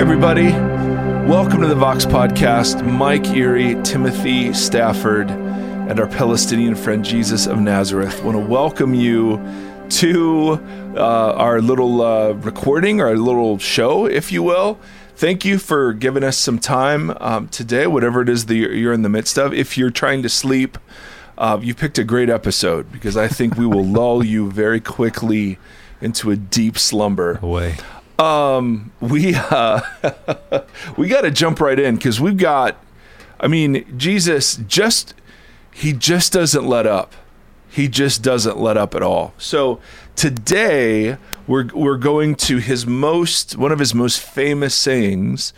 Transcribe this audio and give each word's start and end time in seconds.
everybody. 0.00 0.50
Welcome 1.28 1.60
to 1.60 1.66
the 1.66 1.74
Vox 1.74 2.06
Podcast. 2.06 2.90
Mike 2.90 3.26
Erre, 3.36 3.82
Timothy 3.82 4.50
Stafford, 4.54 5.30
and 5.30 6.00
our 6.00 6.06
Palestinian 6.06 6.74
friend 6.74 7.04
Jesus 7.04 7.46
of 7.46 7.58
Nazareth 7.58 8.24
want 8.24 8.34
to 8.34 8.42
welcome 8.42 8.94
you 8.94 9.36
to 9.90 10.52
uh, 10.96 11.34
our 11.34 11.60
little 11.60 12.00
uh, 12.00 12.30
recording, 12.30 13.02
our 13.02 13.14
little 13.14 13.58
show, 13.58 14.06
if 14.06 14.32
you 14.32 14.42
will. 14.42 14.80
Thank 15.16 15.44
you 15.44 15.58
for 15.58 15.92
giving 15.92 16.24
us 16.24 16.38
some 16.38 16.58
time 16.58 17.14
um, 17.20 17.48
today, 17.48 17.86
whatever 17.86 18.22
it 18.22 18.30
is 18.30 18.46
that 18.46 18.54
you're 18.54 18.94
in 18.94 19.02
the 19.02 19.10
midst 19.10 19.38
of. 19.38 19.52
If 19.52 19.76
you're 19.76 19.90
trying 19.90 20.22
to 20.22 20.30
sleep, 20.30 20.78
uh, 21.36 21.60
you 21.60 21.74
picked 21.74 21.98
a 21.98 22.04
great 22.04 22.30
episode 22.30 22.90
because 22.90 23.18
I 23.18 23.28
think 23.28 23.58
we 23.58 23.66
will 23.66 23.84
lull 23.98 24.24
you 24.24 24.50
very 24.50 24.80
quickly 24.80 25.58
into 26.00 26.30
a 26.30 26.36
deep 26.36 26.78
slumber. 26.78 27.38
Away. 27.42 27.76
Um, 28.20 28.92
we 29.00 29.34
uh, 29.34 29.80
we 30.96 31.08
got 31.08 31.22
to 31.22 31.30
jump 31.30 31.58
right 31.58 31.78
in 31.78 31.96
because 31.96 32.20
we've 32.20 32.36
got. 32.36 32.76
I 33.42 33.46
mean, 33.46 33.96
Jesus 33.96 34.56
just 34.56 35.14
he 35.72 35.94
just 35.94 36.32
doesn't 36.32 36.66
let 36.66 36.86
up. 36.86 37.14
He 37.70 37.88
just 37.88 38.22
doesn't 38.22 38.58
let 38.58 38.76
up 38.76 38.94
at 38.94 39.02
all. 39.02 39.32
So 39.38 39.80
today 40.16 41.16
we're 41.46 41.68
we're 41.72 41.96
going 41.96 42.34
to 42.34 42.58
his 42.58 42.86
most 42.86 43.56
one 43.56 43.72
of 43.72 43.78
his 43.78 43.94
most 43.94 44.20
famous 44.20 44.74
sayings. 44.74 45.54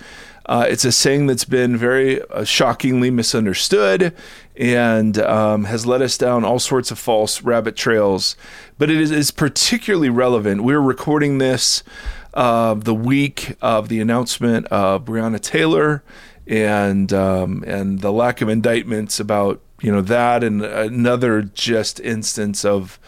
Uh, 0.47 0.66
it's 0.69 0.85
a 0.85 0.93
saying 0.93 1.27
that's 1.29 1.45
been 1.45 1.77
very 1.77 2.21
uh, 2.23 2.45
shockingly 2.45 3.10
misunderstood 3.10 4.13
and 4.57 5.19
um, 5.19 5.65
has 5.65 5.87
led 5.87 6.02
us 6.02 6.19
down 6.19 6.45
all 6.45 6.59
sorts 6.59 6.91
of 6.91 6.99
false 6.99 7.43
rabbit 7.43 7.77
trails. 7.77 8.37
But 8.77 8.91
it 8.91 9.01
is, 9.01 9.13
is 9.13 9.30
particularly 9.30 10.10
relevant. 10.10 10.65
We're 10.65 10.80
recording 10.80 11.38
this 11.38 11.85
uh, 12.34 12.74
the 12.74 12.95
week 12.95 13.57
of 13.60 13.88
the 13.88 14.01
announcement 14.01 14.66
of 14.66 15.04
Breonna 15.04 15.40
Taylor 15.40 16.02
and 16.46 17.12
um, 17.12 17.62
and 17.66 18.01
the 18.01 18.12
lack 18.12 18.40
of 18.40 18.48
indictments 18.48 19.20
about 19.20 19.60
you 19.80 19.93
know 19.93 20.02
that 20.02 20.42
and 20.42 20.62
another 20.62 21.42
just 21.42 22.01
instance 22.01 22.65
of 22.65 22.98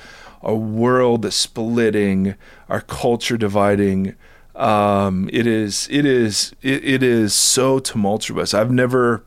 a 0.42 0.54
world 0.54 1.32
splitting, 1.32 2.34
our 2.68 2.80
culture 2.80 3.36
dividing. 3.36 4.14
Um, 4.54 5.28
it 5.32 5.46
is 5.46 5.88
it 5.90 6.04
is 6.04 6.54
it, 6.62 6.84
it 6.84 7.02
is 7.02 7.34
so 7.34 7.78
tumultuous. 7.78 8.54
I've 8.54 8.70
never 8.70 9.24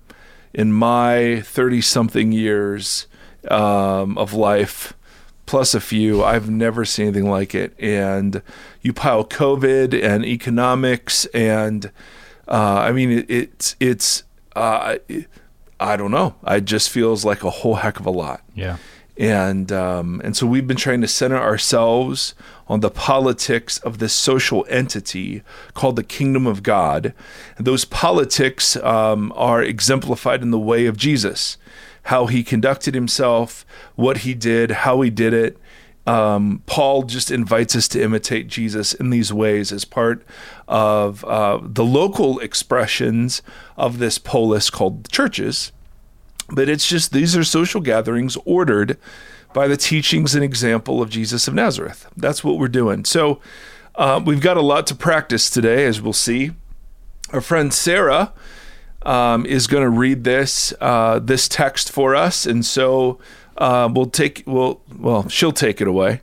in 0.53 0.71
my 0.71 1.41
30 1.41 1.81
something 1.81 2.31
years 2.31 3.07
um, 3.49 4.17
of 4.17 4.33
life 4.33 4.93
plus 5.45 5.73
a 5.73 5.79
few 5.79 6.23
i've 6.23 6.49
never 6.49 6.83
seen 6.83 7.07
anything 7.07 7.29
like 7.29 7.55
it 7.55 7.73
and 7.79 8.41
you 8.81 8.93
pile 8.93 9.23
covid 9.25 9.93
and 10.03 10.25
economics 10.25 11.25
and 11.33 11.91
uh, 12.47 12.79
i 12.87 12.91
mean 12.91 13.11
it, 13.11 13.25
it's 13.29 13.75
it's 13.79 14.23
uh, 14.55 14.97
i 15.79 15.95
don't 15.97 16.11
know 16.11 16.35
it 16.47 16.65
just 16.65 16.89
feels 16.89 17.23
like 17.25 17.43
a 17.43 17.49
whole 17.49 17.75
heck 17.75 17.99
of 17.99 18.05
a 18.05 18.11
lot 18.11 18.41
Yeah. 18.55 18.77
and 19.17 19.71
um, 19.71 20.21
and 20.23 20.35
so 20.37 20.45
we've 20.47 20.67
been 20.67 20.77
trying 20.77 21.01
to 21.01 21.07
center 21.07 21.37
ourselves 21.37 22.33
on 22.67 22.81
the 22.81 22.89
politics 22.91 23.77
of 23.79 23.97
this 23.99 24.13
social 24.13 24.65
entity 24.69 25.41
called 25.73 25.95
the 25.95 26.03
kingdom 26.03 26.45
of 26.45 26.63
God. 26.63 27.13
And 27.57 27.65
those 27.65 27.85
politics 27.85 28.75
um, 28.77 29.31
are 29.37 29.63
exemplified 29.63 30.41
in 30.41 30.51
the 30.51 30.59
way 30.59 30.85
of 30.85 30.97
Jesus, 30.97 31.57
how 32.03 32.25
he 32.25 32.43
conducted 32.43 32.93
himself, 32.93 33.65
what 33.95 34.17
he 34.19 34.33
did, 34.33 34.71
how 34.83 34.99
he 34.99 35.09
did 35.09 35.33
it. 35.33 35.57
Um, 36.07 36.63
Paul 36.65 37.03
just 37.03 37.29
invites 37.29 37.75
us 37.75 37.87
to 37.89 38.01
imitate 38.01 38.47
Jesus 38.47 38.93
in 38.93 39.09
these 39.09 39.33
ways 39.33 39.71
as 39.71 39.83
part 39.85 40.25
of 40.67 41.23
uh, 41.25 41.59
the 41.61 41.83
local 41.83 42.39
expressions 42.39 43.41
of 43.75 43.99
this 43.99 44.17
polis 44.17 44.69
called 44.69 45.09
churches 45.11 45.71
but 46.49 46.69
it's 46.69 46.87
just 46.87 47.11
these 47.11 47.35
are 47.35 47.43
social 47.43 47.81
gatherings 47.81 48.37
ordered 48.45 48.97
by 49.53 49.67
the 49.67 49.77
teachings 49.77 50.35
and 50.35 50.43
example 50.43 51.01
of 51.01 51.09
Jesus 51.09 51.47
of 51.47 51.53
Nazareth. 51.53 52.07
That's 52.15 52.43
what 52.43 52.57
we're 52.57 52.67
doing. 52.67 53.05
So 53.05 53.41
uh, 53.95 54.21
we've 54.23 54.41
got 54.41 54.57
a 54.57 54.61
lot 54.61 54.87
to 54.87 54.95
practice 54.95 55.49
today, 55.49 55.85
as 55.85 56.01
we'll 56.01 56.13
see. 56.13 56.51
Our 57.33 57.41
friend 57.41 57.73
Sarah 57.73 58.33
um, 59.03 59.45
is 59.45 59.67
going 59.67 59.83
to 59.83 59.89
read 59.89 60.23
this 60.23 60.73
uh, 60.79 61.19
this 61.19 61.47
text 61.47 61.91
for 61.91 62.15
us, 62.15 62.45
and 62.45 62.65
so 62.65 63.19
uh, 63.57 63.89
we'll 63.91 64.07
take 64.07 64.43
we'll 64.45 64.81
well 64.97 65.27
she'll 65.29 65.51
take 65.51 65.81
it 65.81 65.87
away. 65.87 66.21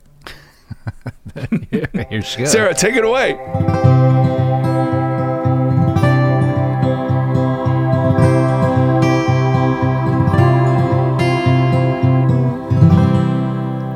Here 2.09 2.21
she 2.21 2.39
goes. 2.39 2.51
Sarah, 2.51 2.73
take 2.73 2.95
it 2.95 3.03
away. 3.03 3.31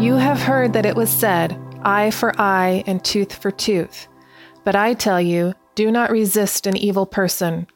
You 0.04 0.16
have 0.16 0.42
heard 0.42 0.74
that 0.74 0.86
it 0.86 0.96
was 0.96 1.10
said, 1.10 1.58
Eye 1.84 2.12
for 2.12 2.34
eye 2.40 2.84
and 2.88 3.04
tooth 3.04 3.34
for 3.34 3.52
tooth. 3.52 4.08
But 4.66 4.76
I 4.76 4.94
tell 4.94 5.22
you, 5.22 5.54
do 5.76 5.92
not 5.92 6.12
resist 6.12 6.68
an 6.68 6.76
evil 6.76 7.06
person. 7.06 7.68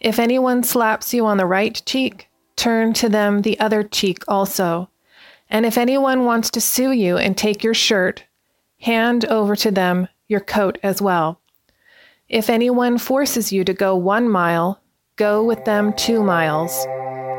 If 0.00 0.18
anyone 0.18 0.64
slaps 0.64 1.14
you 1.14 1.26
on 1.26 1.36
the 1.36 1.46
right 1.46 1.80
cheek, 1.86 2.28
turn 2.56 2.92
to 2.94 3.08
them 3.08 3.42
the 3.42 3.58
other 3.60 3.82
cheek 3.82 4.24
also. 4.26 4.90
And 5.48 5.64
if 5.64 5.78
anyone 5.78 6.24
wants 6.24 6.50
to 6.50 6.60
sue 6.60 6.92
you 6.92 7.16
and 7.16 7.36
take 7.36 7.62
your 7.62 7.74
shirt, 7.74 8.24
hand 8.80 9.24
over 9.26 9.54
to 9.56 9.70
them 9.70 10.08
your 10.28 10.40
coat 10.40 10.78
as 10.82 11.00
well. 11.00 11.40
If 12.28 12.50
anyone 12.50 12.98
forces 12.98 13.52
you 13.52 13.62
to 13.64 13.72
go 13.72 13.94
one 13.94 14.28
mile, 14.28 14.80
go 15.14 15.44
with 15.44 15.64
them 15.64 15.92
two 15.92 16.22
miles. 16.22 16.84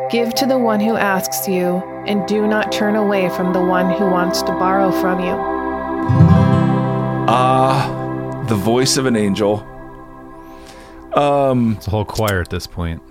Give 0.10 0.34
to 0.36 0.46
the 0.46 0.58
one 0.58 0.80
who 0.80 0.96
asks 0.96 1.50
you, 1.50 1.84
and 2.08 2.26
do 2.28 2.48
not 2.48 2.72
turn 2.72 2.96
away 2.96 3.28
from 3.30 3.52
the 3.52 3.60
one 3.62 3.92
who 3.92 4.06
wants 4.10 4.42
to 4.44 4.54
borrow 4.54 4.90
from 5.02 5.20
you. 5.20 5.36
Ah, 7.30 8.46
the 8.48 8.56
voice 8.56 8.96
of 8.96 9.06
an 9.06 9.18
angel. 9.18 9.58
Um, 11.14 11.74
It's 11.76 11.88
a 11.88 11.90
whole 11.90 12.06
choir 12.06 12.40
at 12.40 12.50
this 12.50 12.68
point. 12.68 13.02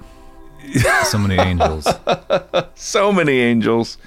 So 1.04 1.18
many 1.18 1.38
angels. 1.38 1.86
so 2.74 3.12
many 3.12 3.40
angels. 3.40 3.98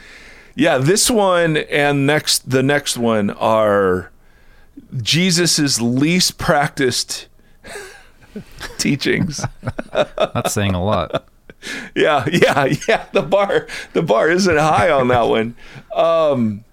Yeah, 0.60 0.78
this 0.78 1.10
one 1.10 1.56
and 1.56 2.06
next 2.06 2.50
the 2.50 2.62
next 2.62 2.98
one 2.98 3.30
are 3.30 4.12
Jesus's 5.02 5.80
least 5.80 6.38
practiced 6.38 7.30
teachings. 8.78 9.42
That's 9.94 10.54
saying 10.54 10.76
a 10.76 10.84
lot. 10.84 11.30
Yeah, 11.96 12.26
yeah, 12.30 12.74
yeah. 12.90 13.06
The 13.14 13.22
bar 13.22 13.68
the 13.94 14.02
bar 14.02 14.30
isn't 14.30 14.58
high 14.58 14.90
on 14.92 15.08
that 15.08 15.30
one. 15.30 15.56
Um 15.96 16.66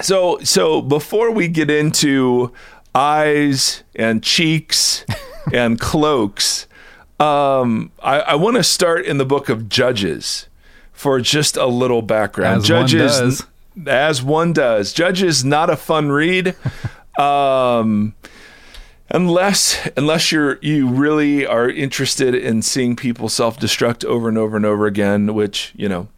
so 0.00 0.38
so 0.44 0.80
before 0.80 1.32
we 1.32 1.48
get 1.48 1.68
into 1.68 2.52
eyes 2.94 3.82
and 3.96 4.22
cheeks 4.22 5.04
and 5.52 5.80
cloaks, 5.80 6.68
um 7.18 7.90
I, 8.00 8.20
I 8.20 8.34
want 8.36 8.54
to 8.54 8.62
start 8.62 9.04
in 9.04 9.18
the 9.18 9.26
book 9.26 9.48
of 9.48 9.68
Judges 9.68 10.46
for 10.96 11.20
just 11.20 11.56
a 11.56 11.66
little 11.66 12.02
background. 12.02 12.64
As 12.64 12.70
one 12.70 12.86
Judges 12.88 13.18
does. 13.18 13.46
as 13.86 14.22
one 14.22 14.52
does. 14.52 14.92
Judges 14.92 15.44
not 15.44 15.70
a 15.70 15.76
fun 15.76 16.10
read. 16.10 16.56
Um 17.18 18.14
unless 19.10 19.88
unless 19.96 20.30
you're 20.30 20.58
you 20.60 20.86
really 20.86 21.46
are 21.46 21.70
interested 21.70 22.34
in 22.34 22.60
seeing 22.60 22.94
people 22.94 23.28
self-destruct 23.28 24.04
over 24.04 24.28
and 24.28 24.36
over 24.36 24.56
and 24.56 24.66
over 24.66 24.86
again 24.86 25.32
which 25.32 25.72
you 25.76 25.88
know 25.88 26.08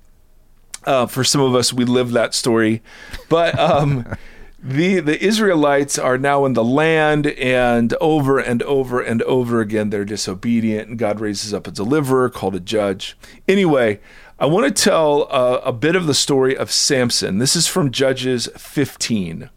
uh, 0.87 1.07
for 1.07 1.23
some 1.23 1.41
of 1.41 1.55
us 1.55 1.73
we 1.73 1.85
live 1.85 2.11
that 2.11 2.35
story 2.35 2.83
but 3.29 3.57
um 3.59 4.05
the 4.63 5.01
the 5.01 5.23
israelites 5.23 5.99
are 5.99 6.19
now 6.19 6.45
in 6.45 6.55
the 6.55 6.65
land 6.65 7.27
and 7.27 7.95
over 8.01 8.39
and 8.39 8.63
over 8.65 9.01
and 9.01 9.23
over 9.23 9.61
again 9.61 9.91
they're 9.91 10.05
disobedient 10.05 10.89
and 10.89 10.99
god 10.99 11.21
raises 11.21 11.53
up 11.55 11.67
a 11.67 11.71
deliverer 11.71 12.31
called 12.31 12.57
a 12.57 12.61
judge 12.61 13.17
anyway 13.47 14.01
i 14.39 14.47
want 14.47 14.65
to 14.67 14.83
tell 14.83 15.27
uh, 15.31 15.61
a 15.65 15.73
bit 15.73 15.97
of 15.97 16.07
the 16.07 16.15
story 16.15 16.57
of 16.57 16.71
samson 16.71 17.39
this 17.39 17.57
is 17.57 17.67
from 17.67 17.91
judges 17.91 18.49
15 18.57 19.51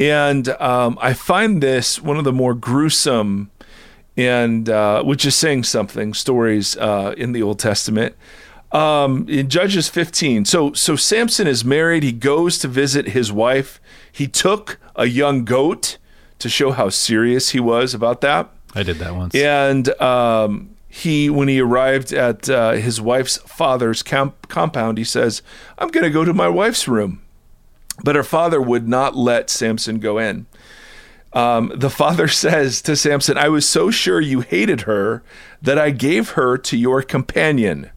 and 0.00 0.48
um, 0.48 0.98
I 1.02 1.12
find 1.12 1.62
this 1.62 2.00
one 2.00 2.16
of 2.16 2.24
the 2.24 2.32
more 2.32 2.54
gruesome 2.54 3.50
and 4.16 4.68
uh, 4.68 5.02
which 5.02 5.24
is 5.26 5.36
saying 5.36 5.64
something 5.64 6.14
stories 6.14 6.76
uh, 6.78 7.14
in 7.16 7.32
the 7.32 7.42
Old 7.42 7.58
Testament. 7.58 8.16
Um, 8.72 9.28
in 9.28 9.48
Judges 9.48 9.88
15, 9.88 10.44
so 10.44 10.72
so 10.72 10.94
Samson 10.96 11.46
is 11.46 11.64
married. 11.64 12.02
He 12.02 12.12
goes 12.12 12.58
to 12.58 12.68
visit 12.68 13.08
his 13.08 13.32
wife. 13.32 13.80
He 14.10 14.26
took 14.28 14.78
a 14.94 15.06
young 15.06 15.44
goat 15.44 15.98
to 16.38 16.48
show 16.48 16.70
how 16.70 16.88
serious 16.88 17.50
he 17.50 17.60
was 17.60 17.94
about 17.94 18.20
that. 18.20 18.48
I 18.74 18.84
did 18.84 18.98
that 18.98 19.14
once. 19.16 19.34
And 19.34 19.88
um, 20.00 20.76
he, 20.92 21.30
when 21.30 21.46
he 21.48 21.60
arrived 21.60 22.12
at 22.12 22.50
uh, 22.50 22.72
his 22.72 23.00
wife's 23.00 23.36
father's 23.38 24.02
compound, 24.02 24.98
he 24.98 25.04
says, 25.04 25.40
"I'm 25.78 25.88
going 25.88 26.04
to 26.04 26.10
go 26.10 26.24
to 26.24 26.34
my 26.34 26.48
wife's 26.48 26.88
room." 26.88 27.22
But 28.02 28.16
her 28.16 28.24
father 28.24 28.60
would 28.60 28.88
not 28.88 29.16
let 29.16 29.50
Samson 29.50 29.98
go 30.00 30.18
in. 30.18 30.46
um, 31.32 31.72
the 31.74 31.90
father 31.90 32.26
says 32.44 32.82
to 32.82 32.96
Samson, 32.96 33.38
I 33.38 33.48
was 33.48 33.68
so 33.68 33.90
sure 33.90 34.20
you 34.20 34.40
hated 34.40 34.82
her 34.82 35.22
that 35.62 35.78
I 35.78 35.90
gave 35.90 36.30
her 36.30 36.58
to 36.58 36.76
your 36.76 37.02
companion. 37.02 37.90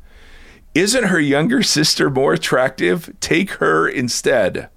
Isn't 0.76 1.06
her 1.06 1.20
younger 1.20 1.64
sister 1.64 2.10
more 2.10 2.34
attractive? 2.34 3.14
Take 3.20 3.52
her 3.52 3.88
instead. 3.88 4.70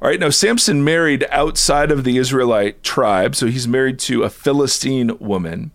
All 0.00 0.08
right, 0.08 0.20
now 0.20 0.30
Samson 0.30 0.84
married 0.84 1.26
outside 1.30 1.90
of 1.90 2.04
the 2.04 2.18
Israelite 2.18 2.84
tribe, 2.84 3.34
so 3.34 3.46
he's 3.46 3.66
married 3.66 3.98
to 4.00 4.22
a 4.22 4.30
Philistine 4.30 5.18
woman. 5.18 5.72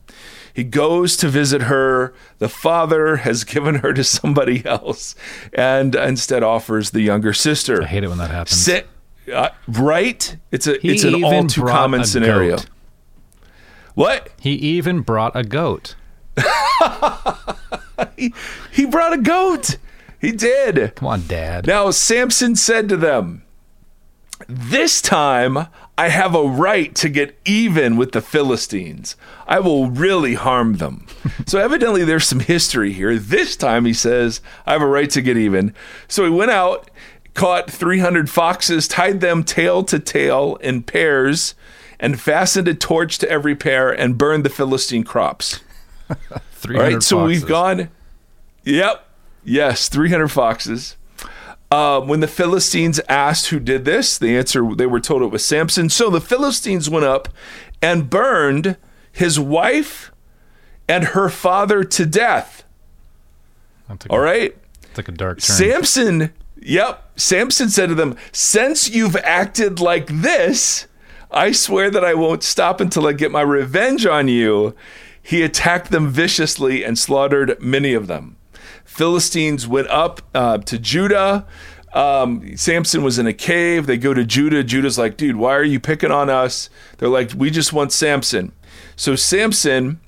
He 0.54 0.64
goes 0.64 1.18
to 1.18 1.28
visit 1.30 1.64
her. 1.64 2.14
The 2.38 2.50
father 2.50 3.16
has 3.28 3.44
given 3.44 3.76
her 3.76 3.94
to 3.94 4.04
somebody 4.04 4.66
else 4.66 5.16
and 5.54 5.96
instead 5.96 6.44
offers 6.44 6.92
the 6.92 7.02
younger 7.02 7.34
sister. 7.34 7.82
I 7.84 7.86
hate 7.88 8.04
it 8.04 8.10
when 8.10 8.20
that 8.20 8.30
happens. 8.32 8.62
Sit, 8.62 8.88
uh, 9.34 9.50
right? 9.68 10.38
It's 10.52 10.68
a 10.68 10.78
He 10.80 10.92
it's 10.94 11.04
an 11.04 11.24
all 11.24 11.48
too 11.48 11.64
common 11.64 12.06
scenario. 12.06 12.58
goat. 12.58 12.66
What? 13.96 14.30
He 14.40 14.52
even 14.54 15.02
brought 15.02 15.36
a 15.36 15.44
goat. 15.44 15.96
He, 18.18 18.34
he 18.72 18.86
brought 18.86 19.14
a 19.14 19.18
goat. 19.18 19.78
He 20.20 20.32
did. 20.32 20.96
Come 20.96 21.08
on, 21.08 21.28
Dad. 21.28 21.68
Now 21.68 21.92
Samson 21.92 22.56
said 22.56 22.90
to 22.90 22.98
them, 22.98 23.44
This 24.48 25.02
time 25.02 25.68
I 25.98 26.10
have 26.10 26.34
a 26.34 26.44
right 26.48 26.94
to 26.96 27.10
get 27.10 27.38
even 27.46 27.98
with 27.98 28.14
the 28.14 28.22
Philistines. 28.22 29.16
I 29.48 29.60
will 29.60 29.90
really 29.92 30.34
harm 30.34 30.78
them. 30.78 31.06
so 31.46 31.60
evidently 31.60 32.04
there's 32.04 32.28
some 32.28 32.40
history 32.40 32.94
here. 32.94 33.18
This 33.20 33.56
time 33.56 33.86
he 33.86 33.94
says, 33.94 34.42
I 34.66 34.74
have 34.74 34.82
a 34.82 34.88
right 34.88 35.10
to 35.12 35.22
get 35.22 35.38
even. 35.38 35.74
So 36.08 36.24
he 36.24 36.32
went 36.32 36.50
out, 36.52 36.90
caught 37.36 37.70
300 37.70 38.30
foxes, 38.30 38.88
tied 38.88 39.22
them 39.22 39.44
tail 39.44 39.84
to 39.84 40.00
tail 40.00 40.56
in 40.62 40.82
pairs, 40.82 41.54
and 42.00 42.20
fastened 42.20 42.68
a 42.68 42.74
torch 42.74 43.20
to 43.20 43.30
every 43.30 43.56
pair 43.56 43.92
and 43.92 44.18
burned 44.18 44.44
the 44.44 44.50
Philistine 44.50 45.04
crops. 45.04 45.60
Three 46.54 46.76
All 46.76 46.82
hundred. 46.84 46.96
right, 46.96 47.04
so 47.04 47.24
we've 47.24 47.46
gone. 47.46 47.90
Yep. 48.64 49.08
Yes, 49.44 49.90
300 49.90 50.30
foxes. 50.30 50.96
Uh, 51.74 52.00
when 52.00 52.20
the 52.20 52.28
Philistines 52.28 53.00
asked 53.10 53.48
who 53.48 53.60
did 53.60 53.84
this, 53.84 54.20
the 54.20 54.38
answer 54.38 54.76
they 54.76 54.86
were 54.86 55.00
told 55.00 55.24
it 55.24 55.32
was 55.32 55.44
Samson. 55.44 55.90
So 55.90 56.12
the 56.12 56.22
Philistines 56.22 56.88
went 56.88 57.04
up 57.04 57.30
and 57.82 58.12
burned 58.12 58.78
his 59.12 59.40
wife 59.40 60.12
and 60.88 61.04
her 61.04 61.30
father 61.30 61.84
to 61.84 62.06
death. 62.06 62.64
All 64.12 64.20
right. 64.20 64.56
like 64.98 65.08
a 65.08 65.14
dark 65.14 65.40
turn. 65.40 65.56
Samson, 65.56 66.32
yep. 66.62 67.12
Samson 67.16 67.70
said 67.70 67.90
to 67.90 67.96
them, 67.96 68.18
Since 68.32 68.92
you've 68.92 69.16
acted 69.16 69.80
like 69.80 70.06
this, 70.06 70.86
I 71.32 71.54
swear 71.54 71.90
that 71.90 72.06
I 72.06 72.14
won't 72.14 72.44
stop 72.44 72.82
until 72.82 73.08
I 73.08 73.14
get 73.14 73.32
my 73.32 73.42
revenge 73.42 74.06
on 74.06 74.28
you. 74.28 74.76
He 75.24 75.42
attacked 75.42 75.90
them 75.90 76.12
viciously 76.12 76.84
and 76.86 77.00
slaughtered 77.00 77.60
many 77.60 77.96
of 77.96 78.06
them. 78.06 78.38
Philistines 78.94 79.68
went 79.68 79.88
up 79.88 80.22
uh, 80.36 80.60
to 80.60 80.78
Judah. 80.78 81.48
Um, 81.94 82.56
Samson 82.56 83.04
was 83.04 83.18
in 83.18 83.26
a 83.26 83.34
cave. 83.34 83.88
They 83.88 83.98
go 83.98 84.14
to 84.14 84.24
Judah. 84.24 84.64
Judah's 84.64 85.00
like, 85.00 85.18
dude, 85.18 85.36
why 85.36 85.56
are 85.56 85.64
you 85.64 85.80
picking 85.80 86.12
on 86.12 86.30
us? 86.30 86.70
They're 87.00 87.10
like, 87.10 87.32
we 87.36 87.50
just 87.50 87.74
want 87.74 87.92
Samson. 87.92 88.52
So 88.96 89.16
Samson 89.16 90.00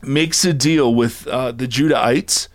makes 0.00 0.46
a 0.46 0.54
deal 0.54 0.94
with 0.94 1.26
uh, 1.26 1.52
the 1.52 1.68
Judahites 1.68 2.48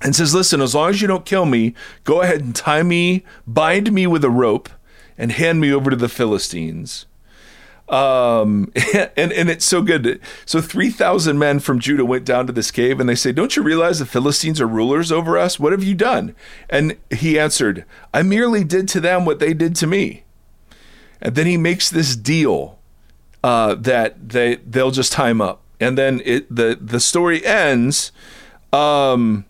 and 0.00 0.14
says, 0.14 0.32
Listen, 0.32 0.60
as 0.60 0.76
long 0.76 0.90
as 0.90 1.02
you 1.02 1.08
don't 1.08 1.24
kill 1.24 1.44
me, 1.44 1.74
go 2.04 2.22
ahead 2.22 2.40
and 2.40 2.54
tie 2.54 2.84
me, 2.84 3.24
bind 3.48 3.90
me 3.90 4.06
with 4.06 4.22
a 4.22 4.30
rope, 4.30 4.68
and 5.16 5.32
hand 5.32 5.60
me 5.60 5.72
over 5.72 5.90
to 5.90 5.96
the 5.96 6.08
Philistines. 6.08 7.06
Um, 7.88 8.70
and, 9.16 9.32
and 9.32 9.50
it's 9.50 9.64
so 9.64 9.82
good. 9.82 10.20
So 10.44 10.60
3,000 10.60 11.38
men 11.38 11.58
from 11.58 11.78
Judah 11.78 12.04
went 12.04 12.24
down 12.24 12.46
to 12.46 12.52
this 12.52 12.70
cave 12.70 13.00
and 13.00 13.08
they 13.08 13.14
say, 13.14 13.32
Don't 13.32 13.56
you 13.56 13.62
realize 13.62 13.98
the 13.98 14.06
Philistines 14.06 14.60
are 14.60 14.66
rulers 14.66 15.10
over 15.10 15.38
us? 15.38 15.58
What 15.58 15.72
have 15.72 15.82
you 15.82 15.94
done? 15.94 16.34
And 16.68 16.96
he 17.10 17.38
answered, 17.38 17.84
I 18.12 18.22
merely 18.22 18.64
did 18.64 18.88
to 18.88 19.00
them 19.00 19.24
what 19.24 19.38
they 19.38 19.54
did 19.54 19.74
to 19.76 19.86
me. 19.86 20.24
And 21.20 21.34
then 21.34 21.46
he 21.46 21.56
makes 21.56 21.90
this 21.90 22.14
deal 22.14 22.78
uh, 23.42 23.74
that 23.74 24.28
they 24.28 24.56
they'll 24.56 24.90
just 24.90 25.12
tie 25.12 25.30
him 25.30 25.40
up. 25.40 25.62
And 25.80 25.96
then 25.96 26.22
it 26.24 26.54
the 26.54 26.78
the 26.80 27.00
story 27.00 27.44
ends. 27.44 28.12
Um, 28.72 29.44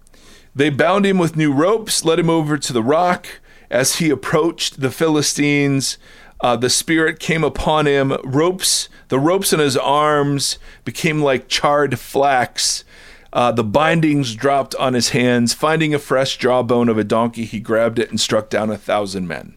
they 0.54 0.70
bound 0.70 1.06
him 1.06 1.18
with 1.18 1.36
new 1.36 1.52
ropes, 1.52 2.04
led 2.04 2.18
him 2.18 2.30
over 2.30 2.58
to 2.58 2.72
the 2.72 2.82
rock. 2.82 3.26
As 3.70 3.96
he 3.96 4.08
approached 4.08 4.80
the 4.80 4.90
Philistines, 4.90 5.98
uh, 6.40 6.56
the 6.56 6.70
spirit 6.70 7.18
came 7.18 7.42
upon 7.42 7.86
him. 7.86 8.16
Ropes, 8.24 8.88
the 9.08 9.18
ropes 9.18 9.52
in 9.52 9.60
his 9.60 9.76
arms 9.76 10.58
became 10.84 11.20
like 11.22 11.48
charred 11.48 11.98
flax. 11.98 12.84
Uh, 13.32 13.52
the 13.52 13.64
bindings 13.64 14.34
dropped 14.34 14.74
on 14.76 14.94
his 14.94 15.10
hands. 15.10 15.52
Finding 15.52 15.94
a 15.94 15.98
fresh 15.98 16.38
jawbone 16.38 16.88
of 16.88 16.96
a 16.96 17.04
donkey, 17.04 17.44
he 17.44 17.60
grabbed 17.60 17.98
it 17.98 18.10
and 18.10 18.20
struck 18.20 18.48
down 18.48 18.70
a 18.70 18.78
thousand 18.78 19.26
men. 19.26 19.54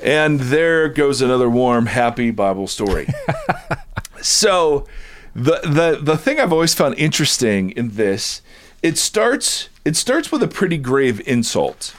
And 0.00 0.40
there 0.40 0.88
goes 0.88 1.22
another 1.22 1.48
warm, 1.48 1.86
happy 1.86 2.30
Bible 2.30 2.66
story. 2.66 3.08
so, 4.22 4.86
the 5.34 5.60
the 5.62 5.98
the 6.00 6.16
thing 6.16 6.38
I've 6.38 6.52
always 6.52 6.74
found 6.74 6.98
interesting 6.98 7.70
in 7.70 7.90
this, 7.90 8.42
it 8.82 8.98
starts 8.98 9.68
it 9.84 9.96
starts 9.96 10.30
with 10.30 10.42
a 10.42 10.48
pretty 10.48 10.76
grave 10.76 11.26
insult, 11.26 11.94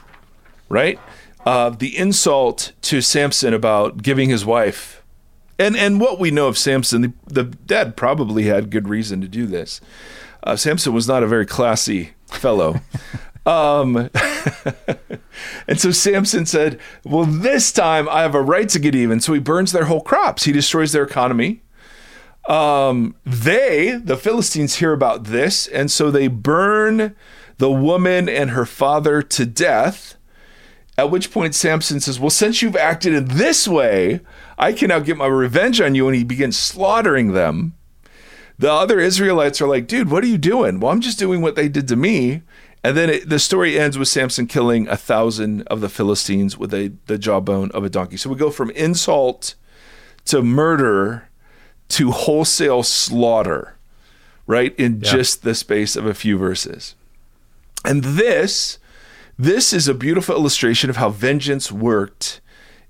right? 0.69 0.99
Uh, 1.47 1.69
the 1.69 1.97
insult 1.97 2.73
to 2.81 2.99
Samson 2.99 3.53
about 3.53 4.03
giving 4.03 4.29
his 4.29 4.45
wife, 4.45 5.01
and 5.57 5.77
and 5.77 6.01
what 6.01 6.19
we 6.19 6.29
know 6.29 6.47
of 6.47 6.57
Samson, 6.57 7.01
the, 7.01 7.13
the 7.25 7.43
dad 7.43 7.95
probably 7.95 8.43
had 8.43 8.69
good 8.69 8.89
reason 8.89 9.21
to 9.21 9.29
do 9.29 9.45
this. 9.45 9.79
Uh, 10.43 10.57
Samson 10.57 10.93
was 10.93 11.07
not 11.07 11.23
a 11.23 11.27
very 11.27 11.45
classy 11.45 12.11
fellow. 12.27 12.81
Um, 13.47 13.95
and 15.69 15.79
so 15.79 15.91
Samson 15.91 16.45
said, 16.45 16.81
Well, 17.05 17.23
this 17.23 17.71
time 17.71 18.09
I 18.09 18.21
have 18.21 18.35
a 18.35 18.41
right 18.41 18.67
to 18.67 18.77
get 18.77 18.93
even. 18.93 19.21
So 19.21 19.31
he 19.31 19.39
burns 19.39 19.71
their 19.71 19.85
whole 19.85 20.01
crops, 20.01 20.43
he 20.43 20.51
destroys 20.51 20.91
their 20.91 21.03
economy. 21.03 21.61
Um, 22.49 23.15
they, 23.25 23.99
the 24.03 24.17
Philistines, 24.17 24.75
hear 24.75 24.91
about 24.91 25.25
this, 25.25 25.65
and 25.67 25.89
so 25.89 26.11
they 26.11 26.27
burn 26.27 27.15
the 27.57 27.71
woman 27.71 28.27
and 28.27 28.51
her 28.51 28.65
father 28.65 29.21
to 29.21 29.45
death. 29.45 30.16
At 30.97 31.11
which 31.11 31.31
point 31.31 31.53
Samson 31.53 31.99
says, 31.99 32.19
Well, 32.19 32.29
since 32.31 32.61
you've 32.61 32.75
acted 32.75 33.13
in 33.13 33.25
this 33.25 33.67
way, 33.67 34.21
I 34.57 34.73
can 34.73 34.87
now 34.89 34.99
get 34.99 35.17
my 35.17 35.27
revenge 35.27 35.79
on 35.79 35.93
you. 35.95 36.07
And 36.07 36.15
he 36.15 36.23
begins 36.23 36.57
slaughtering 36.57 37.33
them. 37.33 37.73
The 38.57 38.71
other 38.71 38.99
Israelites 38.99 39.61
are 39.61 39.67
like, 39.67 39.87
Dude, 39.87 40.09
what 40.09 40.23
are 40.23 40.27
you 40.27 40.39
doing? 40.39 40.79
Well, 40.79 40.91
I'm 40.91 41.01
just 41.01 41.19
doing 41.19 41.41
what 41.41 41.55
they 41.55 41.69
did 41.69 41.87
to 41.89 41.95
me. 41.95 42.41
And 42.83 42.95
then 42.95 43.09
it, 43.09 43.29
the 43.29 43.37
story 43.39 43.77
ends 43.77 43.97
with 43.97 44.07
Samson 44.07 44.47
killing 44.47 44.87
a 44.87 44.97
thousand 44.97 45.63
of 45.63 45.81
the 45.81 45.89
Philistines 45.89 46.57
with 46.57 46.73
a, 46.73 46.93
the 47.07 47.17
jawbone 47.17 47.69
of 47.71 47.83
a 47.83 47.89
donkey. 47.89 48.17
So 48.17 48.29
we 48.29 48.35
go 48.35 48.49
from 48.49 48.69
insult 48.71 49.55
to 50.25 50.41
murder 50.41 51.27
to 51.89 52.11
wholesale 52.11 52.83
slaughter, 52.83 53.75
right? 54.45 54.73
In 54.79 55.01
Yeah. 55.01 55.11
just 55.11 55.43
the 55.43 55.53
space 55.55 55.95
of 55.95 56.05
a 56.05 56.13
few 56.13 56.37
verses. 56.37 56.95
And 57.85 58.03
this, 58.03 58.77
this 59.37 59.73
is 59.73 59.87
a 59.87 59.93
beautiful 59.93 60.35
illustration 60.35 60.89
of 60.89 60.97
how 60.97 61.09
vengeance 61.09 61.71
worked 61.71 62.41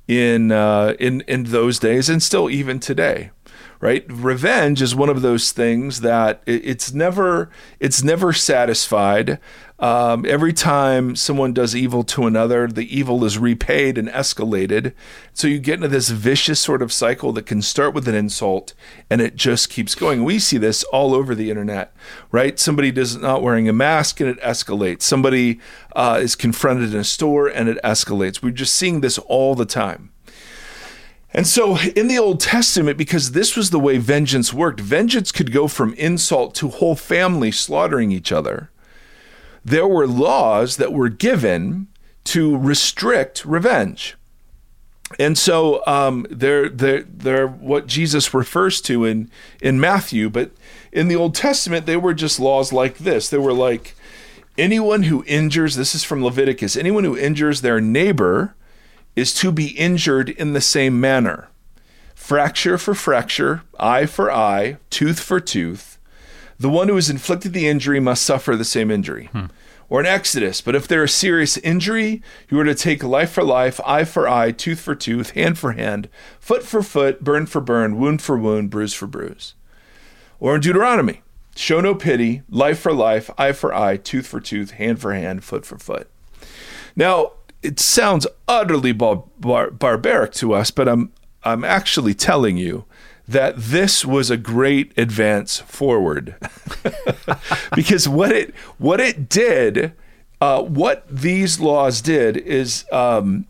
in 0.08 0.52
uh, 0.52 0.94
in 1.00 1.22
in 1.22 1.46
those 1.46 1.80
days 1.80 2.10
and 2.10 2.24
still 2.24 2.50
even 2.50 2.80
today 2.80 3.32
right? 3.80 4.06
Revenge 4.10 4.82
is 4.82 4.96
one 4.96 5.10
of 5.10 5.22
those 5.22 5.52
things 5.52 6.02
that 6.02 6.42
it, 6.46 6.62
it's 6.66 6.94
never 6.94 7.50
it's 7.80 8.04
never 8.04 8.34
satisfied. 8.34 9.40
Um, 9.80 10.26
every 10.28 10.54
time 10.54 11.16
someone 11.16 11.54
does 11.54 11.76
evil 11.76 12.04
to 12.06 12.26
another 12.26 12.66
the 12.66 12.98
evil 12.98 13.24
is 13.24 13.38
repaid 13.38 14.00
and 14.00 14.08
escalated. 14.10 14.94
So 15.34 15.48
you 15.48 15.60
get 15.60 15.76
into 15.76 15.88
this 15.88 16.10
vicious 16.10 16.60
sort 16.60 16.82
of 16.82 16.92
cycle 16.92 17.32
that 17.34 17.46
can 17.46 17.62
start 17.62 17.94
with 17.94 18.08
an 18.08 18.16
insult 18.16 18.74
and 19.08 19.22
it 19.22 19.36
just 19.36 19.70
keeps 19.70 19.94
going. 19.94 20.24
We 20.24 20.40
see 20.40 20.58
this 20.58 20.84
all 20.86 21.14
over 21.14 21.36
the 21.36 21.52
internet 21.52 21.94
right? 22.32 22.60
Somebody 22.60 22.92
does 22.92 23.16
not 23.18 23.42
wearing 23.42 23.70
a 23.70 23.74
mask 23.74 24.20
and 24.20 24.30
it 24.30 24.42
escalates. 24.42 25.04
Somebody 25.04 25.60
uh, 25.96 26.20
is 26.22 26.36
confronted 26.36 26.94
in 26.94 27.00
a 27.00 27.04
store 27.04 27.48
and 27.48 27.70
it 27.70 27.78
escalates. 27.84 28.42
We're 28.42 28.52
just 28.52 28.76
seeing 28.76 29.02
this 29.02 29.18
all 29.18 29.56
the 29.56 29.66
time 29.66 30.12
and 31.38 31.46
so 31.46 31.78
in 31.96 32.08
the 32.08 32.18
Old 32.18 32.40
Testament, 32.40 32.98
because 32.98 33.34
this 33.34 33.56
was 33.56 33.70
the 33.70 33.80
way 33.80 34.00
vengeance 34.00 34.52
worked, 34.52 34.80
vengeance 34.80 35.32
could 35.32 35.52
go 35.52 35.68
from 35.68 35.94
insult 35.94 36.56
to 36.56 36.70
whole 36.70 36.96
family 36.96 37.52
slaughtering 37.52 38.12
each 38.12 38.32
other. 38.32 38.72
There 39.64 39.88
were 39.88 40.08
laws 40.08 40.78
that 40.78 40.92
were 40.92 41.10
given 41.10 41.90
to 42.24 42.58
restrict 42.58 43.46
revenge. 43.46 44.18
And 45.20 45.38
so 45.38 45.86
um, 45.86 46.26
they're, 46.32 46.70
they're, 46.70 47.04
they're 47.04 47.48
what 47.48 47.86
Jesus 47.86 48.34
refers 48.34 48.82
to 48.82 49.06
in, 49.06 49.30
in 49.62 49.80
Matthew, 49.80 50.32
but 50.32 50.52
in 50.92 51.08
the 51.08 51.16
Old 51.16 51.36
Testament, 51.36 51.86
they 51.86 51.98
were 51.98 52.16
just 52.16 52.40
laws 52.40 52.74
like 52.74 52.98
this. 52.98 53.30
They 53.30 53.38
were 53.38 53.54
like 53.54 53.96
anyone 54.58 55.04
who 55.04 55.24
injures, 55.28 55.76
this 55.76 55.94
is 55.94 56.04
from 56.04 56.24
Leviticus, 56.24 56.76
anyone 56.76 57.04
who 57.04 57.16
injures 57.16 57.62
their 57.62 57.80
neighbor 57.80 58.56
is 59.18 59.34
to 59.34 59.52
be 59.52 59.70
injured 59.70 60.30
in 60.30 60.54
the 60.54 60.62
same 60.62 61.02
manner. 61.02 61.50
fracture 62.14 62.78
for 62.78 62.94
fracture, 62.94 63.64
eye 63.80 64.06
for 64.06 64.30
eye, 64.32 64.78
tooth 64.90 65.20
for 65.20 65.40
tooth. 65.40 65.98
The 66.60 66.70
one 66.70 66.88
who 66.90 66.96
has 66.96 67.10
inflicted 67.10 67.54
the 67.54 67.68
injury 67.68 68.00
must 68.00 68.24
suffer 68.24 68.56
the 68.56 68.66
same 68.66 68.92
injury. 68.92 69.30
Hmm. 69.32 69.46
Or 69.90 70.02
in 70.02 70.06
Exodus, 70.06 70.60
but 70.60 70.76
if 70.76 70.88
there 70.88 71.04
is 71.04 71.14
serious 71.14 71.58
injury, 71.58 72.22
you 72.50 72.60
are 72.60 72.66
to 72.66 72.76
take 72.76 73.02
life 73.04 73.32
for 73.32 73.44
life, 73.44 73.80
eye 73.86 74.04
for 74.04 74.28
eye, 74.28 74.52
tooth 74.52 74.82
for 74.82 74.94
tooth, 74.94 75.30
hand 75.32 75.58
for 75.58 75.72
hand, 75.72 76.10
foot 76.40 76.64
for 76.64 76.84
foot, 76.84 77.24
burn 77.24 77.46
for 77.46 77.62
burn, 77.62 77.98
wound 77.98 78.22
for 78.22 78.38
wound, 78.38 78.70
bruise 78.70 78.94
for 78.94 79.08
bruise. 79.08 79.54
Or 80.40 80.56
in 80.56 80.62
Deuteronomy, 80.62 81.22
show 81.56 81.80
no 81.80 81.96
pity, 81.96 82.42
life 82.50 82.80
for 82.80 82.92
life, 82.92 83.30
eye 83.38 83.54
for 83.54 83.74
eye, 83.74 83.96
tooth 83.96 84.28
for 84.28 84.42
tooth, 84.42 84.72
hand 84.72 85.00
for 85.00 85.14
hand, 85.14 85.46
foot 85.46 85.66
for 85.66 85.78
foot. 85.78 86.10
Now, 86.96 87.32
it 87.68 87.80
sounds 87.82 88.26
utterly 88.48 88.94
bar- 88.94 89.24
bar- 89.40 89.72
barbaric 89.72 90.32
to 90.34 90.54
us, 90.54 90.72
but 90.72 90.88
I'm 90.88 91.12
I'm 91.44 91.64
actually 91.64 92.14
telling 92.14 92.58
you 92.58 92.86
that 93.28 93.56
this 93.58 94.06
was 94.06 94.30
a 94.30 94.38
great 94.38 94.98
advance 94.98 95.60
forward 95.60 96.36
because 97.76 98.08
what 98.08 98.32
it 98.32 98.56
what 98.78 99.02
it 99.02 99.28
did, 99.28 99.94
uh, 100.40 100.62
what 100.64 101.08
these 101.10 101.60
laws 101.60 102.02
did 102.02 102.38
is. 102.38 102.86
Um, 102.92 103.46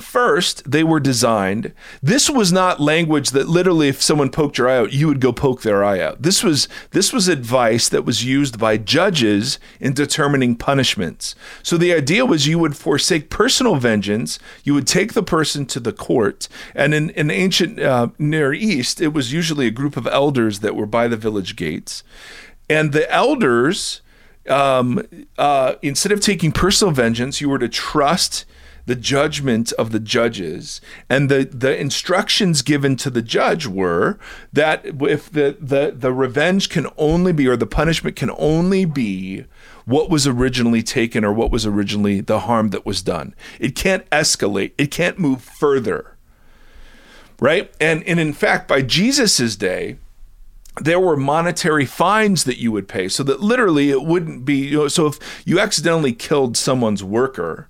First, 0.00 0.70
they 0.70 0.84
were 0.84 1.00
designed. 1.00 1.72
This 2.02 2.28
was 2.28 2.52
not 2.52 2.80
language 2.80 3.30
that 3.30 3.48
literally, 3.48 3.88
if 3.88 4.02
someone 4.02 4.28
poked 4.28 4.58
your 4.58 4.68
eye 4.68 4.76
out, 4.76 4.92
you 4.92 5.06
would 5.08 5.20
go 5.20 5.32
poke 5.32 5.62
their 5.62 5.82
eye 5.82 6.00
out. 6.00 6.20
This 6.20 6.44
was 6.44 6.68
this 6.90 7.14
was 7.14 7.28
advice 7.28 7.88
that 7.88 8.04
was 8.04 8.22
used 8.22 8.58
by 8.58 8.76
judges 8.76 9.58
in 9.80 9.94
determining 9.94 10.54
punishments. 10.54 11.34
So 11.62 11.78
the 11.78 11.94
idea 11.94 12.26
was 12.26 12.46
you 12.46 12.58
would 12.58 12.76
forsake 12.76 13.30
personal 13.30 13.76
vengeance. 13.76 14.38
You 14.64 14.74
would 14.74 14.86
take 14.86 15.14
the 15.14 15.22
person 15.22 15.64
to 15.66 15.80
the 15.80 15.94
court, 15.94 16.46
and 16.74 16.92
in, 16.92 17.08
in 17.10 17.30
ancient 17.30 17.80
uh, 17.80 18.08
Near 18.18 18.52
East, 18.52 19.00
it 19.00 19.14
was 19.14 19.32
usually 19.32 19.66
a 19.66 19.70
group 19.70 19.96
of 19.96 20.06
elders 20.06 20.60
that 20.60 20.76
were 20.76 20.86
by 20.86 21.08
the 21.08 21.16
village 21.16 21.56
gates, 21.56 22.04
and 22.68 22.92
the 22.92 23.10
elders. 23.10 24.02
Um, 24.48 25.02
uh, 25.36 25.74
instead 25.82 26.12
of 26.12 26.20
taking 26.20 26.52
personal 26.52 26.94
vengeance, 26.94 27.40
you 27.40 27.48
were 27.48 27.58
to 27.58 27.68
trust 27.68 28.44
the 28.86 28.94
judgment 28.94 29.72
of 29.72 29.92
the 29.92 30.00
judges. 30.00 30.80
And 31.10 31.28
the 31.28 31.44
the 31.44 31.78
instructions 31.78 32.62
given 32.62 32.96
to 32.96 33.10
the 33.10 33.22
judge 33.22 33.66
were 33.66 34.18
that 34.52 34.84
if 34.84 35.30
the 35.30 35.56
the 35.60 35.92
the 35.94 36.12
revenge 36.12 36.68
can 36.70 36.86
only 36.96 37.32
be 37.32 37.46
or 37.46 37.56
the 37.56 37.66
punishment 37.66 38.16
can 38.16 38.30
only 38.38 38.84
be 38.84 39.44
what 39.84 40.08
was 40.08 40.26
originally 40.26 40.82
taken 40.82 41.24
or 41.24 41.32
what 41.32 41.50
was 41.50 41.66
originally 41.66 42.20
the 42.20 42.40
harm 42.40 42.70
that 42.70 42.86
was 42.86 43.02
done. 43.02 43.34
It 43.60 43.74
can't 43.74 44.08
escalate. 44.10 44.72
It 44.78 44.90
can't 44.90 45.18
move 45.18 45.42
further. 45.42 46.16
Right? 47.40 47.72
And 47.80 48.02
and 48.04 48.18
in 48.18 48.32
fact 48.32 48.68
by 48.68 48.82
Jesus's 48.82 49.56
day 49.56 49.98
there 50.78 51.00
were 51.00 51.16
monetary 51.16 51.86
fines 51.86 52.44
that 52.44 52.58
you 52.58 52.70
would 52.70 52.86
pay 52.86 53.08
so 53.08 53.22
that 53.22 53.40
literally 53.40 53.90
it 53.90 54.02
wouldn't 54.02 54.44
be 54.44 54.68
you 54.68 54.76
know, 54.76 54.88
so 54.88 55.06
if 55.06 55.18
you 55.46 55.58
accidentally 55.58 56.12
killed 56.12 56.54
someone's 56.56 57.02
worker 57.02 57.68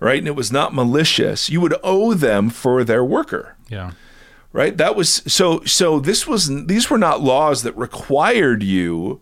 right? 0.00 0.18
And 0.18 0.28
it 0.28 0.36
was 0.36 0.52
not 0.52 0.74
malicious. 0.74 1.50
You 1.50 1.60
would 1.60 1.74
owe 1.82 2.14
them 2.14 2.50
for 2.50 2.84
their 2.84 3.04
worker. 3.04 3.56
Yeah. 3.68 3.92
Right? 4.52 4.76
That 4.76 4.96
was 4.96 5.22
so 5.26 5.62
so 5.64 6.00
this 6.00 6.26
was 6.26 6.66
these 6.66 6.88
were 6.88 6.98
not 6.98 7.20
laws 7.20 7.62
that 7.62 7.76
required 7.76 8.62
you 8.62 9.20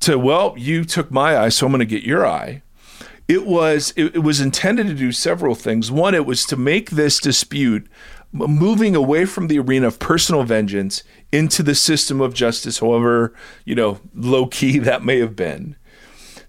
to 0.00 0.18
well, 0.18 0.54
you 0.56 0.84
took 0.84 1.10
my 1.10 1.36
eye, 1.36 1.48
so 1.50 1.66
I'm 1.66 1.72
going 1.72 1.80
to 1.80 1.86
get 1.86 2.02
your 2.02 2.26
eye. 2.26 2.62
It 3.28 3.46
was 3.46 3.92
it, 3.96 4.16
it 4.16 4.20
was 4.20 4.40
intended 4.40 4.86
to 4.88 4.94
do 4.94 5.12
several 5.12 5.54
things. 5.54 5.90
One, 5.90 6.14
it 6.14 6.26
was 6.26 6.44
to 6.46 6.56
make 6.56 6.90
this 6.90 7.20
dispute 7.20 7.88
moving 8.32 8.96
away 8.96 9.26
from 9.26 9.48
the 9.48 9.58
arena 9.58 9.86
of 9.86 9.98
personal 9.98 10.42
vengeance 10.42 11.04
into 11.30 11.62
the 11.62 11.74
system 11.74 12.20
of 12.20 12.32
justice, 12.32 12.78
however, 12.78 13.34
you 13.64 13.74
know, 13.74 14.00
low 14.14 14.46
key 14.46 14.78
that 14.78 15.04
may 15.04 15.18
have 15.18 15.36
been. 15.36 15.76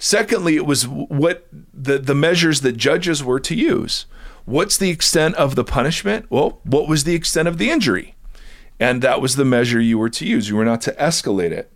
Secondly, 0.03 0.57
it 0.57 0.65
was 0.65 0.85
what 0.85 1.47
the, 1.73 1.97
the 1.97 2.13
measures 2.13 2.59
that 2.59 2.75
judges 2.75 3.23
were 3.23 3.39
to 3.39 3.55
use. 3.55 4.05
What's 4.43 4.75
the 4.75 4.89
extent 4.89 5.35
of 5.35 5.55
the 5.55 5.63
punishment? 5.63 6.25
Well, 6.29 6.59
what 6.63 6.89
was 6.89 7.05
the 7.05 7.15
extent 7.15 7.47
of 7.47 7.57
the 7.57 7.69
injury? 7.69 8.13
And 8.81 9.01
that 9.01 9.21
was 9.21 9.37
the 9.37 9.45
measure 9.45 9.79
you 9.79 9.97
were 9.97 10.09
to 10.09 10.25
use. 10.25 10.49
You 10.49 10.57
were 10.57 10.65
not 10.65 10.81
to 10.81 10.91
escalate 10.95 11.51
it. 11.51 11.71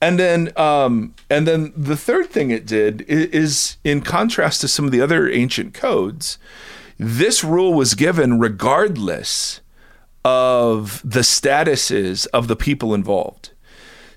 And 0.00 0.16
then, 0.16 0.52
um, 0.56 1.16
and 1.28 1.44
then 1.44 1.72
the 1.76 1.96
third 1.96 2.30
thing 2.30 2.52
it 2.52 2.66
did 2.66 3.00
is, 3.08 3.26
is, 3.30 3.76
in 3.82 4.02
contrast 4.02 4.60
to 4.60 4.68
some 4.68 4.84
of 4.84 4.92
the 4.92 5.00
other 5.00 5.28
ancient 5.28 5.74
codes, 5.74 6.38
this 6.98 7.42
rule 7.42 7.74
was 7.74 7.94
given 7.94 8.38
regardless 8.38 9.60
of 10.24 11.02
the 11.04 11.20
statuses 11.22 12.28
of 12.32 12.46
the 12.46 12.54
people 12.54 12.94
involved. 12.94 13.50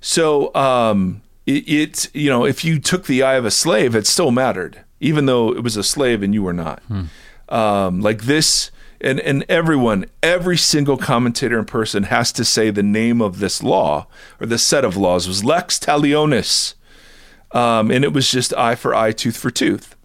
So, 0.01 0.53
um, 0.53 1.23
it, 1.45 1.69
it, 1.69 2.15
you 2.15 2.29
know 2.29 2.45
if 2.45 2.63
you 2.63 2.79
took 2.79 3.05
the 3.05 3.23
eye 3.23 3.35
of 3.35 3.45
a 3.45 3.51
slave 3.51 3.95
it 3.95 4.07
still 4.07 4.31
mattered 4.31 4.83
even 4.99 5.25
though 5.25 5.53
it 5.53 5.63
was 5.63 5.77
a 5.77 5.83
slave 5.83 6.23
and 6.23 6.33
you 6.33 6.41
were 6.41 6.53
not. 6.53 6.81
Hmm. 6.83 7.03
um, 7.49 8.01
like 8.01 8.23
this 8.23 8.71
and 9.01 9.19
and 9.19 9.45
everyone 9.49 10.05
every 10.23 10.57
single 10.57 10.97
commentator 10.97 11.59
in 11.59 11.65
person 11.65 12.03
has 12.03 12.31
to 12.33 12.45
say 12.45 12.69
the 12.69 12.83
name 12.83 13.21
of 13.21 13.39
this 13.39 13.61
law 13.61 14.07
or 14.39 14.47
the 14.47 14.57
set 14.57 14.85
of 14.85 14.97
laws 14.97 15.27
was 15.27 15.43
lex 15.43 15.77
talionis. 15.77 16.73
Um, 17.51 17.91
and 17.91 18.03
it 18.03 18.11
was 18.11 18.29
just 18.29 18.53
eye 18.55 18.75
for 18.75 18.93
eye 18.93 19.13
tooth 19.13 19.37
for 19.37 19.49
tooth. 19.49 19.95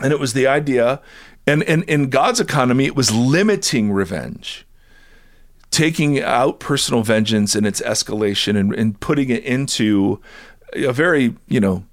And 0.00 0.12
it 0.12 0.20
was 0.20 0.34
the 0.34 0.46
idea 0.46 1.00
and, 1.46 1.62
and 1.64 1.84
in 1.84 2.10
god's 2.10 2.40
economy 2.40 2.84
it 2.84 2.96
was 2.96 3.14
limiting 3.14 3.92
revenge 3.92 4.66
taking 5.70 6.20
out 6.22 6.60
personal 6.60 7.02
vengeance 7.02 7.54
and 7.54 7.66
its 7.66 7.80
escalation 7.82 8.56
and, 8.56 8.74
and 8.74 8.98
putting 9.00 9.30
it 9.30 9.44
into 9.44 10.20
a 10.84 10.92
very, 10.92 11.34
you 11.48 11.60
know, 11.60 11.84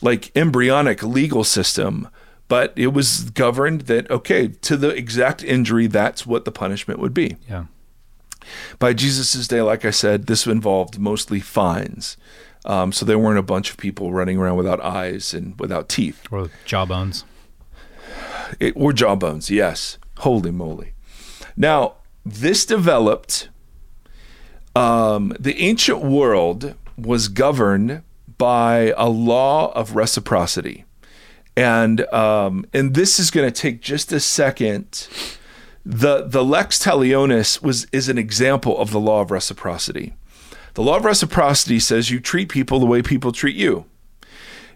like 0.00 0.30
embryonic 0.36 1.02
legal 1.02 1.44
system, 1.44 2.08
but 2.48 2.72
it 2.76 2.88
was 2.88 3.30
governed 3.30 3.82
that, 3.82 4.10
okay, 4.10 4.48
to 4.48 4.76
the 4.76 4.88
exact 4.88 5.42
injury, 5.42 5.86
that's 5.86 6.26
what 6.26 6.44
the 6.44 6.52
punishment 6.52 7.00
would 7.00 7.14
be. 7.14 7.36
Yeah. 7.48 7.66
By 8.78 8.92
Jesus' 8.92 9.46
day, 9.46 9.62
like 9.62 9.84
I 9.84 9.90
said, 9.90 10.26
this 10.26 10.46
involved 10.46 10.98
mostly 10.98 11.40
fines. 11.40 12.16
Um, 12.64 12.92
so 12.92 13.04
there 13.06 13.18
weren't 13.18 13.38
a 13.38 13.42
bunch 13.42 13.70
of 13.70 13.76
people 13.76 14.12
running 14.12 14.38
around 14.38 14.56
without 14.56 14.80
eyes 14.80 15.32
and 15.34 15.58
without 15.58 15.88
teeth. 15.88 16.24
Or 16.30 16.50
jawbones. 16.64 17.24
It, 18.60 18.74
or 18.76 18.92
jawbones, 18.92 19.50
yes. 19.50 19.98
Holy 20.18 20.50
moly. 20.50 20.92
Now, 21.56 21.94
this 22.24 22.66
developed, 22.66 23.48
um, 24.76 25.34
the 25.38 25.60
ancient 25.60 26.02
world 26.02 26.74
was 26.96 27.28
governed 27.28 28.02
by 28.38 28.92
a 28.96 29.08
law 29.08 29.72
of 29.72 29.94
reciprocity. 29.94 30.84
And 31.56 32.00
um, 32.12 32.64
and 32.72 32.94
this 32.94 33.18
is 33.18 33.30
going 33.30 33.50
to 33.50 33.60
take 33.60 33.82
just 33.82 34.12
a 34.12 34.20
second. 34.20 35.08
The 35.84 36.22
the 36.26 36.44
lex 36.44 36.78
talionis 36.78 37.62
was 37.62 37.86
is 37.92 38.08
an 38.08 38.18
example 38.18 38.78
of 38.78 38.90
the 38.90 39.00
law 39.00 39.20
of 39.20 39.30
reciprocity. 39.30 40.14
The 40.74 40.82
law 40.82 40.96
of 40.96 41.04
reciprocity 41.04 41.78
says 41.78 42.10
you 42.10 42.20
treat 42.20 42.48
people 42.48 42.80
the 42.80 42.86
way 42.86 43.02
people 43.02 43.32
treat 43.32 43.56
you. 43.56 43.84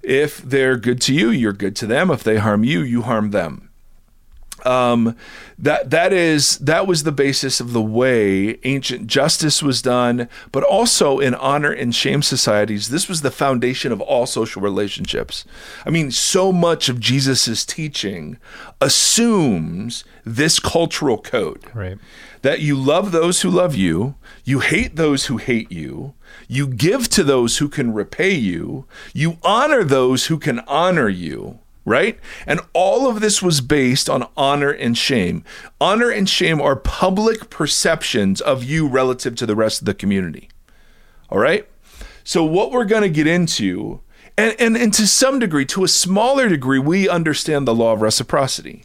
If 0.03 0.39
they're 0.39 0.77
good 0.77 1.01
to 1.03 1.15
you, 1.15 1.31
you're 1.31 1.55
good 1.55 1.75
to 1.77 1.87
them. 1.87 2.11
If 2.11 2.23
they 2.23 2.37
harm 2.37 2.63
you, 2.63 2.81
you 2.81 3.03
harm 3.03 3.31
them. 3.31 3.66
Um, 4.67 5.17
that 5.59 5.91
that 5.91 6.13
is 6.13 6.59
that 6.59 6.87
was 6.87 7.05
the 7.05 7.13
basis 7.13 7.61
of 7.61 7.73
the 7.73 7.81
way 7.81 8.59
ancient 8.65 9.07
justice 9.07 9.63
was 9.63 9.81
done, 9.81 10.29
but 10.51 10.65
also 10.65 11.19
in 11.19 11.35
honor 11.35 11.71
and 11.71 11.95
shame 11.95 12.21
societies, 12.21 12.89
this 12.89 13.09
was 13.09 13.23
the 13.23 13.31
foundation 13.31 13.93
of 13.93 14.01
all 14.01 14.27
social 14.27 14.61
relationships. 14.61 15.45
I 15.87 15.91
mean, 15.91 16.11
so 16.11 16.53
much 16.53 16.89
of 16.89 17.01
Jesus's 17.01 17.65
teaching 17.65 18.39
assumes 18.81 20.05
this 20.25 20.59
cultural 20.59 21.19
code. 21.19 21.63
Right. 21.73 21.99
That 22.43 22.61
you 22.61 22.77
love 22.77 23.13
those 23.13 23.43
who 23.43 23.51
love 23.51 23.77
you, 23.77 24.17
you 24.45 24.61
hate 24.61 24.97
those 24.97 25.27
who 25.27 25.37
hate 25.37 25.71
you, 25.71 26.15
you 26.49 26.67
give 26.67 27.09
to 27.11 27.25
those 27.25 27.59
who 27.59 27.69
can 27.69 27.95
repay 27.95 28.35
you, 28.35 28.87
you 29.15 29.39
honor 29.43 29.85
those 29.85 30.27
who 30.27 30.39
can 30.39 30.61
honor 30.61 31.09
you 31.09 31.61
right? 31.87 32.19
And 32.47 32.61
all 32.75 33.09
of 33.09 33.21
this 33.21 33.41
was 33.41 33.63
based 33.63 34.11
on 34.11 34.29
honor 34.37 34.71
and 34.71 34.99
shame. 34.99 35.45
Honor 35.81 36.11
and 36.11 36.29
shame 36.29 36.61
are 36.61 36.77
public 36.77 37.49
perceptions 37.49 38.43
of 38.43 38.65
you 38.65 38.87
relative 38.87 39.37
to 39.37 39.47
the 39.47 39.57
rest 39.57 39.81
of 39.81 39.87
the 39.87 39.95
community. 39.95 40.51
All 41.31 41.39
right? 41.39 41.67
So, 42.25 42.45
what 42.45 42.73
we're 42.73 42.85
going 42.85 43.05
to 43.05 43.09
get 43.09 43.29
into, 43.29 44.01
and, 44.37 44.55
and, 44.59 44.77
and 44.77 44.93
to 44.95 45.07
some 45.07 45.39
degree, 45.39 45.65
to 45.67 45.85
a 45.85 45.89
smaller 45.89 46.49
degree, 46.49 46.81
we 46.81 47.09
understand 47.09 47.67
the 47.67 47.75
law 47.75 47.93
of 47.93 48.03
reciprocity, 48.03 48.85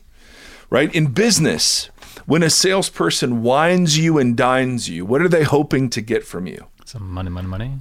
right? 0.70 0.93
In 0.93 1.08
business, 1.08 1.89
when 2.27 2.43
a 2.43 2.51
salesperson 2.51 3.41
wines 3.41 3.98
you 3.98 4.20
and 4.20 4.38
dines 4.38 4.89
you, 4.89 5.05
what 5.05 5.22
are 5.22 5.27
they 5.27 5.43
hoping 5.43 5.89
to 5.89 6.01
get 6.01 6.24
from 6.24 6.46
you? 6.46 6.67
Some 6.86 7.10
money, 7.10 7.31
money, 7.31 7.48
money. 7.48 7.79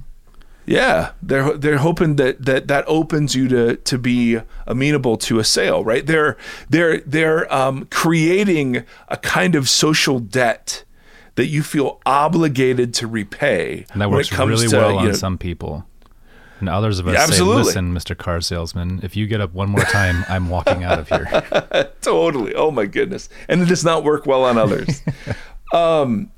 Yeah, 0.65 1.11
they're 1.23 1.57
they're 1.57 1.79
hoping 1.79 2.15
that 2.17 2.45
that 2.45 2.67
that 2.67 2.85
opens 2.87 3.35
you 3.35 3.47
to 3.49 3.75
to 3.77 3.97
be 3.97 4.39
amenable 4.67 5.17
to 5.17 5.39
a 5.39 5.43
sale, 5.43 5.83
right? 5.83 6.05
They're 6.05 6.37
they're 6.69 6.99
they're 6.99 7.51
um, 7.53 7.85
creating 7.89 8.83
a 9.09 9.17
kind 9.17 9.55
of 9.55 9.67
social 9.67 10.19
debt 10.19 10.83
that 11.35 11.47
you 11.47 11.63
feel 11.63 11.99
obligated 12.05 12.93
to 12.95 13.07
repay 13.07 13.85
And 13.93 14.01
that 14.01 14.11
works 14.11 14.31
really 14.31 14.67
to, 14.67 14.77
well 14.77 14.97
on 14.97 15.05
know- 15.07 15.13
some 15.13 15.37
people. 15.37 15.85
And 16.59 16.69
others 16.69 16.99
of 16.99 17.07
us 17.07 17.13
Yeah, 17.13 17.21
say, 17.25 17.31
absolutely. 17.31 17.63
listen, 17.63 17.91
Mr. 17.95 18.15
Car 18.15 18.39
Salesman, 18.39 18.99
if 19.01 19.15
you 19.15 19.25
get 19.25 19.41
up 19.41 19.51
one 19.53 19.69
more 19.69 19.81
time, 19.85 20.23
I'm 20.29 20.47
walking 20.49 20.83
out 20.83 20.99
of 20.99 21.09
here. 21.09 21.89
totally. 22.01 22.53
Oh 22.53 22.69
my 22.69 22.85
goodness. 22.85 23.29
And 23.47 23.63
it 23.63 23.65
does 23.65 23.83
not 23.83 24.03
work 24.03 24.27
well 24.27 24.43
on 24.45 24.59
others. 24.59 25.01
um, 25.73 26.31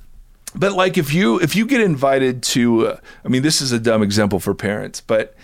but 0.55 0.73
like 0.73 0.97
if 0.97 1.13
you 1.13 1.39
if 1.39 1.55
you 1.55 1.65
get 1.65 1.81
invited 1.81 2.43
to, 2.43 2.87
uh, 2.87 2.97
I 3.23 3.27
mean, 3.27 3.41
this 3.43 3.61
is 3.61 3.71
a 3.71 3.79
dumb 3.79 4.01
example 4.03 4.39
for 4.39 4.53
parents, 4.53 5.01
but 5.01 5.35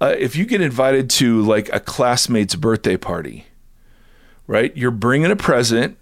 uh, 0.00 0.14
if 0.18 0.34
you 0.36 0.44
get 0.44 0.60
invited 0.60 1.08
to 1.10 1.40
like 1.42 1.68
a 1.72 1.80
classmate's 1.80 2.54
birthday 2.56 2.96
party, 2.96 3.46
right? 4.46 4.76
You're 4.76 4.90
bringing 4.90 5.30
a 5.30 5.36
present, 5.36 5.96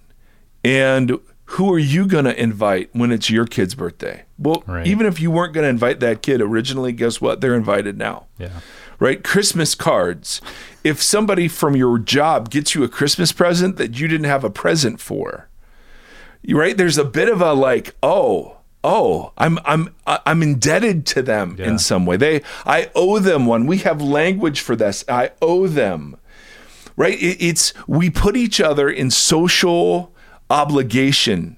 and 0.65 1.19
who 1.45 1.73
are 1.73 1.79
you 1.79 2.07
going 2.07 2.25
to 2.27 2.41
invite 2.41 2.91
when 2.93 3.11
it's 3.11 3.29
your 3.29 3.45
kid's 3.45 3.75
birthday? 3.75 4.25
Well, 4.39 4.63
Right. 4.67 4.87
even 4.87 5.05
if 5.07 5.21
you 5.21 5.31
weren't 5.31 5.53
going 5.53 5.65
to 5.65 5.69
invite 5.71 6.01
that 6.01 6.23
kid 6.23 6.41
originally, 6.41 6.93
guess 6.93 7.21
what? 7.21 7.41
They're 7.41 7.57
invited 7.57 7.99
now 7.99 8.27
Yeah. 8.39 8.61
right? 9.01 9.23
Christmas 9.25 9.75
cards. 9.75 10.41
If 10.85 11.03
somebody 11.03 11.49
from 11.49 11.77
your 11.77 11.99
job 11.99 12.51
gets 12.51 12.75
you 12.75 12.85
a 12.85 12.89
Christmas 12.89 13.33
present 13.33 13.77
that 13.77 13.99
you 13.99 14.07
didn't 14.09 14.27
have 14.31 14.45
a 14.45 14.51
present 14.51 15.01
for, 15.01 15.49
right? 16.49 16.77
There's 16.77 16.99
a 16.99 17.05
bit 17.05 17.29
of 17.29 17.41
a 17.41 17.53
like, 17.53 17.95
oh, 18.03 18.59
oh, 18.83 19.33
I'm 19.39 19.59
I'm 19.65 19.95
I'm 20.07 20.43
indebted 20.43 21.07
to 21.07 21.23
them 21.23 21.57
Yeah. 21.59 21.69
in 21.69 21.79
some 21.79 22.07
way. 22.07 22.17
They 22.17 22.43
I 22.65 22.91
owe 22.95 23.19
them 23.19 23.47
one. 23.47 23.67
We 23.67 23.79
have 23.79 24.01
language 24.03 24.61
for 24.61 24.77
this. 24.77 25.05
I 25.09 25.31
owe 25.43 25.67
them. 25.67 26.17
Right? 26.97 27.19
It, 27.21 27.43
it's 27.43 27.73
we 27.87 28.11
put 28.11 28.37
each 28.37 28.61
other 28.61 28.89
in 28.91 29.11
social 29.11 30.15
obligation 30.51 31.57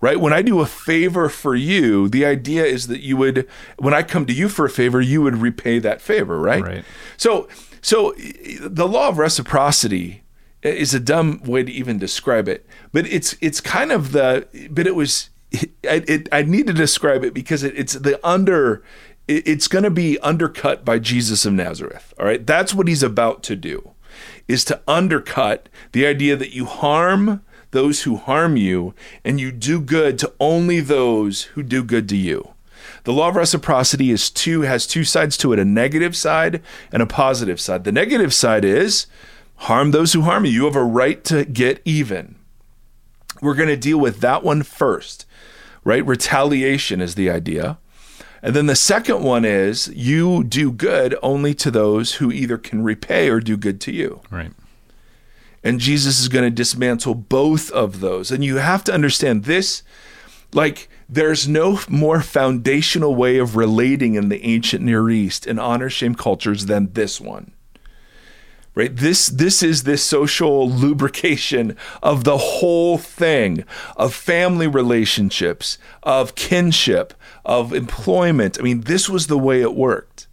right? 0.00 0.18
When 0.18 0.32
I 0.32 0.42
do 0.42 0.58
a 0.58 0.66
favor 0.66 1.28
for 1.28 1.54
you, 1.54 2.08
the 2.08 2.26
idea 2.26 2.64
is 2.64 2.88
that 2.88 3.02
you 3.02 3.16
would, 3.18 3.46
when 3.78 3.94
I 3.94 4.02
come 4.02 4.26
to 4.26 4.32
you 4.32 4.48
for 4.48 4.64
a 4.64 4.68
favor, 4.68 5.00
you 5.00 5.22
would 5.22 5.36
repay 5.36 5.78
that 5.78 6.00
favor, 6.00 6.40
right? 6.40 6.60
Right. 6.60 6.84
So, 7.16 7.48
so 7.82 8.12
the 8.60 8.88
law 8.88 9.10
of 9.10 9.18
reciprocity 9.18 10.21
is 10.62 10.94
a 10.94 11.00
dumb 11.00 11.40
way 11.44 11.62
to 11.62 11.72
even 11.72 11.98
describe 11.98 12.48
it, 12.48 12.66
but 12.92 13.06
it's 13.06 13.36
it's 13.40 13.60
kind 13.60 13.90
of 13.92 14.12
the, 14.12 14.46
but 14.70 14.86
it 14.86 14.94
was, 14.94 15.30
I, 15.54 16.04
it, 16.06 16.28
I 16.32 16.42
need 16.42 16.66
to 16.68 16.72
describe 16.72 17.24
it 17.24 17.34
because 17.34 17.62
it, 17.62 17.74
it's 17.76 17.94
the 17.94 18.18
under, 18.26 18.82
it- 19.26 19.46
it's 19.46 19.68
going 19.68 19.84
to 19.84 19.90
be 19.90 20.18
undercut 20.20 20.84
by 20.84 20.98
Jesus 20.98 21.44
of 21.44 21.52
Nazareth. 21.52 22.14
All 22.18 22.26
right, 22.26 22.46
that's 22.46 22.74
what 22.74 22.86
he's 22.88 23.02
about 23.02 23.42
to 23.44 23.56
do, 23.56 23.92
is 24.46 24.64
to 24.66 24.80
undercut 24.86 25.68
the 25.92 26.06
idea 26.06 26.36
that 26.36 26.54
you 26.54 26.64
harm 26.66 27.42
those 27.72 28.02
who 28.02 28.16
harm 28.16 28.56
you, 28.56 28.94
and 29.24 29.40
you 29.40 29.50
do 29.50 29.80
good 29.80 30.18
to 30.18 30.30
only 30.38 30.78
those 30.78 31.44
who 31.54 31.62
do 31.62 31.82
good 31.82 32.06
to 32.10 32.16
you. 32.16 32.50
The 33.04 33.12
law 33.14 33.28
of 33.30 33.36
reciprocity 33.36 34.10
is 34.10 34.28
two 34.30 34.60
has 34.62 34.86
two 34.86 35.04
sides 35.04 35.36
to 35.38 35.52
it, 35.54 35.58
a 35.58 35.64
negative 35.64 36.14
side 36.14 36.62
and 36.92 37.02
a 37.02 37.06
positive 37.06 37.58
side. 37.60 37.84
The 37.84 37.90
negative 37.92 38.34
side 38.34 38.64
is 38.64 39.06
harm 39.56 39.90
those 39.90 40.12
who 40.12 40.22
harm 40.22 40.44
you. 40.44 40.50
You 40.50 40.64
have 40.64 40.76
a 40.76 40.84
right 40.84 41.22
to 41.24 41.44
get 41.44 41.80
even. 41.84 42.36
We're 43.40 43.54
going 43.54 43.68
to 43.68 43.76
deal 43.76 43.98
with 43.98 44.20
that 44.20 44.42
one 44.42 44.62
first, 44.62 45.26
right? 45.84 46.06
Retaliation 46.06 47.00
is 47.00 47.14
the 47.14 47.30
idea. 47.30 47.78
And 48.42 48.56
then 48.56 48.66
the 48.66 48.76
second 48.76 49.22
one 49.22 49.44
is 49.44 49.88
you 49.88 50.42
do 50.42 50.72
good 50.72 51.16
only 51.22 51.54
to 51.54 51.70
those 51.70 52.14
who 52.14 52.32
either 52.32 52.58
can 52.58 52.82
repay 52.82 53.28
or 53.28 53.40
do 53.40 53.56
good 53.56 53.80
to 53.82 53.92
you. 53.92 54.20
Right. 54.30 54.52
And 55.62 55.78
Jesus 55.78 56.20
is 56.20 56.28
going 56.28 56.44
to 56.44 56.50
dismantle 56.50 57.14
both 57.14 57.70
of 57.70 58.00
those. 58.00 58.32
And 58.32 58.44
you 58.44 58.56
have 58.56 58.82
to 58.84 58.92
understand 58.92 59.44
this 59.44 59.84
like 60.52 60.88
there's 61.08 61.48
no 61.48 61.80
more 61.88 62.20
foundational 62.20 63.14
way 63.14 63.38
of 63.38 63.56
relating 63.56 64.14
in 64.14 64.28
the 64.28 64.44
ancient 64.44 64.82
Near 64.82 65.08
East 65.08 65.46
in 65.46 65.58
honor 65.58 65.88
shame 65.88 66.14
cultures 66.14 66.66
than 66.66 66.92
this 66.92 67.20
one. 67.20 67.52
Right? 68.74 68.94
This 68.94 69.26
this 69.26 69.62
is 69.62 69.82
this 69.82 70.02
social 70.02 70.68
lubrication 70.68 71.76
of 72.02 72.24
the 72.24 72.38
whole 72.38 72.96
thing 72.96 73.64
of 73.96 74.14
family 74.14 74.66
relationships, 74.66 75.76
of 76.02 76.34
kinship, 76.34 77.12
of 77.44 77.74
employment. 77.74 78.58
I 78.58 78.62
mean, 78.62 78.82
this 78.82 79.10
was 79.10 79.26
the 79.26 79.38
way 79.38 79.60
it 79.60 79.74
worked. 79.74 80.26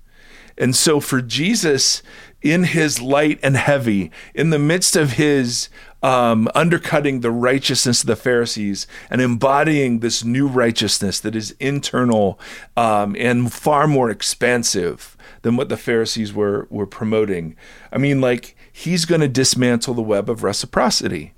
And 0.57 0.75
so 0.75 0.99
for 0.99 1.21
Jesus, 1.21 2.01
in 2.41 2.63
his 2.65 3.01
light 3.01 3.39
and 3.43 3.57
heavy, 3.57 4.11
in 4.33 4.49
the 4.49 4.59
midst 4.59 4.95
of 4.95 5.13
his 5.13 5.69
um, 6.01 6.49
undercutting 6.55 7.19
the 7.19 7.31
righteousness 7.31 8.01
of 8.01 8.07
the 8.07 8.15
Pharisees 8.15 8.87
and 9.09 9.19
embodying 9.19 9.99
this 9.99 10.23
new 10.23 10.47
righteousness 10.47 11.19
that 11.19 11.35
is 11.35 11.51
internal 11.59 12.39
um, 12.77 13.15
and 13.19 13.51
far 13.51 13.87
more 13.87 14.09
expansive 14.09 15.17
than 15.41 15.55
what 15.55 15.69
the 15.69 15.77
Pharisees 15.77 16.33
were 16.33 16.67
were 16.69 16.85
promoting. 16.87 17.55
I 17.91 17.97
mean, 17.97 18.21
like 18.21 18.55
he's 18.71 19.05
going 19.05 19.21
to 19.21 19.27
dismantle 19.27 19.93
the 19.93 20.01
web 20.01 20.29
of 20.29 20.43
reciprocity. 20.43 21.33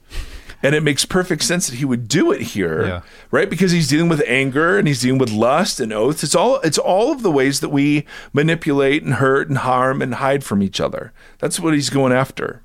And 0.64 0.76
it 0.76 0.84
makes 0.84 1.06
perfect 1.06 1.42
sense 1.42 1.68
that 1.68 1.78
he 1.78 1.86
would 1.86 2.08
do 2.08 2.32
it 2.32 2.42
here, 2.42 2.86
Yeah. 2.86 3.02
right? 3.32 3.50
Because 3.50 3.72
he's 3.72 3.88
dealing 3.88 4.10
with 4.10 4.22
anger 4.28 4.78
and 4.78 4.88
he's 4.88 5.02
dealing 5.02 5.18
with 5.18 5.32
lust 5.32 5.80
and 5.80 5.92
oaths. 5.92 6.24
It's 6.24 6.36
all 6.36 6.60
it's 6.60 6.78
all 6.78 7.12
of 7.12 7.24
the 7.24 7.32
ways 7.32 7.62
that 7.62 7.70
we 7.70 8.06
manipulate 8.32 9.02
and 9.02 9.16
hurt 9.16 9.50
and 9.50 9.58
harm 9.58 10.04
and 10.04 10.14
hide 10.16 10.44
from 10.44 10.62
each 10.62 10.80
other. 10.80 11.14
That's 11.40 11.60
what 11.60 11.74
he's 11.74 11.90
going 11.90 12.14
after. 12.14 12.62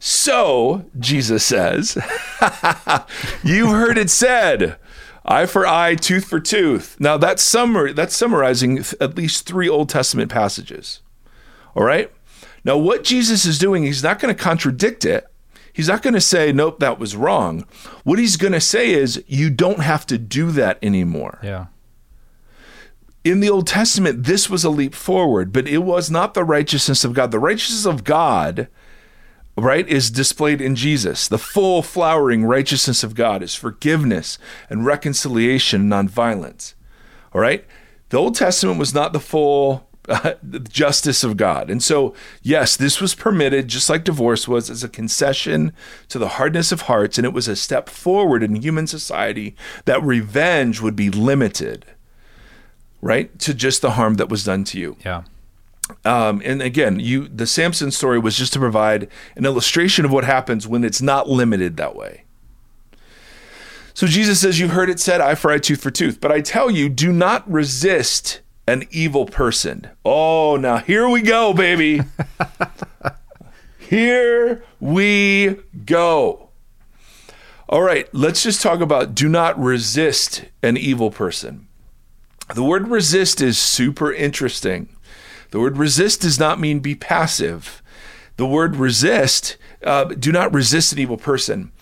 So, 0.00 0.84
Jesus 0.98 1.42
says, 1.44 1.96
You've 3.42 3.70
heard 3.70 3.98
it 3.98 4.10
said, 4.10 4.76
eye 5.28 5.46
for 5.46 5.66
eye, 5.66 5.94
tooth 5.94 6.24
for 6.24 6.40
tooth. 6.40 6.96
Now 6.98 7.16
that's 7.16 7.42
summary 7.42 7.92
that's 7.92 8.16
summarizing 8.16 8.78
at 9.00 9.16
least 9.16 9.46
3 9.46 9.68
Old 9.68 9.88
Testament 9.88 10.32
passages. 10.32 11.02
All 11.76 11.84
right? 11.84 12.10
Now 12.64 12.76
what 12.76 13.04
Jesus 13.04 13.44
is 13.44 13.58
doing, 13.58 13.84
he's 13.84 14.02
not 14.02 14.18
going 14.18 14.34
to 14.34 14.42
contradict 14.42 15.04
it. 15.04 15.26
He's 15.72 15.88
not 15.88 16.02
going 16.02 16.14
to 16.14 16.20
say, 16.20 16.50
nope, 16.50 16.80
that 16.80 16.98
was 16.98 17.14
wrong. 17.14 17.64
What 18.02 18.18
he's 18.18 18.36
going 18.36 18.52
to 18.52 18.60
say 18.60 18.90
is, 18.90 19.22
you 19.28 19.48
don't 19.48 19.78
have 19.78 20.06
to 20.06 20.18
do 20.18 20.50
that 20.50 20.76
anymore. 20.82 21.38
Yeah. 21.40 21.66
In 23.22 23.38
the 23.38 23.50
Old 23.50 23.68
Testament, 23.68 24.24
this 24.24 24.50
was 24.50 24.64
a 24.64 24.70
leap 24.70 24.92
forward, 24.92 25.52
but 25.52 25.68
it 25.68 25.78
was 25.78 26.10
not 26.10 26.34
the 26.34 26.42
righteousness 26.42 27.04
of 27.04 27.12
God. 27.12 27.30
The 27.30 27.38
righteousness 27.38 27.86
of 27.86 28.02
God, 28.02 28.66
right, 29.62 29.88
is 29.88 30.10
displayed 30.10 30.60
in 30.60 30.76
Jesus. 30.76 31.26
The 31.28 31.38
full 31.38 31.82
flowering 31.82 32.44
righteousness 32.44 33.02
of 33.02 33.14
God 33.14 33.42
is 33.42 33.54
forgiveness 33.54 34.38
and 34.68 34.86
reconciliation 34.86 35.88
nonviolence. 35.88 36.74
All 37.32 37.40
right? 37.40 37.64
The 38.10 38.18
Old 38.18 38.34
Testament 38.34 38.78
was 38.78 38.94
not 38.94 39.12
the 39.12 39.20
full 39.20 39.88
uh, 40.08 40.34
justice 40.68 41.22
of 41.22 41.36
God. 41.36 41.70
And 41.70 41.82
so, 41.82 42.14
yes, 42.42 42.76
this 42.76 43.00
was 43.00 43.14
permitted, 43.14 43.68
just 43.68 43.90
like 43.90 44.04
divorce 44.04 44.48
was, 44.48 44.70
as 44.70 44.82
a 44.82 44.88
concession 44.88 45.72
to 46.08 46.18
the 46.18 46.28
hardness 46.28 46.72
of 46.72 46.82
hearts. 46.82 47.18
And 47.18 47.26
it 47.26 47.34
was 47.34 47.48
a 47.48 47.56
step 47.56 47.90
forward 47.90 48.42
in 48.42 48.54
human 48.56 48.86
society 48.86 49.54
that 49.84 50.02
revenge 50.02 50.80
would 50.80 50.96
be 50.96 51.10
limited, 51.10 51.84
right, 53.02 53.38
to 53.40 53.52
just 53.52 53.82
the 53.82 53.92
harm 53.92 54.14
that 54.14 54.30
was 54.30 54.44
done 54.44 54.64
to 54.64 54.78
you. 54.78 54.96
Yeah. 55.04 55.24
Um, 56.04 56.42
and 56.44 56.62
again, 56.62 57.00
you 57.00 57.28
the 57.28 57.46
Samson 57.46 57.90
story 57.90 58.18
was 58.18 58.36
just 58.36 58.52
to 58.54 58.58
provide 58.58 59.08
an 59.36 59.44
illustration 59.44 60.04
of 60.04 60.12
what 60.12 60.24
happens 60.24 60.66
when 60.66 60.84
it's 60.84 61.02
not 61.02 61.28
limited 61.28 61.76
that 61.76 61.96
way. 61.96 62.24
So 63.98 64.06
Jesus 64.06 64.40
says, 64.40 64.60
You've 64.60 64.70
heard 64.70 64.90
it 64.90 65.00
said, 65.00 65.20
eye 65.20 65.34
for 65.34 65.50
eye, 65.50 65.58
tooth 65.58 65.82
for 65.82 65.90
tooth. 65.90 66.20
But 66.20 66.30
I 66.30 66.40
tell 66.40 66.70
you, 66.70 66.88
do 66.88 67.12
not 67.12 67.50
resist 67.50 68.42
an 68.68 68.84
evil 68.90 69.26
person. 69.26 69.88
Oh, 70.04 70.56
now 70.56 70.76
here 70.76 71.08
we 71.08 71.20
go, 71.20 71.52
baby. 71.52 72.02
here 73.78 74.62
we 74.78 75.56
go. 75.84 76.50
All 77.68 77.82
right, 77.82 78.08
let's 78.14 78.42
just 78.42 78.62
talk 78.62 78.80
about 78.80 79.14
do 79.16 79.28
not 79.28 79.58
resist 79.58 80.44
an 80.62 80.76
evil 80.76 81.10
person. 81.10 81.66
The 82.54 82.62
word 82.62 82.88
resist 82.88 83.40
is 83.40 83.58
super 83.58 84.12
interesting. 84.12 84.88
The 85.50 85.60
word 85.60 85.78
resist 85.78 86.22
does 86.22 86.38
not 86.38 86.60
mean 86.60 86.80
be 86.80 86.94
passive. 86.94 87.82
The 88.36 88.46
word 88.46 88.76
resist, 88.76 89.56
uh, 89.82 90.04
do 90.04 90.30
not 90.30 90.54
resist 90.54 90.92
an 90.92 90.98
evil 90.98 91.16
person. 91.16 91.72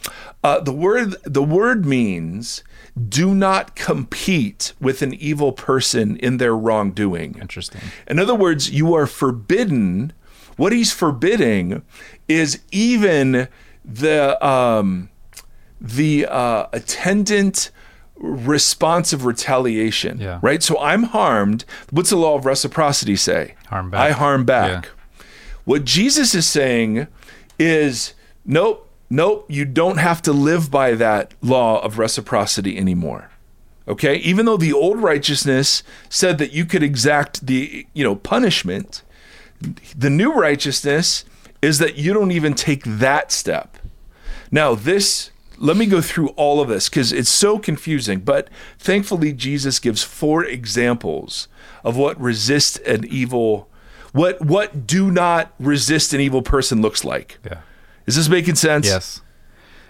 Uh, 0.42 0.60
the 0.60 0.72
word 0.72 1.16
the 1.24 1.42
word 1.42 1.84
means 1.84 2.62
do 3.08 3.34
not 3.34 3.74
compete 3.74 4.72
with 4.80 5.02
an 5.02 5.12
evil 5.14 5.52
person 5.52 6.16
in 6.18 6.38
their 6.38 6.56
wrongdoing. 6.56 7.36
Interesting. 7.40 7.80
In 8.06 8.18
other 8.18 8.34
words, 8.34 8.70
you 8.70 8.94
are 8.94 9.06
forbidden. 9.06 10.12
What 10.56 10.72
he's 10.72 10.92
forbidding 10.92 11.82
is 12.28 12.60
even 12.70 13.48
the 13.84 14.46
um, 14.46 15.10
the 15.80 16.26
uh, 16.26 16.68
attendant 16.72 17.70
response 18.18 19.12
of 19.12 19.24
retaliation. 19.24 20.20
Yeah. 20.20 20.38
Right. 20.42 20.62
So 20.62 20.78
I'm 20.80 21.04
harmed. 21.04 21.64
What's 21.90 22.10
the 22.10 22.16
law 22.16 22.36
of 22.36 22.46
reciprocity 22.46 23.16
say? 23.16 23.54
Harm 23.68 23.90
back. 23.90 24.00
I 24.00 24.10
harm 24.12 24.44
back. 24.44 24.86
Yeah. 24.86 25.24
What 25.64 25.84
Jesus 25.84 26.34
is 26.34 26.46
saying 26.46 27.08
is, 27.58 28.14
nope. 28.44 28.88
nope, 29.10 29.46
you 29.48 29.64
don't 29.64 29.98
have 29.98 30.22
to 30.22 30.32
live 30.32 30.70
by 30.70 30.92
that 30.92 31.34
law 31.42 31.80
of 31.82 31.98
reciprocity 31.98 32.78
anymore. 32.78 33.30
Okay? 33.88 34.16
Even 34.16 34.46
though 34.46 34.56
the 34.56 34.72
old 34.72 34.98
righteousness 34.98 35.82
said 36.08 36.38
that 36.38 36.52
you 36.52 36.64
could 36.64 36.82
exact 36.82 37.46
the, 37.46 37.86
you 37.94 38.04
know, 38.04 38.16
punishment, 38.16 39.02
the 39.96 40.10
new 40.10 40.32
righteousness 40.32 41.24
is 41.62 41.78
that 41.78 41.96
you 41.96 42.12
don't 42.12 42.30
even 42.30 42.54
take 42.54 42.82
that 42.84 43.32
step. 43.32 43.78
Now, 44.50 44.74
this 44.74 45.30
let 45.58 45.76
me 45.76 45.86
go 45.86 46.00
through 46.00 46.28
all 46.30 46.60
of 46.60 46.68
this 46.68 46.88
because 46.88 47.12
it's 47.12 47.28
so 47.28 47.58
confusing. 47.58 48.20
But 48.20 48.48
thankfully, 48.78 49.32
Jesus 49.32 49.78
gives 49.78 50.02
four 50.02 50.44
examples 50.44 51.48
of 51.84 51.96
what 51.96 52.20
resist 52.20 52.78
an 52.80 53.04
evil, 53.06 53.68
what 54.12 54.40
what 54.40 54.86
do 54.86 55.10
not 55.10 55.52
resist 55.58 56.12
an 56.12 56.20
evil 56.20 56.42
person 56.42 56.82
looks 56.82 57.04
like. 57.04 57.38
Yeah. 57.44 57.60
Is 58.06 58.16
this 58.16 58.28
making 58.28 58.54
sense? 58.56 58.86
Yes. 58.86 59.20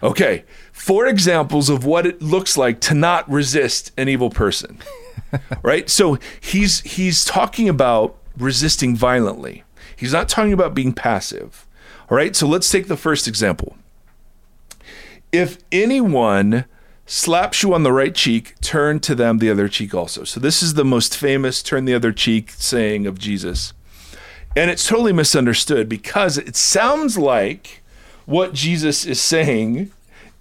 Okay. 0.03 0.45
Four 0.73 1.07
examples 1.07 1.69
of 1.69 1.85
what 1.85 2.07
it 2.07 2.23
looks 2.23 2.57
like 2.57 2.81
to 2.83 2.95
not 2.95 3.29
resist 3.31 3.93
an 3.97 4.09
evil 4.09 4.31
person. 4.31 4.79
right? 5.63 5.89
So 5.89 6.19
he's 6.41 6.81
he's 6.83 7.25
talking 7.25 7.69
about 7.69 8.17
resisting 8.37 8.95
violently. 8.95 9.65
He's 9.97 10.13
not 10.13 10.29
talking 10.29 10.53
about 10.53 10.75
being 10.75 10.93
passive. 10.93 11.67
All 12.11 12.17
right? 12.17 12.37
So 12.37 12.47
let's 12.47 12.71
take 12.71 12.89
the 12.89 12.97
first 12.97 13.27
example. 13.27 13.77
If 15.33 15.59
anyone 15.71 16.65
slaps 17.07 17.63
you 17.63 17.73
on 17.73 17.83
the 17.83 17.93
right 17.93 18.15
cheek, 18.15 18.55
turn 18.61 19.01
to 19.01 19.15
them 19.15 19.39
the 19.39 19.51
other 19.51 19.69
cheek 19.69 19.95
also. 19.95 20.25
So 20.25 20.41
this 20.41 20.63
is 20.63 20.75
the 20.75 20.85
most 20.85 21.17
famous 21.17 21.63
turn 21.63 21.85
the 21.85 21.95
other 21.95 22.13
cheek 22.13 22.51
saying 22.51 23.07
of 23.07 23.19
Jesus. 23.19 23.73
And 24.57 24.71
it's 24.71 24.87
totally 24.89 25.13
misunderstood 25.13 25.89
because 25.89 26.39
it 26.39 26.57
sounds 26.57 27.19
like 27.19 27.83
what 28.25 28.55
Jesus 28.55 29.05
is 29.05 29.21
saying 29.21 29.93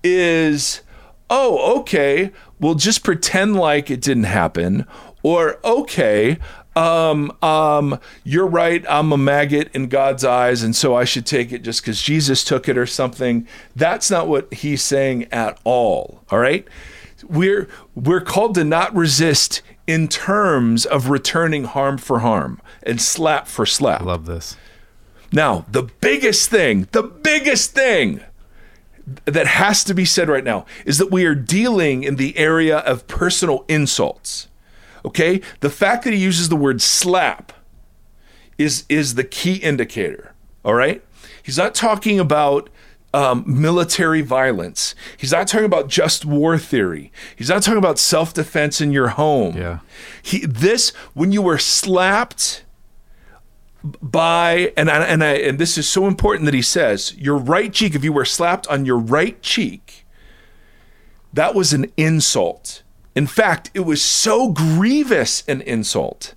is, 0.03 0.81
oh, 1.29 1.79
okay, 1.79 2.31
we'll 2.59 2.75
just 2.75 3.03
pretend 3.03 3.55
like 3.55 3.91
it 3.91 4.01
didn't 4.01 4.23
happen. 4.23 4.85
Or, 5.21 5.59
okay, 5.63 6.37
um, 6.75 7.31
um, 7.41 7.99
you're 8.23 8.47
right, 8.47 8.85
I'm 8.89 9.11
a 9.11 9.17
maggot 9.17 9.69
in 9.73 9.87
God's 9.87 10.23
eyes, 10.23 10.63
and 10.63 10.75
so 10.75 10.95
I 10.95 11.05
should 11.05 11.25
take 11.25 11.51
it 11.51 11.59
just 11.59 11.81
because 11.81 12.01
Jesus 12.01 12.43
took 12.43 12.67
it 12.67 12.77
or 12.77 12.85
something. 12.85 13.47
That's 13.75 14.11
not 14.11 14.27
what 14.27 14.53
he's 14.53 14.81
saying 14.81 15.25
at 15.31 15.59
all. 15.63 16.23
All 16.29 16.39
right. 16.39 16.67
We're 17.27 17.67
we're 17.95 18.21
called 18.21 18.55
to 18.55 18.63
not 18.63 18.95
resist 18.95 19.61
in 19.87 20.07
terms 20.07 20.85
of 20.85 21.09
returning 21.09 21.63
harm 21.63 21.97
for 21.97 22.19
harm 22.19 22.61
and 22.83 23.01
slap 23.01 23.47
for 23.47 23.65
slap. 23.65 24.01
I 24.01 24.05
love 24.05 24.25
this. 24.25 24.57
Now, 25.31 25.65
the 25.71 25.83
biggest 25.83 26.49
thing, 26.49 26.87
the 26.91 27.03
biggest 27.03 27.71
thing 27.71 28.21
that 29.25 29.47
has 29.47 29.83
to 29.83 29.93
be 29.93 30.05
said 30.05 30.29
right 30.29 30.43
now 30.43 30.65
is 30.85 30.97
that 30.97 31.11
we 31.11 31.25
are 31.25 31.35
dealing 31.35 32.03
in 32.03 32.15
the 32.15 32.37
area 32.37 32.77
of 32.79 33.07
personal 33.07 33.65
insults. 33.67 34.47
Okay? 35.05 35.41
The 35.61 35.69
fact 35.69 36.03
that 36.03 36.13
he 36.13 36.19
uses 36.19 36.49
the 36.49 36.55
word 36.55 36.81
slap 36.81 37.53
is 38.57 38.85
is 38.89 39.15
the 39.15 39.23
key 39.23 39.55
indicator. 39.55 40.33
All 40.63 40.73
right? 40.73 41.03
He's 41.41 41.57
not 41.57 41.75
talking 41.75 42.19
about 42.19 42.69
um, 43.13 43.43
military 43.47 44.21
violence. 44.21 44.93
He's 45.15 45.31
not 45.31 45.47
talking 45.47 45.65
about 45.65 45.87
just 45.87 46.25
war 46.25 46.57
theory. 46.57 47.11
He's 47.35 47.49
not 47.49 47.63
talking 47.63 47.77
about 47.77 47.97
self 47.97 48.33
defense 48.33 48.81
in 48.81 48.91
your 48.91 49.09
home. 49.09 49.55
Yeah. 49.55 49.79
He 50.21 50.45
this 50.45 50.89
when 51.13 51.31
you 51.31 51.41
were 51.41 51.57
slapped 51.57 52.65
by 54.01 54.73
and 54.75 54.89
I, 54.89 55.03
and 55.05 55.23
I 55.23 55.33
and 55.33 55.59
this 55.59 55.77
is 55.77 55.87
so 55.87 56.07
important 56.07 56.45
that 56.45 56.55
he 56.55 56.61
says 56.61 57.15
your 57.17 57.37
right 57.37 57.71
cheek 57.71 57.93
if 57.93 58.03
you 58.03 58.11
were 58.11 58.25
slapped 58.25 58.67
on 58.67 58.85
your 58.85 58.97
right 58.97 59.39
cheek 59.43 60.05
that 61.31 61.53
was 61.53 61.71
an 61.71 61.91
insult 61.95 62.81
in 63.15 63.27
fact, 63.27 63.71
it 63.73 63.81
was 63.81 64.01
so 64.01 64.49
grievous 64.51 65.43
an 65.47 65.61
insult 65.61 66.35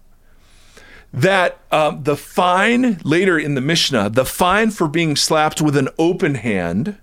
that 1.12 1.58
um, 1.72 2.04
the 2.04 2.16
fine 2.16 3.00
later 3.02 3.38
in 3.38 3.54
the 3.54 3.60
Mishnah, 3.60 4.10
the 4.10 4.24
fine 4.24 4.70
for 4.70 4.86
being 4.86 5.16
slapped 5.16 5.60
with 5.60 5.76
an 5.76 5.88
open 5.98 6.36
hand, 6.36 6.98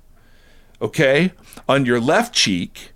okay, 0.81 1.33
on 1.67 1.85
your 1.85 1.99
left 1.99 2.33
cheek, 2.33 2.93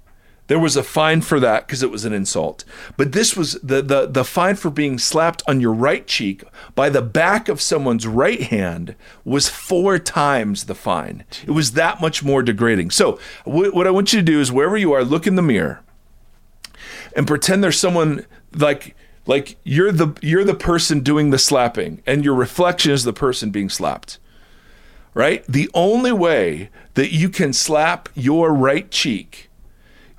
there 0.47 0.59
was 0.59 0.75
a 0.75 0.83
fine 0.83 1.21
for 1.21 1.39
that 1.39 1.67
because 1.67 1.83
it 1.83 1.91
was 1.91 2.05
an 2.05 2.13
insult. 2.13 2.63
But 2.97 3.11
this 3.11 3.35
was 3.37 3.53
the, 3.61 3.83
the 3.83 4.07
the 4.07 4.23
fine 4.23 4.55
for 4.55 4.71
being 4.71 4.97
slapped 4.97 5.43
on 5.47 5.61
your 5.61 5.73
right 5.73 6.07
cheek 6.07 6.43
by 6.73 6.89
the 6.89 7.03
back 7.03 7.49
of 7.49 7.61
someone's 7.61 8.07
right 8.07 8.41
hand 8.41 8.95
was 9.23 9.47
four 9.47 9.99
times 9.99 10.65
the 10.65 10.73
fine. 10.73 11.23
It 11.45 11.51
was 11.51 11.73
that 11.73 12.01
much 12.01 12.23
more 12.23 12.41
degrading. 12.41 12.89
So 12.91 13.19
w- 13.45 13.71
what 13.71 13.85
I 13.85 13.91
want 13.91 14.11
you 14.11 14.19
to 14.19 14.25
do 14.25 14.41
is 14.41 14.51
wherever 14.51 14.77
you 14.77 14.91
are, 14.91 15.03
look 15.03 15.27
in 15.27 15.35
the 15.35 15.43
mirror 15.43 15.81
and 17.15 17.27
pretend 17.27 17.63
there's 17.63 17.79
someone 17.79 18.25
like 18.53 18.95
like 19.25 19.57
you're 19.63 19.91
the 19.91 20.17
you're 20.21 20.43
the 20.43 20.53
person 20.53 21.01
doing 21.01 21.29
the 21.29 21.37
slapping 21.37 22.01
and 22.05 22.23
your 22.25 22.33
reflection 22.33 22.91
is 22.91 23.03
the 23.03 23.13
person 23.13 23.51
being 23.51 23.69
slapped 23.69 24.19
right? 25.13 25.43
The 25.47 25.69
only 25.73 26.11
way 26.11 26.69
that 26.93 27.11
you 27.11 27.29
can 27.29 27.51
slap 27.51 28.09
your 28.13 28.53
right 28.53 28.89
cheek 28.91 29.49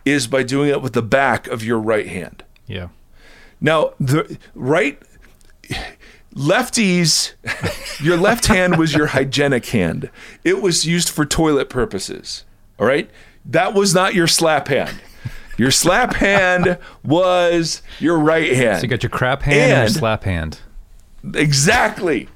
is 0.04 0.26
by 0.26 0.42
doing 0.42 0.68
it 0.68 0.82
with 0.82 0.92
the 0.94 1.02
back 1.02 1.46
of 1.46 1.62
your 1.64 1.78
right 1.78 2.06
hand. 2.06 2.44
Yeah. 2.66 2.88
now 3.60 3.94
the 3.98 4.38
right 4.54 5.00
lefties 6.34 7.32
your 8.04 8.16
left 8.16 8.46
hand 8.46 8.78
was 8.78 8.94
your 8.94 9.08
hygienic 9.08 9.66
hand. 9.66 10.10
It 10.44 10.62
was 10.62 10.86
used 10.86 11.08
for 11.08 11.24
toilet 11.24 11.70
purposes 11.70 12.44
all 12.78 12.86
right? 12.86 13.10
That 13.44 13.74
was 13.74 13.94
not 13.94 14.14
your 14.14 14.26
slap 14.26 14.68
hand 14.68 15.00
your 15.60 15.70
slap 15.70 16.14
hand 16.14 16.78
was 17.04 17.82
your 17.98 18.18
right 18.18 18.50
hand. 18.56 18.78
So 18.78 18.82
you 18.84 18.88
got 18.88 19.02
your 19.02 19.10
crap 19.10 19.42
hand 19.42 19.58
and, 19.60 19.72
And- 19.72 19.90
your 19.90 19.98
slap 19.98 20.24
hand. 20.24 20.58
Exactly. 21.34 22.28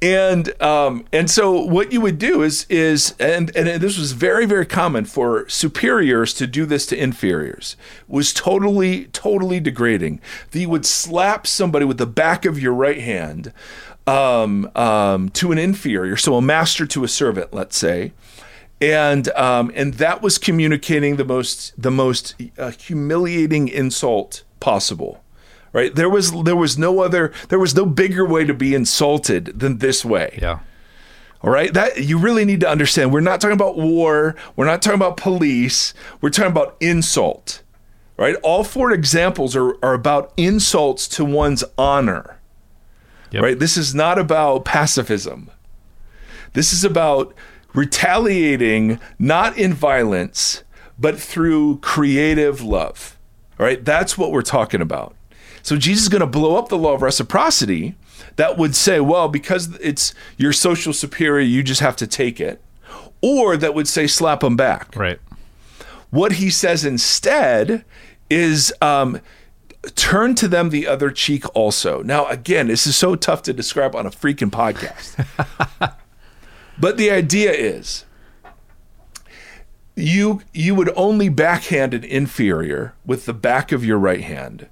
And 0.00 0.60
um, 0.62 1.04
and 1.12 1.28
so 1.30 1.60
what 1.60 1.92
you 1.92 2.00
would 2.00 2.18
do 2.18 2.42
is 2.42 2.64
is 2.70 3.14
and 3.20 3.54
and 3.54 3.82
this 3.82 3.98
was 3.98 4.12
very 4.12 4.46
very 4.46 4.64
common 4.64 5.04
for 5.04 5.46
superiors 5.48 6.32
to 6.34 6.46
do 6.46 6.64
this 6.64 6.86
to 6.86 6.96
inferiors 6.96 7.76
was 8.06 8.32
totally 8.32 9.06
totally 9.06 9.60
degrading. 9.60 10.20
That 10.52 10.60
you 10.60 10.70
would 10.70 10.86
slap 10.86 11.46
somebody 11.46 11.84
with 11.84 11.98
the 11.98 12.06
back 12.06 12.46
of 12.46 12.58
your 12.58 12.72
right 12.72 13.00
hand 13.00 13.52
um, 14.06 14.70
um, 14.74 15.28
to 15.30 15.52
an 15.52 15.58
inferior, 15.58 16.16
so 16.16 16.36
a 16.36 16.40
master 16.40 16.86
to 16.86 17.04
a 17.04 17.08
servant, 17.08 17.52
let's 17.52 17.76
say, 17.76 18.12
and 18.80 19.28
um, 19.30 19.70
and 19.74 19.94
that 19.94 20.22
was 20.22 20.38
communicating 20.38 21.16
the 21.16 21.24
most 21.24 21.80
the 21.80 21.90
most 21.90 22.34
uh, 22.58 22.70
humiliating 22.70 23.68
insult 23.68 24.44
possible 24.60 25.22
right? 25.74 25.94
There 25.94 26.08
was 26.08 26.32
there 26.44 26.56
was 26.56 26.78
no 26.78 27.00
other 27.00 27.32
there 27.50 27.58
was 27.58 27.74
no 27.74 27.84
bigger 27.84 28.24
way 28.24 28.44
to 28.44 28.54
be 28.54 28.74
insulted 28.74 29.60
than 29.60 29.78
this 29.78 30.02
way. 30.04 30.38
Yeah. 30.40 30.60
all 31.42 31.50
right? 31.50 31.72
That 31.74 32.04
you 32.04 32.18
really 32.18 32.44
need 32.46 32.60
to 32.60 32.68
understand 32.68 33.12
we're 33.12 33.20
not 33.20 33.40
talking 33.40 33.54
about 33.54 33.76
war 33.76 34.34
we're 34.56 34.64
not 34.66 34.80
talking 34.80 34.98
about 34.98 35.16
police 35.18 35.92
we're 36.20 36.30
talking 36.30 36.50
about 36.52 36.76
insult 36.80 37.62
right? 38.16 38.34
All 38.42 38.64
four 38.64 38.90
examples 38.92 39.54
are, 39.54 39.76
are 39.84 39.94
about 39.94 40.32
insults 40.36 41.06
to 41.08 41.24
one's 41.24 41.62
honor 41.76 42.38
Yep. 43.30 43.42
right? 43.42 43.58
This 43.58 43.76
is 43.76 43.94
not 43.94 44.18
about 44.18 44.64
pacifism. 44.64 45.50
This 46.54 46.72
is 46.72 46.82
about 46.82 47.34
retaliating 47.78 48.98
not 49.18 49.56
in 49.56 49.72
violence 49.72 50.62
but 50.98 51.18
through 51.18 51.78
creative 51.78 52.60
love 52.62 53.16
all 53.58 53.66
right 53.66 53.84
that's 53.84 54.16
what 54.18 54.32
we're 54.32 54.42
talking 54.42 54.80
about 54.80 55.14
so 55.62 55.76
jesus 55.76 56.02
is 56.04 56.08
going 56.08 56.20
to 56.20 56.26
blow 56.26 56.56
up 56.56 56.68
the 56.68 56.76
law 56.78 56.94
of 56.94 57.02
reciprocity 57.02 57.94
that 58.36 58.56
would 58.58 58.74
say 58.74 59.00
well 59.00 59.28
because 59.28 59.74
it's 59.80 60.14
your 60.36 60.52
social 60.52 60.92
superior 60.92 61.44
you 61.44 61.62
just 61.62 61.80
have 61.80 61.96
to 61.96 62.06
take 62.06 62.40
it 62.40 62.60
or 63.20 63.56
that 63.56 63.74
would 63.74 63.88
say 63.88 64.06
slap 64.06 64.40
them 64.40 64.56
back 64.56 64.94
Right. 64.96 65.18
what 66.10 66.32
he 66.32 66.50
says 66.50 66.84
instead 66.84 67.84
is 68.30 68.72
um, 68.82 69.20
turn 69.94 70.34
to 70.36 70.46
them 70.48 70.68
the 70.70 70.86
other 70.86 71.10
cheek 71.10 71.44
also. 71.56 72.02
Now, 72.02 72.26
again, 72.26 72.66
this 72.66 72.86
is 72.86 72.94
so 72.94 73.14
tough 73.16 73.40
to 73.44 73.54
describe 73.54 73.94
on 73.96 74.04
a 74.04 74.10
freaking 74.10 74.50
podcast. 74.50 75.16
but 76.80 76.96
the 76.96 77.10
idea 77.10 77.52
is 77.52 78.04
you 79.94 80.42
you 80.52 80.74
would 80.74 80.90
only 80.96 81.28
backhand 81.28 81.94
an 81.94 82.04
inferior 82.04 82.94
with 83.04 83.26
the 83.26 83.34
back 83.34 83.72
of 83.72 83.84
your 83.84 83.98
right 83.98 84.22
hand. 84.22 84.68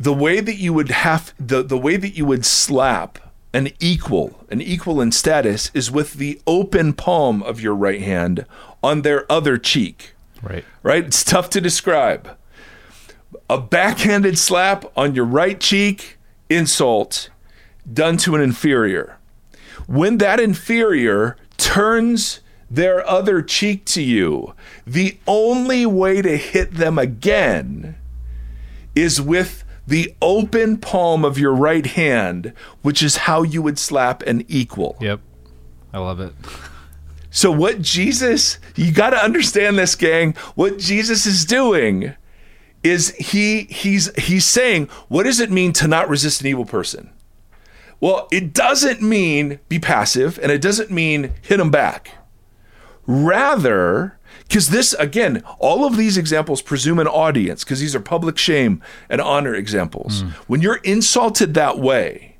The 0.00 0.14
way 0.14 0.40
that 0.40 0.56
you 0.56 0.72
would 0.72 0.90
have 0.90 1.34
the, 1.38 1.62
the 1.62 1.78
way 1.78 1.96
that 1.96 2.16
you 2.16 2.24
would 2.24 2.46
slap 2.46 3.18
an 3.52 3.70
equal, 3.80 4.44
an 4.50 4.60
equal 4.60 5.00
in 5.00 5.10
status 5.10 5.70
is 5.74 5.90
with 5.90 6.14
the 6.14 6.40
open 6.46 6.92
palm 6.92 7.42
of 7.42 7.60
your 7.60 7.74
right 7.74 8.00
hand 8.02 8.46
on 8.82 9.02
their 9.02 9.30
other 9.30 9.58
cheek 9.58 10.14
Right. 10.42 10.64
right? 10.82 11.04
It's 11.04 11.24
tough 11.24 11.50
to 11.50 11.60
describe. 11.60 12.36
A 13.50 13.60
backhanded 13.60 14.38
slap 14.38 14.84
on 14.96 15.14
your 15.14 15.24
right 15.24 15.58
cheek, 15.58 16.18
insult, 16.48 17.30
done 17.90 18.16
to 18.18 18.34
an 18.34 18.40
inferior. 18.40 19.17
When 19.88 20.18
that 20.18 20.38
inferior 20.38 21.38
turns 21.56 22.40
their 22.70 23.08
other 23.08 23.40
cheek 23.40 23.86
to 23.86 24.02
you, 24.02 24.54
the 24.86 25.18
only 25.26 25.86
way 25.86 26.20
to 26.20 26.36
hit 26.36 26.74
them 26.74 26.98
again 26.98 27.96
is 28.94 29.18
with 29.18 29.64
the 29.86 30.14
open 30.20 30.76
palm 30.76 31.24
of 31.24 31.38
your 31.38 31.54
right 31.54 31.86
hand, 31.86 32.52
which 32.82 33.02
is 33.02 33.16
how 33.16 33.42
you 33.42 33.62
would 33.62 33.78
slap 33.78 34.22
an 34.24 34.44
equal. 34.46 34.98
Yep. 35.00 35.20
I 35.94 35.98
love 35.98 36.20
it. 36.20 36.34
So, 37.30 37.50
what 37.50 37.80
Jesus, 37.80 38.58
you 38.76 38.92
got 38.92 39.10
to 39.10 39.16
understand 39.16 39.78
this, 39.78 39.94
gang. 39.94 40.34
What 40.54 40.78
Jesus 40.78 41.24
is 41.24 41.46
doing 41.46 42.14
is 42.82 43.14
he 43.16 43.62
he's 43.64 44.14
he's 44.16 44.44
saying, 44.44 44.88
what 45.08 45.22
does 45.22 45.40
it 45.40 45.50
mean 45.50 45.72
to 45.74 45.88
not 45.88 46.10
resist 46.10 46.42
an 46.42 46.46
evil 46.46 46.66
person? 46.66 47.10
Well, 48.00 48.28
it 48.30 48.52
doesn't 48.52 49.02
mean 49.02 49.58
be 49.68 49.78
passive, 49.78 50.38
and 50.42 50.52
it 50.52 50.60
doesn't 50.60 50.90
mean 50.90 51.34
hit 51.42 51.56
them 51.56 51.70
back. 51.70 52.12
Rather, 53.06 54.18
because 54.46 54.68
this, 54.68 54.92
again, 54.94 55.42
all 55.58 55.84
of 55.84 55.96
these 55.96 56.16
examples 56.16 56.62
presume 56.62 56.98
an 56.98 57.06
audience, 57.06 57.64
because 57.64 57.80
these 57.80 57.96
are 57.96 58.00
public 58.00 58.38
shame 58.38 58.82
and 59.08 59.20
honor 59.20 59.54
examples. 59.54 60.22
Hmm. 60.22 60.28
When 60.46 60.60
you're 60.60 60.80
insulted 60.84 61.54
that 61.54 61.78
way, 61.78 62.36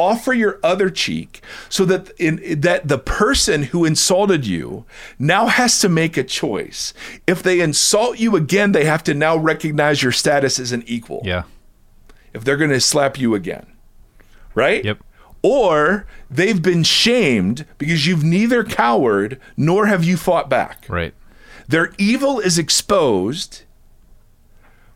offer 0.00 0.32
your 0.32 0.58
other 0.62 0.88
cheek 0.88 1.42
so 1.68 1.84
that 1.84 2.10
in 2.18 2.60
that 2.60 2.88
the 2.88 2.98
person 2.98 3.64
who 3.64 3.84
insulted 3.84 4.46
you 4.46 4.86
now 5.18 5.46
has 5.46 5.78
to 5.80 5.88
make 5.88 6.16
a 6.16 6.24
choice. 6.24 6.94
If 7.26 7.42
they 7.42 7.60
insult 7.60 8.18
you 8.18 8.34
again, 8.34 8.72
they 8.72 8.84
have 8.84 9.04
to 9.04 9.14
now 9.14 9.36
recognize 9.36 10.02
your 10.02 10.12
status 10.12 10.58
as 10.58 10.72
an 10.72 10.84
equal. 10.86 11.20
Yeah. 11.24 11.42
If 12.32 12.44
they're 12.44 12.56
going 12.56 12.70
to 12.70 12.80
slap 12.80 13.18
you 13.18 13.34
again. 13.34 13.66
Right? 14.60 14.84
Yep. 14.84 14.98
Or 15.42 16.06
they've 16.30 16.60
been 16.60 16.82
shamed 16.82 17.64
because 17.78 18.06
you've 18.06 18.22
neither 18.22 18.62
cowered 18.62 19.40
nor 19.56 19.86
have 19.86 20.04
you 20.04 20.16
fought 20.18 20.50
back. 20.50 20.84
Right. 20.88 21.14
Their 21.66 21.92
evil 21.96 22.40
is 22.40 22.58
exposed, 22.58 23.62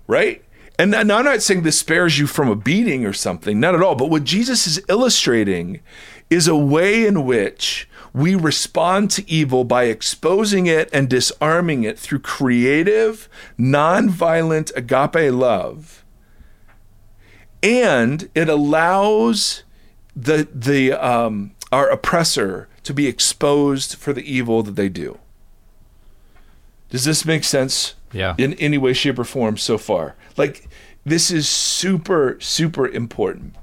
right? 0.07 0.45
And 0.79 0.95
I'm 0.95 1.07
not 1.07 1.41
saying 1.41 1.63
this 1.63 1.79
spares 1.79 2.19
you 2.19 2.27
from 2.27 2.49
a 2.49 2.57
beating 2.57 3.07
or 3.07 3.13
something, 3.13 3.59
not 3.59 3.75
at 3.75 3.83
all. 3.83 3.95
But 3.95 4.11
what 4.11 4.25
Jesus 4.25 4.67
is 4.67 4.83
illustrating 4.89 5.81
is 6.29 6.49
a 6.49 6.57
way 6.57 7.07
in 7.07 7.25
which 7.25 7.89
we 8.13 8.35
respond 8.35 9.11
to 9.13 9.31
evil 9.31 9.65
by 9.65 9.85
exposing 9.85 10.67
it 10.67 10.91
and 10.93 11.09
disarming 11.09 11.85
it 11.85 11.99
through 11.99 12.19
creative, 12.21 13.29
nonviolent 13.59 14.75
agape 14.77 15.33
love. 15.33 16.04
And 17.65 18.29
it 18.35 18.49
allows 18.49 19.65
the 20.15 20.47
the 20.55 20.93
um, 20.93 21.53
our 21.73 21.89
oppressor 21.89 22.69
to 22.85 22.95
be 22.95 23.07
exposed 23.07 23.97
for 23.97 24.13
the 24.13 24.23
evil 24.31 24.63
that 24.63 24.77
they 24.77 24.89
do. 24.89 25.19
Does 26.91 27.05
this 27.05 27.25
make 27.25 27.43
sense? 27.43 27.95
Yeah. 28.13 28.35
In 28.39 28.55
any 28.55 28.79
way, 28.79 28.93
shape, 28.93 29.19
or 29.19 29.25
form 29.25 29.57
so 29.57 29.79
far? 29.79 30.15
Like 30.37 30.69
this 31.05 31.31
is 31.31 31.49
super, 31.49 32.37
super 32.39 32.87
important. 32.87 33.57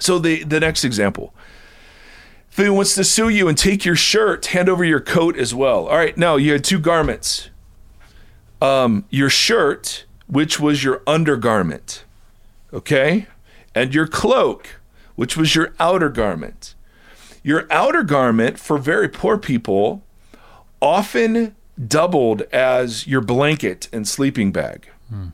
So 0.00 0.18
the 0.18 0.42
the 0.42 0.58
next 0.58 0.84
example. 0.84 1.34
If 2.50 2.58
anyone 2.58 2.78
wants 2.78 2.96
to 2.96 3.04
sue 3.04 3.28
you 3.28 3.46
and 3.46 3.56
take 3.56 3.84
your 3.84 3.94
shirt, 3.94 4.46
hand 4.46 4.68
over 4.68 4.82
your 4.82 5.00
coat 5.00 5.36
as 5.36 5.54
well. 5.54 5.86
All 5.86 5.96
right, 5.96 6.16
now 6.16 6.34
you 6.34 6.52
had 6.52 6.64
two 6.64 6.80
garments. 6.80 7.50
Um, 8.60 9.04
your 9.10 9.30
shirt, 9.30 10.06
which 10.26 10.58
was 10.58 10.82
your 10.82 11.02
undergarment, 11.06 12.04
okay, 12.72 13.26
and 13.74 13.94
your 13.94 14.06
cloak, 14.06 14.80
which 15.16 15.36
was 15.36 15.54
your 15.54 15.74
outer 15.78 16.08
garment. 16.08 16.74
Your 17.42 17.66
outer 17.70 18.02
garment 18.02 18.58
for 18.58 18.78
very 18.78 19.08
poor 19.08 19.38
people 19.38 20.04
often 20.80 21.54
doubled 21.86 22.42
as 22.52 23.06
your 23.06 23.20
blanket 23.20 23.88
and 23.92 24.06
sleeping 24.06 24.52
bag. 24.52 24.88
Hmm. 25.08 25.28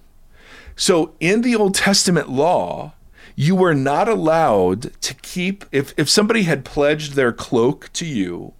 So 0.76 1.14
in 1.20 1.42
the 1.42 1.56
Old 1.56 1.74
Testament 1.74 2.28
law, 2.28 2.92
you 3.36 3.54
were 3.54 3.74
not 3.74 4.08
allowed 4.08 5.00
to 5.02 5.14
keep 5.14 5.64
if 5.72 5.94
if 5.96 6.08
somebody 6.08 6.42
had 6.42 6.64
pledged 6.64 7.12
their 7.14 7.32
cloak 7.32 7.90
to 7.94 8.06
you 8.06 8.54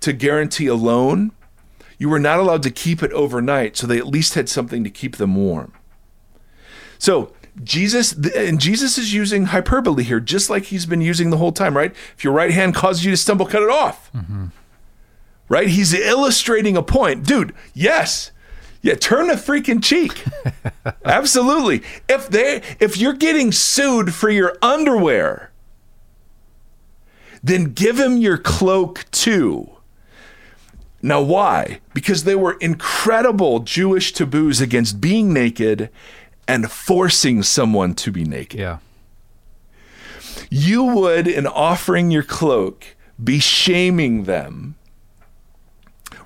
to 0.00 0.12
guarantee 0.12 0.66
a 0.66 0.74
loan, 0.74 1.32
you 1.98 2.08
were 2.08 2.18
not 2.18 2.38
allowed 2.38 2.62
to 2.64 2.70
keep 2.70 3.02
it 3.02 3.12
overnight 3.12 3.76
so 3.76 3.86
they 3.86 3.98
at 3.98 4.06
least 4.06 4.34
had 4.34 4.48
something 4.48 4.84
to 4.84 4.90
keep 4.90 5.16
them 5.16 5.34
warm. 5.34 5.72
So 6.98 7.32
Jesus 7.62 8.12
and 8.12 8.60
Jesus 8.60 8.98
is 8.98 9.14
using 9.14 9.46
hyperbole 9.46 10.04
here, 10.04 10.20
just 10.20 10.50
like 10.50 10.64
he's 10.64 10.86
been 10.86 11.00
using 11.00 11.30
the 11.30 11.38
whole 11.38 11.52
time, 11.52 11.76
right? 11.76 11.94
If 12.16 12.24
your 12.24 12.32
right 12.32 12.50
hand 12.50 12.74
causes 12.74 13.04
you 13.04 13.10
to 13.10 13.16
stumble, 13.16 13.46
cut 13.46 13.62
it 13.62 13.70
off. 13.70 14.12
Mm-hmm. 14.12 14.46
Right? 15.48 15.68
He's 15.68 15.94
illustrating 15.94 16.76
a 16.76 16.82
point. 16.82 17.24
Dude, 17.24 17.54
yes. 17.72 18.32
Yeah, 18.82 18.94
turn 18.94 19.28
the 19.28 19.34
freaking 19.34 19.82
cheek. 19.82 20.24
Absolutely. 21.04 21.82
If 22.08 22.28
they 22.28 22.62
if 22.78 22.96
you're 22.96 23.14
getting 23.14 23.52
sued 23.52 24.14
for 24.14 24.28
your 24.28 24.56
underwear, 24.60 25.50
then 27.42 27.72
give 27.72 27.98
him 27.98 28.16
your 28.16 28.38
cloak 28.38 29.06
too. 29.10 29.70
Now, 31.02 31.20
why? 31.20 31.80
Because 31.94 32.24
there 32.24 32.38
were 32.38 32.56
incredible 32.60 33.60
Jewish 33.60 34.12
taboos 34.12 34.60
against 34.60 35.00
being 35.00 35.32
naked 35.32 35.90
and 36.48 36.70
forcing 36.70 37.42
someone 37.42 37.94
to 37.94 38.12
be 38.12 38.24
naked. 38.24 38.60
Yeah. 38.60 38.78
You 40.50 40.84
would, 40.84 41.26
in 41.26 41.46
offering 41.46 42.10
your 42.10 42.22
cloak, 42.22 42.96
be 43.22 43.38
shaming 43.38 44.24
them. 44.24 44.75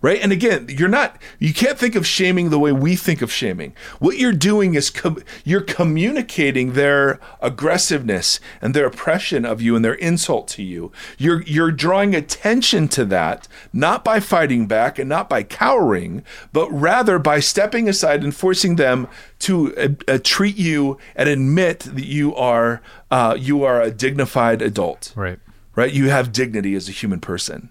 Right? 0.03 0.19
And 0.23 0.33
again, 0.33 0.67
you're 0.71 0.89
not, 0.89 1.21
you 1.39 1.53
can't 1.53 1.79
think 1.79 1.95
of 1.95 2.07
shaming 2.07 2.49
the 2.49 2.59
way 2.59 2.73
we 2.73 2.97
think 2.97 3.21
of 3.21 3.31
shaming. 3.31 3.75
What 3.99 4.17
you're 4.17 4.33
doing 4.33 4.75
is 4.75 4.89
com- 4.89 5.23
you're 5.45 5.61
communicating 5.61 6.73
their 6.73 7.21
aggressiveness 7.43 8.41
and 8.63 8.73
their 8.75 8.87
oppression 8.87 9.45
of 9.45 9.61
you 9.61 9.77
and 9.77 9.85
their 9.85 9.95
insult 9.95 10.49
to 10.49 10.63
you. 10.63 10.91
You're, 11.19 11.43
you're 11.43 11.71
drawing 11.71 12.15
attention 12.15 12.89
to 12.89 13.05
that, 13.07 13.47
not 13.75 14.03
by 14.03 14.21
fighting 14.21 14.67
back 14.67 14.99
and 14.99 15.09
not 15.09 15.29
by 15.29 15.43
cowering, 15.43 16.25
but 16.53 16.71
rather 16.73 17.19
by 17.19 17.41
stepping 17.41 17.87
aside 17.87 18.25
and 18.25 18.35
forcing 18.35 18.77
them 18.77 19.07
to 19.41 19.77
uh, 19.77 19.89
uh, 20.09 20.19
treat 20.25 20.57
you 20.57 20.97
and 21.15 21.29
admit 21.29 21.81
that 21.81 22.07
you 22.07 22.35
are, 22.35 22.81
uh, 23.11 23.37
you 23.39 23.65
are 23.65 23.83
a 23.83 23.91
dignified 23.91 24.63
adult 24.63 25.13
Right. 25.15 25.39
right? 25.77 25.93
You 25.93 26.09
have 26.09 26.33
dignity 26.33 26.75
as 26.75 26.89
a 26.89 26.93
human 26.93 27.21
person. 27.21 27.69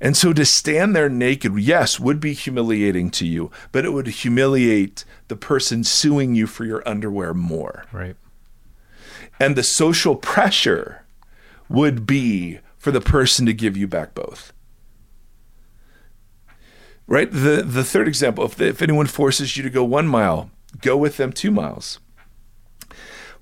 And 0.00 0.16
so 0.16 0.32
to 0.32 0.46
stand 0.46 0.96
there 0.96 1.10
naked, 1.10 1.58
yes, 1.58 2.00
would 2.00 2.20
be 2.20 2.32
humiliating 2.32 3.10
to 3.10 3.26
you, 3.26 3.50
but 3.70 3.84
it 3.84 3.92
would 3.92 4.06
humiliate 4.06 5.04
the 5.28 5.36
person 5.36 5.84
suing 5.84 6.34
you 6.34 6.46
for 6.46 6.64
your 6.64 6.86
underwear 6.88 7.34
more. 7.34 7.84
Right. 7.92 8.16
And 9.38 9.56
the 9.56 9.62
social 9.62 10.16
pressure 10.16 11.04
would 11.68 12.06
be 12.06 12.60
for 12.78 12.90
the 12.90 13.00
person 13.00 13.44
to 13.46 13.52
give 13.52 13.76
you 13.76 13.86
back 13.86 14.14
both. 14.14 14.52
Right? 17.06 17.30
The 17.30 17.62
the 17.66 17.84
third 17.84 18.08
example, 18.08 18.44
if, 18.44 18.60
if 18.60 18.80
anyone 18.80 19.06
forces 19.06 19.56
you 19.56 19.62
to 19.62 19.70
go 19.70 19.84
1 19.84 20.06
mile, 20.06 20.50
go 20.80 20.96
with 20.96 21.16
them 21.16 21.32
2 21.32 21.50
miles. 21.50 21.98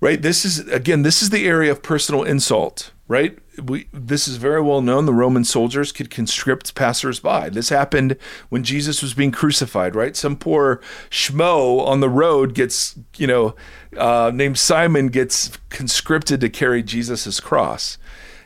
Right? 0.00 0.20
This 0.20 0.44
is 0.44 0.60
again, 0.68 1.02
this 1.02 1.22
is 1.22 1.30
the 1.30 1.46
area 1.46 1.70
of 1.70 1.82
personal 1.82 2.24
insult, 2.24 2.92
right? 3.08 3.38
We, 3.62 3.88
this 3.92 4.28
is 4.28 4.36
very 4.36 4.60
well 4.60 4.80
known. 4.82 5.06
The 5.06 5.12
Roman 5.14 5.42
soldiers 5.44 5.90
could 5.92 6.10
conscript 6.10 6.74
passersby. 6.74 7.48
This 7.50 7.70
happened 7.70 8.16
when 8.50 8.62
Jesus 8.62 9.02
was 9.02 9.14
being 9.14 9.32
crucified, 9.32 9.94
right? 9.96 10.14
Some 10.14 10.36
poor 10.36 10.80
schmo 11.10 11.84
on 11.86 12.00
the 12.00 12.08
road 12.10 12.54
gets, 12.54 12.98
you 13.16 13.26
know, 13.26 13.54
uh, 13.96 14.30
named 14.32 14.58
Simon 14.58 15.08
gets 15.08 15.56
conscripted 15.70 16.40
to 16.42 16.48
carry 16.50 16.82
Jesus' 16.82 17.40
cross. 17.40 17.96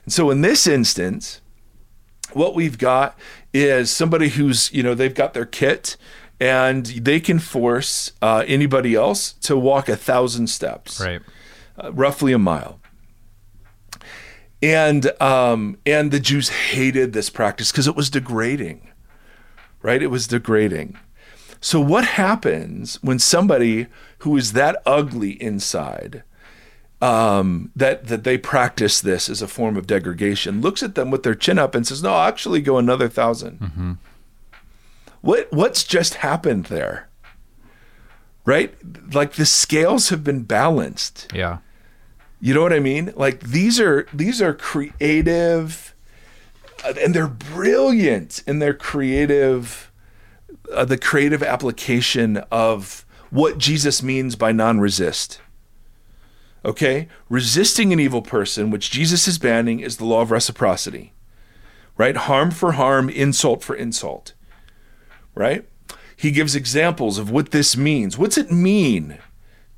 And 0.05 0.13
so 0.13 0.31
in 0.31 0.41
this 0.41 0.67
instance, 0.67 1.41
what 2.33 2.55
we've 2.55 2.79
got 2.79 3.19
is 3.53 3.91
somebody 3.91 4.29
who's, 4.31 4.73
you 4.73 4.83
know, 4.83 4.95
they've 4.95 5.15
got 5.15 5.35
their 5.35 5.45
kit 5.45 5.97
and 6.41 6.87
they 6.87 7.21
can 7.21 7.39
force 7.39 8.13
uh, 8.23 8.45
anybody 8.47 8.95
else 8.95 9.33
to 9.35 9.57
walk 9.57 9.89
a 9.89 9.97
thousand 9.97 10.47
steps 10.49 11.01
Right. 11.01 11.21
uh, 11.83 11.93
roughly 11.93 12.33
a 12.33 12.39
mile. 12.39 12.81
And 14.63 15.11
um, 15.21 15.79
and 15.85 16.13
the 16.13 16.21
Jews 16.21 16.49
hated 16.49 17.13
this 17.13 17.31
practice 17.31 17.73
because 17.73 17.89
it 17.89 17.97
was 17.97 18.11
degrading, 18.11 18.89
right? 19.83 20.01
It 20.03 20.07
was 20.07 20.29
degrading. 20.29 20.97
So 21.61 21.81
what 21.81 22.05
happens 22.05 22.97
when 23.03 23.19
somebody 23.19 23.87
who 24.19 24.37
is 24.37 24.53
that 24.53 24.81
ugly 24.87 25.41
inside, 25.43 26.23
um, 27.01 27.73
that 27.75 28.07
that 28.07 28.23
they 28.23 28.39
practice 28.39 29.01
this 29.01 29.29
as 29.29 29.43
a 29.43 29.49
form 29.49 29.77
of 29.77 29.87
degradation, 29.89 30.61
looks 30.61 30.83
at 30.83 30.95
them 30.95 31.11
with 31.11 31.25
their 31.25 31.35
chin 31.35 31.59
up 31.59 31.75
and 31.75 31.85
says, 31.87 32.03
"No, 32.03 32.15
I'll 32.15 32.29
actually 32.29 32.61
go 32.61 32.79
another 32.79 33.07
1000 33.07 33.99
What 35.23 35.53
what's 35.53 35.83
just 35.85 36.15
happened 36.15 36.67
there? 36.67 37.09
Right? 38.45 38.75
Like 39.13 39.33
the 39.35 39.47
scales 39.47 40.09
have 40.11 40.23
been 40.25 40.43
balanced. 40.43 41.33
Yeah. 41.35 41.59
You 42.45 42.55
know 42.55 42.63
what 42.63 42.73
I 42.73 42.81
mean? 42.81 43.13
Like 43.15 43.39
these 43.39 43.79
are 43.79 44.09
these 44.13 44.43
are 44.43 44.53
creative 44.53 45.95
and 46.85 47.15
they're 47.15 47.29
brilliant 47.29 48.43
in 48.49 48.59
their 48.59 48.75
creative, 48.75 49.93
uh, 50.75 50.85
the 50.85 50.99
creative 50.99 51.45
application 51.45 52.39
of 52.51 53.07
what 53.31 53.59
Jesus 53.59 54.03
means 54.03 54.35
by 54.35 54.51
non-resist. 54.51 55.41
Okay, 56.65 57.07
resisting 57.29 57.93
an 57.93 58.01
evil 58.01 58.23
person, 58.23 58.73
which 58.73 58.91
Jesus 58.91 59.29
is 59.29 59.39
banning, 59.39 59.79
is 59.79 59.99
the 59.99 60.05
law 60.05 60.23
of 60.23 60.33
reciprocity. 60.33 61.13
Right, 61.97 62.17
harm 62.17 62.51
for 62.51 62.73
harm, 62.73 63.09
insult 63.09 63.63
for 63.63 63.77
insult. 63.77 64.35
Right. 65.37 65.69
He 66.17 66.33
gives 66.33 66.57
examples 66.57 67.19
of 67.19 67.31
what 67.31 67.53
this 67.53 67.77
means. 67.77 68.19
What's 68.19 68.37
it 68.37 68.51
mean 68.51 69.19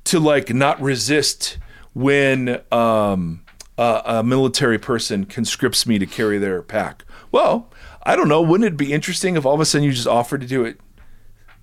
to 0.05 0.19
like 0.19 0.51
not 0.51 0.81
resist 0.81 1.59
when 1.95 2.61
um, 2.71 3.41
a, 3.77 4.01
a 4.05 4.23
military 4.23 4.77
person 4.77 5.25
conscripts 5.25 5.87
me 5.87 5.97
to 5.97 6.05
carry 6.05 6.37
their 6.37 6.61
pack? 6.61 7.03
Well, 7.31 7.71
I 8.03 8.15
don't 8.15 8.27
know. 8.27 8.41
Wouldn't 8.41 8.67
it 8.71 8.77
be 8.77 8.93
interesting 8.93 9.35
if 9.37 9.45
all 9.45 9.55
of 9.55 9.59
a 9.61 9.65
sudden 9.65 9.85
you 9.85 9.93
just 9.93 10.05
offered 10.07 10.41
to 10.41 10.47
do 10.47 10.63
it 10.63 10.79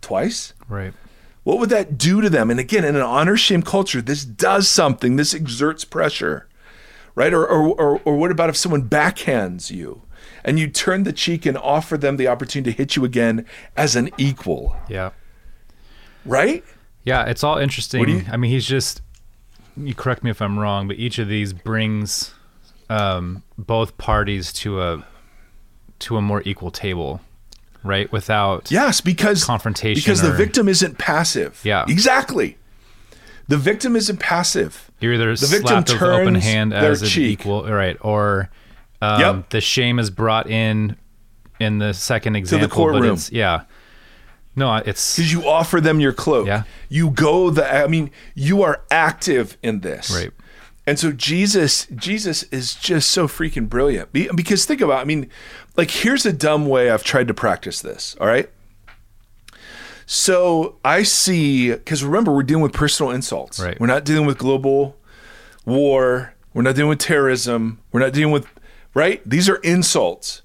twice? 0.00 0.54
Right. 0.68 0.94
What 1.44 1.58
would 1.58 1.70
that 1.70 1.98
do 1.98 2.20
to 2.20 2.30
them? 2.30 2.50
And 2.50 2.58
again, 2.58 2.84
in 2.84 2.96
an 2.96 3.02
honor 3.02 3.36
shame 3.36 3.62
culture, 3.62 4.00
this 4.00 4.24
does 4.24 4.68
something. 4.68 5.16
This 5.16 5.34
exerts 5.34 5.84
pressure, 5.84 6.48
right? 7.14 7.32
Or, 7.34 7.46
or, 7.46 7.68
or, 7.80 8.00
or 8.04 8.16
what 8.16 8.30
about 8.30 8.48
if 8.48 8.56
someone 8.56 8.88
backhands 8.88 9.70
you 9.70 10.02
and 10.44 10.58
you 10.58 10.68
turn 10.68 11.02
the 11.02 11.12
cheek 11.12 11.44
and 11.44 11.58
offer 11.58 11.98
them 11.98 12.16
the 12.16 12.28
opportunity 12.28 12.70
to 12.72 12.76
hit 12.76 12.96
you 12.96 13.04
again 13.04 13.44
as 13.76 13.96
an 13.96 14.08
equal, 14.16 14.76
Yeah. 14.88 15.10
right? 16.24 16.64
Yeah, 17.04 17.24
it's 17.26 17.42
all 17.44 17.58
interesting. 17.58 18.08
you- 18.08 18.24
I 18.30 18.36
mean, 18.36 18.50
he's 18.50 18.66
just. 18.66 19.02
You 19.76 19.94
correct 19.94 20.22
me 20.22 20.30
if 20.30 20.42
I'm 20.42 20.58
wrong, 20.58 20.86
but 20.88 20.98
each 20.98 21.18
of 21.18 21.28
these 21.28 21.52
brings 21.52 22.34
um, 22.90 23.42
both 23.56 23.96
parties 23.98 24.52
to 24.54 24.82
a 24.82 25.04
to 26.00 26.16
a 26.16 26.20
more 26.22 26.42
equal 26.44 26.70
table, 26.70 27.20
right? 27.82 28.10
Without 28.12 28.70
Yes, 28.70 29.00
because 29.00 29.44
Confrontation 29.44 30.00
Because 30.00 30.20
the 30.20 30.32
victim 30.32 30.68
isn't 30.68 30.98
passive. 30.98 31.60
Yeah. 31.64 31.84
exactly. 31.88 32.58
The 33.48 33.56
victim 33.58 33.96
isn't 33.96 34.18
passive. 34.18 34.90
you're 35.00 35.14
either 35.14 35.34
the 35.36 35.46
victim 35.46 35.82
the 35.82 35.94
open 35.94 36.34
turns 36.34 36.44
hand 36.44 36.72
as 36.74 37.02
an 37.02 37.08
cheek. 37.08 37.40
equal, 37.40 37.64
right? 37.70 37.96
Or 38.00 38.50
um, 39.00 39.20
Yep. 39.20 39.50
the 39.50 39.60
shame 39.60 39.98
is 39.98 40.10
brought 40.10 40.48
in 40.48 40.96
in 41.60 41.78
the 41.78 41.92
second 41.94 42.36
example, 42.36 42.68
but 42.68 42.74
courtroom. 42.74 43.14
it's 43.14 43.30
yeah. 43.32 43.62
No, 44.54 44.76
it's 44.76 45.16
Because 45.16 45.32
you 45.32 45.48
offer 45.48 45.80
them 45.80 46.00
your 46.00 46.12
cloak. 46.12 46.46
Yeah. 46.46 46.64
You 46.88 47.10
go 47.10 47.50
the 47.50 47.66
I 47.66 47.86
mean, 47.86 48.10
you 48.34 48.62
are 48.62 48.82
active 48.90 49.56
in 49.62 49.80
this. 49.80 50.10
Right. 50.10 50.30
And 50.86 50.98
so 50.98 51.12
Jesus, 51.12 51.86
Jesus 51.94 52.42
is 52.44 52.74
just 52.74 53.10
so 53.10 53.28
freaking 53.28 53.68
brilliant. 53.68 54.12
Because 54.12 54.64
think 54.64 54.80
about, 54.80 55.00
I 55.00 55.04
mean, 55.04 55.30
like 55.76 55.90
here's 55.90 56.26
a 56.26 56.32
dumb 56.32 56.66
way 56.66 56.90
I've 56.90 57.04
tried 57.04 57.28
to 57.28 57.34
practice 57.34 57.80
this. 57.80 58.16
All 58.20 58.26
right. 58.26 58.50
So 60.06 60.76
I 60.84 61.04
see, 61.04 61.70
because 61.70 62.04
remember, 62.04 62.32
we're 62.32 62.42
dealing 62.42 62.62
with 62.62 62.72
personal 62.72 63.12
insults. 63.12 63.60
Right. 63.60 63.78
We're 63.78 63.86
not 63.86 64.04
dealing 64.04 64.26
with 64.26 64.38
global 64.38 64.96
war. 65.64 66.34
We're 66.52 66.62
not 66.62 66.74
dealing 66.74 66.90
with 66.90 66.98
terrorism. 66.98 67.80
We're 67.92 68.00
not 68.00 68.12
dealing 68.12 68.32
with, 68.32 68.46
right? 68.92 69.22
These 69.24 69.48
are 69.48 69.56
insults. 69.56 70.42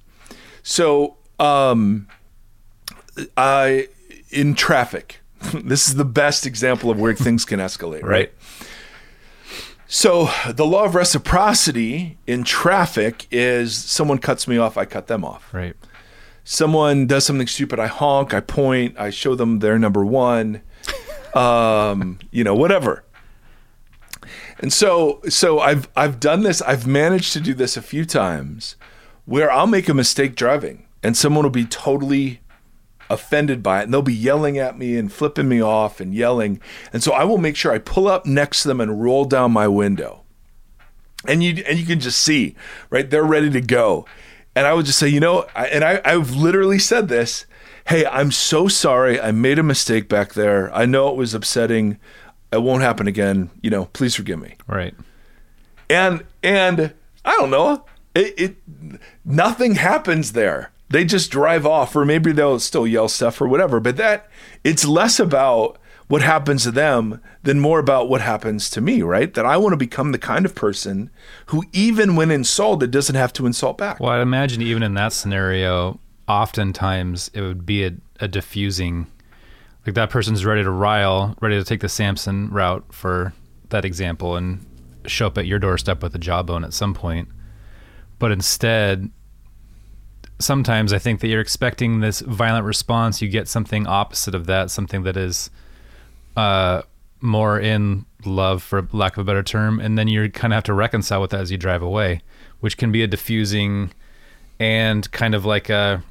So, 0.64 1.18
um, 1.40 2.08
I, 3.36 3.90
in 4.30 4.56
traffic, 4.56 5.22
this 5.54 5.88
is 5.88 5.96
the 5.96 6.06
best 6.06 6.46
example 6.46 6.90
of 6.90 7.00
where 7.00 7.14
things 7.14 7.46
can 7.46 7.60
escalate, 7.60 8.04
right? 8.04 8.32
So 9.88 10.30
the 10.50 10.66
law 10.66 10.84
of 10.84 10.96
reciprocity 10.96 12.18
in 12.28 12.44
traffic 12.44 13.26
is 13.32 13.76
someone 13.76 14.18
cuts 14.18 14.48
me 14.48 14.58
off, 14.58 14.78
I 14.78 14.86
cut 14.86 15.08
them 15.08 15.24
off. 15.24 15.54
right. 15.54 15.76
Someone 16.44 17.08
does 17.08 17.26
something 17.26 17.48
stupid, 17.48 17.78
I 17.78 17.88
honk, 17.88 18.34
I 18.34 18.40
point, 18.40 18.98
I 18.98 19.10
show 19.10 19.36
them 19.36 19.60
they're 19.60 19.78
number 19.78 20.06
one, 20.06 20.62
um, 21.34 22.20
you 22.32 22.44
know, 22.44 22.56
whatever. 22.56 23.04
And 24.60 24.72
so, 24.72 25.22
so 25.28 25.60
I've 25.60 25.88
I've 25.96 26.20
done 26.20 26.44
this. 26.44 26.62
I've 26.62 26.88
managed 26.88 27.34
to 27.34 27.40
do 27.40 27.54
this 27.54 27.78
a 27.78 27.82
few 27.82 28.06
times, 28.06 28.76
where 29.26 29.52
I'll 29.52 29.68
make 29.68 29.88
a 29.88 29.94
mistake 29.94 30.36
driving, 30.36 30.88
and 31.04 31.16
someone 31.16 31.44
will 31.44 31.52
be 31.52 31.66
totally 31.66 32.42
offended 33.10 33.64
by 33.64 33.80
it 33.80 33.84
and 33.84 33.94
they'll 33.94 34.02
be 34.02 34.14
yelling 34.14 34.58
at 34.58 34.78
me 34.78 34.98
and 34.98 35.12
flipping 35.12 35.48
me 35.48 35.62
off 35.62 36.00
and 36.00 36.14
yelling. 36.14 36.60
And 36.92 37.02
so 37.04 37.14
I 37.14 37.24
will 37.24 37.38
make 37.38 37.56
sure 37.56 37.72
I 37.72 37.78
pull 37.78 38.08
up 38.08 38.26
next 38.26 38.62
to 38.64 38.68
them 38.68 38.82
and 38.82 39.02
roll 39.02 39.26
down 39.26 39.52
my 39.52 39.68
window. 39.68 40.24
And 41.28 41.44
you 41.44 41.64
and 41.68 41.80
you 41.80 41.86
can 41.86 42.00
just 42.00 42.22
see, 42.22 42.56
right? 42.90 43.10
They're 43.10 43.24
ready 43.24 43.50
to 43.50 43.62
go. 43.62 44.06
And 44.56 44.66
I 44.68 44.74
would 44.74 44.86
just 44.86 45.00
say, 45.00 45.08
you 45.08 45.20
know, 45.20 45.46
I, 45.56 45.68
and 45.68 45.84
I, 45.84 46.02
I've 46.06 46.36
literally 46.36 46.80
said 46.80 47.08
this, 47.10 47.46
hey, 47.88 48.06
I'm 48.06 48.32
so 48.32 48.68
sorry. 48.68 49.20
I 49.20 49.32
made 49.32 49.60
a 49.60 49.64
mistake 49.64 50.10
back 50.10 50.34
there. 50.34 50.74
I 50.74 50.86
know 50.86 51.10
it 51.10 51.16
was 51.16 51.34
upsetting. 51.34 51.98
It 52.52 52.62
won't 52.62 52.82
happen 52.82 53.08
again. 53.08 53.50
You 53.62 53.70
know, 53.70 53.86
please 53.94 54.16
forgive 54.16 54.40
me 54.40 54.56
Right. 54.68 54.94
and 55.90 56.24
and 56.44 56.94
I 57.26 57.32
don't 57.34 57.50
know. 57.52 57.86
It, 58.16 58.34
it 58.40 58.56
nothing 59.26 59.76
happens 59.76 60.32
there. 60.32 60.72
They 60.90 61.04
just 61.04 61.32
drive 61.32 61.66
off, 61.66 61.96
or 61.96 62.06
maybe 62.06 62.32
they'll 62.32 62.60
still 62.60 62.88
yell 62.88 63.10
stuff 63.10 63.42
or 63.42 63.48
whatever. 63.48 63.80
But 63.80 63.98
that 63.98 64.30
it's 64.64 64.86
less 64.86 65.20
about 65.20 65.78
what 66.08 66.22
happens 66.22 66.64
to 66.64 66.72
them 66.72 67.22
than 67.44 67.60
more 67.60 67.80
about 67.80 68.10
what 68.10 68.22
happens 68.22 68.70
to 68.70 68.82
me, 68.82 69.02
right? 69.02 69.34
That 69.34 69.46
I 69.46 69.58
want 69.58 69.74
to 69.74 69.78
become 69.78 70.12
the 70.12 70.18
kind 70.18 70.46
of 70.46 70.56
person 70.56 71.10
who, 71.48 71.64
even 71.74 72.16
when 72.16 72.32
insulted, 72.32 72.92
doesn't 72.92 73.16
have 73.16 73.34
to 73.34 73.46
insult 73.46 73.78
back. 73.78 74.00
Well, 74.00 74.12
I'd 74.12 74.22
imagine 74.22 74.62
even 74.62 74.84
in 74.84 74.94
that 74.94 75.12
scenario, 75.12 76.00
oftentimes 76.28 77.30
it 77.34 77.42
would 77.42 77.66
be 77.66 77.86
a, 77.86 77.92
a 78.22 78.28
diffusing, 78.28 79.08
like 79.86 79.96
that 79.96 80.10
person's 80.10 80.46
ready 80.46 80.64
to 80.64 80.72
rile, 80.72 81.36
ready 81.42 81.58
to 81.58 81.66
take 81.66 81.82
the 81.82 81.90
Samson 81.90 82.50
route 82.52 82.86
for 82.92 83.34
that 83.70 83.84
example 83.84 84.38
and 84.38 84.66
show 85.06 85.28
up 85.28 85.38
at 85.38 85.46
your 85.46 85.60
doorstep 85.60 86.02
with 86.02 86.16
a 86.16 86.20
jawbone 86.20 86.64
at 86.64 86.74
some 86.74 86.94
point. 86.94 87.28
But 88.20 88.32
instead, 88.32 89.12
sometimes 90.40 90.94
I 90.94 91.00
think 91.00 91.22
that 91.22 91.28
you're 91.28 91.42
expecting 91.42 92.00
this 92.00 92.22
violent 92.22 92.66
response. 92.66 93.22
You 93.22 93.30
get 93.30 93.48
something 93.48 93.88
opposite 93.88 94.36
of 94.36 94.46
that, 94.48 94.72
something 94.72 95.04
that 95.04 95.18
is 95.18 95.50
uh, 96.36 96.84
more 97.22 97.60
in 97.60 98.06
love, 98.26 98.64
for 98.64 98.88
lack 98.92 99.18
of 99.18 99.22
a 99.22 99.24
better 99.24 99.44
term, 99.44 99.80
and 99.80 99.98
then 99.98 100.08
you 100.08 100.30
kind 100.30 100.54
of 100.54 100.56
have 100.56 100.64
to 100.66 100.74
reconcile 100.74 101.22
with 101.22 101.32
that 101.32 101.42
as 101.42 101.52
you 101.52 101.58
drive 101.58 101.82
away, 101.82 102.22
which 102.60 102.78
can 102.78 102.92
be 102.92 103.04
a 103.04 103.08
diffusing 103.08 103.92
and 104.60 105.12
kind 105.12 105.36
of 105.36 105.46
like 105.46 105.70
a 105.70 106.04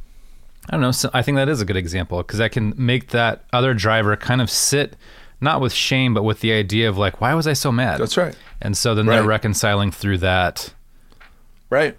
I 0.69 0.73
don't 0.73 0.81
know. 0.81 0.91
So 0.91 1.11
I 1.15 1.23
think 1.23 1.37
that 1.37 1.49
is 1.49 1.61
a 1.61 1.65
good 1.65 1.77
example 1.77 2.19
because 2.19 2.39
that 2.39 2.53
can 2.53 2.75
make 2.77 3.09
that 3.09 3.45
other 3.53 3.73
driver 3.75 4.17
kind 4.17 4.41
of 4.41 4.51
sit 4.51 4.97
not 5.41 5.61
with 5.61 5.73
shame, 5.73 6.15
but 6.15 6.23
with 6.23 6.41
the 6.41 6.53
idea 6.53 6.89
of 6.89 6.97
like, 6.97 7.21
why 7.21 7.35
was 7.35 7.47
I 7.47 7.53
so 7.53 7.71
mad? 7.71 8.01
That's 8.01 8.17
right. 8.17 8.35
And 8.61 8.77
so 8.77 8.95
then 8.95 9.07
they're 9.07 9.23
reconciling 9.23 9.91
through 9.91 10.19
that. 10.19 10.73
Right. 11.69 11.97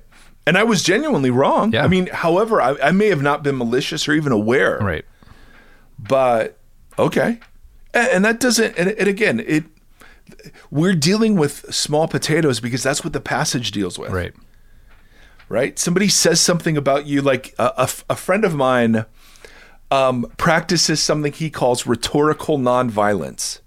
And 0.47 0.57
I 0.57 0.63
was 0.63 0.81
genuinely 0.81 1.29
wrong. 1.29 1.73
Yeah. 1.73 1.83
I 1.83 1.87
mean, 1.87 2.07
however, 2.07 2.61
I, 2.61 2.75
I 2.81 2.91
may 2.91 3.09
have 3.09 3.21
not 3.21 3.43
been 3.43 3.57
malicious 3.57 4.07
or 4.07 4.13
even 4.13 4.31
aware. 4.31 4.79
Right. 4.79 5.05
but 5.99 6.57
okay 6.97 7.39
and, 7.93 8.07
and 8.09 8.25
that 8.25 8.39
doesn't 8.39 8.75
and, 8.77 8.89
and 8.89 9.07
again 9.07 9.39
it 9.45 9.65
we're 10.71 10.95
dealing 10.95 11.35
with 11.35 11.71
small 11.73 12.07
potatoes 12.07 12.59
because 12.59 12.81
that's 12.83 13.03
what 13.03 13.13
the 13.13 13.19
passage 13.21 13.69
deals 13.71 13.99
with 13.99 14.11
Right. 14.11 14.33
right 15.47 15.77
somebody 15.77 16.07
says 16.07 16.41
something 16.41 16.75
about 16.77 17.05
you 17.05 17.21
like 17.21 17.53
a 17.59 17.87
a 18.09 18.15
friend 18.15 18.43
of 18.45 18.55
mine 18.55 19.05
um, 19.91 20.25
practices 20.37 20.99
something 21.01 21.31
he 21.31 21.49
calls 21.51 21.85
rhetorical 21.85 22.57
nonviolence 22.57 23.59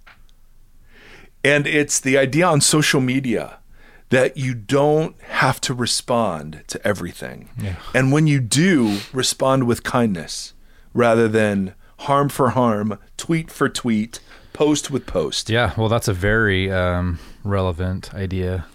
and 1.45 1.67
it's 1.69 2.01
the 2.01 2.19
idea 2.19 2.47
on 2.47 2.61
social 2.61 3.01
media 3.01 3.60
that 4.11 4.37
you 4.37 4.55
don't 4.55 5.21
have 5.23 5.61
to 5.63 5.73
respond 5.75 6.63
to 6.69 6.87
everything 6.87 7.49
Yeah. 7.61 7.77
and 7.95 8.13
when 8.13 8.27
you 8.27 8.41
do 8.41 8.99
respond 9.13 9.65
with 9.67 9.83
kindness 9.83 10.53
rather 10.95 11.27
than 11.29 11.75
harm 12.01 12.29
for 12.29 12.51
harm 12.51 12.99
tweet 13.17 13.51
for 13.51 13.69
tweet 13.69 14.21
post 14.53 14.91
with 14.91 15.07
post 15.07 15.49
Yeah. 15.49 15.73
Well, 15.77 15.89
that's 15.89 16.09
a 16.09 16.13
very 16.13 16.71
um, 16.71 17.19
relevant 17.45 18.13
idea. 18.15 18.67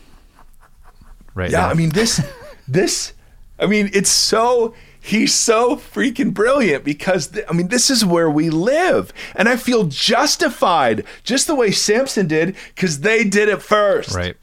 Right. 1.34 1.52
Yeah, 1.52 1.62
now. 1.62 1.70
I 1.70 1.74
mean 1.74 1.90
this 1.90 2.22
this 2.68 3.14
I 3.60 3.66
mean 3.68 3.90
it's 3.94 4.10
so 4.10 4.74
he's 5.02 5.34
so 5.34 5.76
freaking 5.76 6.34
brilliant 6.34 6.84
because 6.84 7.28
th- 7.28 7.46
I 7.50 7.54
mean 7.54 7.68
this 7.68 7.90
is 7.90 8.06
where 8.06 8.30
we 8.30 8.50
live 8.50 9.12
and 9.36 9.50
I 9.50 9.58
feel 9.58 9.84
justified 9.86 11.04
just 11.24 11.46
the 11.48 11.56
way 11.56 11.72
Samson 11.72 12.28
did 12.28 12.56
cuz 12.76 13.02
they 13.02 13.24
did 13.24 13.50
it 13.50 13.62
first. 13.62 14.16
Right. 14.16 14.38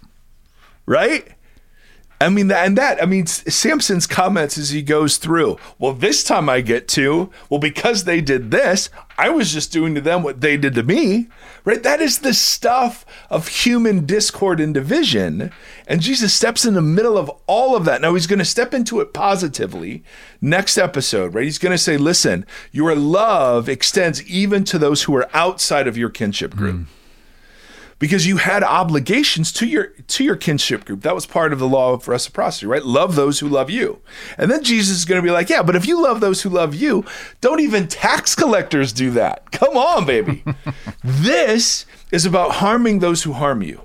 Right? 0.87 1.29
I 2.23 2.29
mean, 2.29 2.53
and 2.53 2.79
that, 2.79 3.03
I 3.03 3.07
mean, 3.07 3.27
Samson's 3.27 4.07
comments 4.07 4.57
as 4.57 4.71
he 4.71 4.81
goes 4.81 5.17
through, 5.17 5.59
well, 5.81 5.93
this 5.93 6.23
time 6.23 6.49
I 6.49 6.61
get 6.61 6.87
to, 6.89 7.31
well, 7.51 7.59
because 7.59 8.05
they 8.05 8.21
did 8.21 8.53
this, 8.53 8.91
I 9.19 9.29
was 9.29 9.53
just 9.53 9.73
doing 9.73 9.97
to 9.97 10.01
them 10.01 10.23
what 10.23 10.41
they 10.41 10.57
did 10.57 10.77
to 10.77 10.85
me, 10.85 11.27
right? 11.65 11.83
That 11.83 12.01
is 12.01 12.21
the 12.21 12.33
stuff 12.33 13.05
of 13.29 13.49
human 13.49 14.07
discord 14.07 14.61
and 14.61 14.73
division. 14.73 15.51
And 15.89 16.01
Jesus 16.01 16.33
steps 16.33 16.65
in 16.65 16.75
the 16.75 16.81
middle 16.81 17.19
of 17.19 17.29
all 17.49 17.75
of 17.75 17.85
that. 17.87 18.01
Now, 18.01 18.15
he's 18.15 18.29
going 18.29 18.39
to 18.39 18.45
step 18.45 18.73
into 18.73 19.01
it 19.01 19.13
positively 19.13 20.05
next 20.41 20.79
episode, 20.79 21.35
right? 21.35 21.45
He's 21.45 21.59
going 21.59 21.73
to 21.73 21.79
say, 21.79 21.97
listen, 21.97 22.47
your 22.71 22.95
love 22.95 23.69
extends 23.69 24.23
even 24.31 24.63
to 24.65 24.79
those 24.79 25.03
who 25.03 25.17
are 25.17 25.29
outside 25.35 25.89
of 25.89 25.97
your 25.97 26.11
kinship 26.11 26.55
group. 26.55 26.77
Mm 26.77 26.87
because 28.03 28.27
you 28.27 28.39
had 28.39 28.65
obligations 28.65 29.53
to 29.53 29.65
your 29.65 29.91
to 30.09 30.25
your 30.25 30.35
kinship 30.35 30.85
group. 30.85 31.03
That 31.03 31.15
was 31.15 31.25
part 31.25 31.53
of 31.53 31.61
the 31.61 31.69
law 31.69 31.93
of 31.93 32.09
reciprocity, 32.09 32.67
right? 32.67 32.85
Love 32.85 33.15
those 33.15 33.39
who 33.39 33.47
love 33.49 33.71
you. 33.71 34.01
And 34.37 34.51
then 34.51 34.65
Jesus 34.65 34.97
is 34.97 35.05
going 35.05 35.23
to 35.23 35.25
be 35.25 35.31
like, 35.31 35.49
"Yeah, 35.49 35.63
but 35.63 35.77
if 35.77 35.87
you 35.87 36.03
love 36.03 36.21
those 36.21 36.43
who 36.43 36.49
love 36.49 36.75
you, 36.75 37.05
don't 37.41 37.61
even 37.61 37.87
tax 37.87 38.35
collectors 38.35 38.93
do 38.93 39.13
that. 39.13 39.53
Come 39.53 39.77
on, 39.77 40.05
baby. 40.05 40.43
this 41.05 41.87
is 42.11 42.27
about 42.27 42.57
harming 42.57 42.99
those 42.99 43.23
who 43.23 43.35
harm 43.35 43.63
you." 43.63 43.83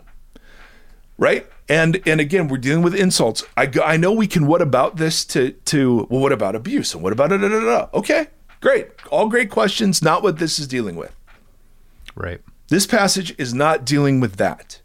Right? 1.19 1.45
And 1.69 2.01
and 2.07 2.19
again, 2.19 2.47
we're 2.47 2.57
dealing 2.57 2.81
with 2.81 2.95
insults. 2.95 3.43
I 3.55 3.71
I 3.83 3.97
know 3.97 4.11
we 4.11 4.25
can 4.25 4.47
what 4.47 4.63
about 4.63 4.95
this 4.95 5.25
to 5.25 5.51
to 5.51 6.07
well 6.09 6.21
what 6.21 6.31
about 6.31 6.55
abuse 6.55 6.95
and 6.95 7.03
what 7.03 7.13
about 7.13 7.29
da, 7.29 7.37
da, 7.37 7.49
da, 7.49 7.59
da. 7.59 7.87
Okay. 7.93 8.25
Great. 8.61 8.87
All 9.11 9.29
great 9.29 9.51
questions, 9.51 10.01
not 10.01 10.23
what 10.23 10.39
this 10.39 10.57
is 10.57 10.67
dealing 10.67 10.95
with. 10.95 11.15
Right. 12.15 12.41
This 12.69 12.85
passage 12.85 13.33
is 13.37 13.53
not 13.53 13.85
dealing 13.85 14.19
with 14.19 14.35
that. 14.37 14.81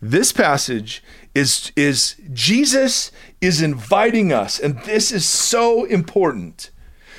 This 0.00 0.32
passage 0.32 1.02
is 1.34 1.70
is 1.76 2.16
Jesus 2.32 3.12
is 3.40 3.62
inviting 3.62 4.32
us 4.32 4.58
and 4.58 4.78
this 4.80 5.12
is 5.12 5.24
so 5.24 5.84
important 5.84 6.70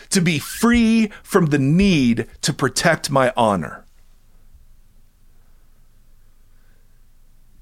to 0.10 0.20
be 0.20 0.38
free 0.38 1.10
from 1.24 1.48
the 1.48 1.58
need 1.58 2.28
to 2.42 2.54
protect 2.54 3.10
my 3.10 3.32
honor. 3.38 3.86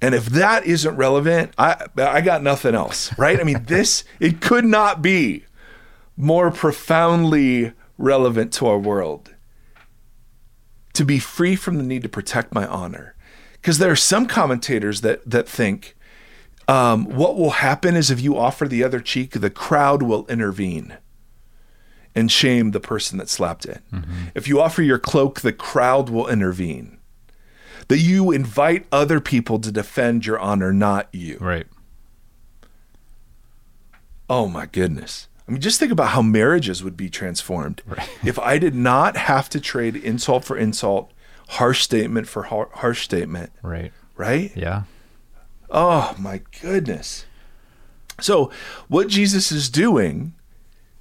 And 0.00 0.14
if 0.16 0.26
that 0.26 0.66
isn't 0.66 0.96
relevant, 0.96 1.52
I 1.56 1.86
I 1.96 2.20
got 2.20 2.42
nothing 2.42 2.74
else, 2.74 3.16
right? 3.16 3.38
I 3.38 3.44
mean, 3.44 3.62
this 3.66 4.02
it 4.18 4.40
could 4.40 4.64
not 4.64 5.00
be 5.00 5.44
more 6.16 6.50
profoundly 6.50 7.72
relevant 7.96 8.52
to 8.54 8.66
our 8.66 8.78
world 8.78 9.32
to 10.92 11.04
be 11.04 11.18
free 11.18 11.56
from 11.56 11.76
the 11.76 11.82
need 11.82 12.02
to 12.02 12.08
protect 12.08 12.54
my 12.54 12.66
honor. 12.66 13.14
Because 13.54 13.78
there 13.78 13.90
are 13.90 13.96
some 13.96 14.26
commentators 14.26 15.00
that 15.02 15.28
that 15.28 15.48
think 15.48 15.96
um, 16.68 17.04
what 17.06 17.36
will 17.36 17.50
happen 17.50 17.96
is 17.96 18.10
if 18.10 18.20
you 18.20 18.36
offer 18.36 18.66
the 18.66 18.84
other 18.84 19.00
cheek, 19.00 19.32
the 19.32 19.50
crowd 19.50 20.02
will 20.02 20.26
intervene 20.26 20.96
and 22.14 22.30
shame 22.30 22.70
the 22.70 22.80
person 22.80 23.18
that 23.18 23.28
slapped 23.28 23.64
it. 23.64 23.82
Mm-hmm. 23.92 24.26
If 24.34 24.46
you 24.46 24.60
offer 24.60 24.82
your 24.82 24.98
cloak, 24.98 25.40
the 25.40 25.52
crowd 25.52 26.10
will 26.10 26.28
intervene. 26.28 26.98
That 27.88 27.98
you 27.98 28.30
invite 28.30 28.86
other 28.92 29.20
people 29.20 29.58
to 29.58 29.72
defend 29.72 30.24
your 30.24 30.38
honor, 30.38 30.72
not 30.72 31.08
you. 31.12 31.36
Right. 31.40 31.66
Oh 34.30 34.46
my 34.46 34.66
goodness. 34.66 35.28
I 35.46 35.52
mean, 35.52 35.60
just 35.60 35.78
think 35.78 35.92
about 35.92 36.08
how 36.10 36.22
marriages 36.22 36.84
would 36.84 36.96
be 36.96 37.10
transformed 37.10 37.82
right. 37.86 38.08
if 38.24 38.38
I 38.38 38.58
did 38.58 38.74
not 38.74 39.16
have 39.16 39.48
to 39.50 39.60
trade 39.60 39.96
insult 39.96 40.44
for 40.44 40.56
insult, 40.56 41.10
harsh 41.50 41.82
statement 41.82 42.28
for 42.28 42.44
har- 42.44 42.70
harsh 42.74 43.04
statement. 43.04 43.52
Right. 43.62 43.92
Right? 44.16 44.52
Yeah. 44.56 44.84
Oh, 45.70 46.14
my 46.18 46.42
goodness. 46.60 47.24
So, 48.20 48.50
what 48.88 49.08
Jesus 49.08 49.50
is 49.50 49.68
doing, 49.68 50.34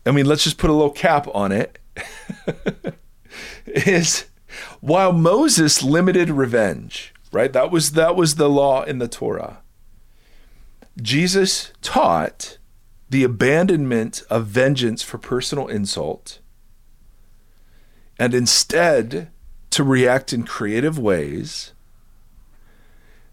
I 0.06 0.12
mean, 0.12 0.26
let's 0.26 0.44
just 0.44 0.58
put 0.58 0.70
a 0.70 0.74
little 0.74 0.92
cap 0.92 1.28
on 1.34 1.52
it, 1.52 1.78
is 3.66 4.26
while 4.80 5.14
Moses 5.14 5.84
limited 5.84 6.30
revenge, 6.30 7.14
right? 7.32 7.52
That 7.52 7.70
was 7.72 7.92
that 7.92 8.16
was 8.16 8.36
the 8.36 8.50
law 8.50 8.84
in 8.84 9.00
the 9.00 9.08
Torah. 9.08 9.60
Jesus 11.02 11.72
taught 11.82 12.58
the 13.12 13.26
abandonment 13.26 14.24
of 14.30 14.48
vengeance 14.48 15.04
for 15.04 15.18
personal 15.18 15.68
insult 15.68 16.40
and 18.18 18.34
instead 18.34 19.30
to 19.70 19.84
react 19.84 20.32
in 20.32 20.44
creative 20.44 20.98
ways 20.98 21.74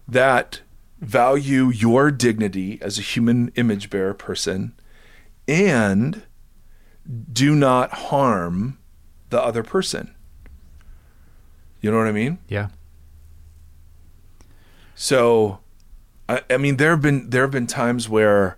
that 0.05 0.59
value 0.99 1.69
your 1.69 2.11
dignity 2.11 2.77
as 2.81 2.99
a 2.99 3.01
human 3.01 3.53
image 3.55 3.89
bearer 3.89 4.13
person 4.13 4.73
and 5.47 6.23
do 7.31 7.55
not 7.55 7.89
harm 7.93 8.77
the 9.29 9.41
other 9.41 9.63
person. 9.63 10.13
You 11.79 11.89
know 11.89 11.97
what 11.97 12.07
I 12.07 12.11
mean? 12.11 12.37
Yeah. 12.49 12.67
So 14.93 15.59
I, 16.27 16.41
I 16.49 16.57
mean 16.57 16.75
there 16.75 16.89
have 16.89 17.01
been 17.01 17.29
there 17.29 17.43
have 17.43 17.51
been 17.51 17.65
times 17.65 18.09
where 18.09 18.57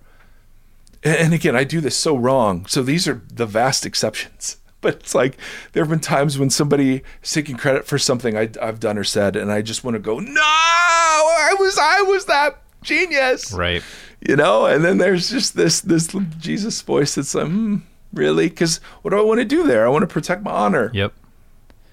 and 1.04 1.34
again, 1.34 1.56
I 1.56 1.64
do 1.64 1.82
this 1.82 1.96
so 1.96 2.16
wrong. 2.16 2.66
So 2.68 2.84
these 2.84 3.08
are 3.08 3.22
the 3.34 3.46
vast 3.46 3.86
exceptions. 3.86 4.58
But 4.82 4.96
it's 4.96 5.16
like 5.16 5.38
there 5.74 5.84
have 5.84 5.90
been 5.90 6.00
times 6.00 6.40
when 6.40 6.50
somebody 6.50 7.04
is 7.24 7.32
taking 7.32 7.56
credit 7.56 7.86
for 7.86 8.00
something 8.00 8.36
I, 8.36 8.50
have 8.60 8.80
done 8.80 8.98
or 8.98 9.04
said, 9.04 9.36
and 9.36 9.52
I 9.52 9.62
just 9.62 9.84
want 9.84 9.94
to 9.94 10.00
go, 10.00 10.20
"No, 10.20 10.42
I 10.42 11.56
was, 11.60 11.78
I 11.78 12.02
was 12.02 12.26
that 12.26 12.62
genius." 12.82 13.54
Right. 13.54 13.84
You 14.28 14.36
know. 14.36 14.66
And 14.66 14.84
then 14.84 14.98
there's 14.98 15.30
just 15.30 15.56
this 15.56 15.82
this 15.82 16.16
Jesus 16.40 16.82
voice 16.82 17.14
that's 17.14 17.36
like, 17.36 17.46
hmm, 17.46 17.78
"Really?" 18.12 18.50
Because 18.50 18.78
what 19.04 19.12
do 19.12 19.20
I 19.20 19.24
want 19.24 19.40
to 19.40 19.46
do 19.46 19.68
there? 19.68 19.86
I 19.86 19.90
want 19.90 20.02
to 20.02 20.08
protect 20.08 20.42
my 20.42 20.52
honor. 20.52 20.90
Yep. 20.96 21.14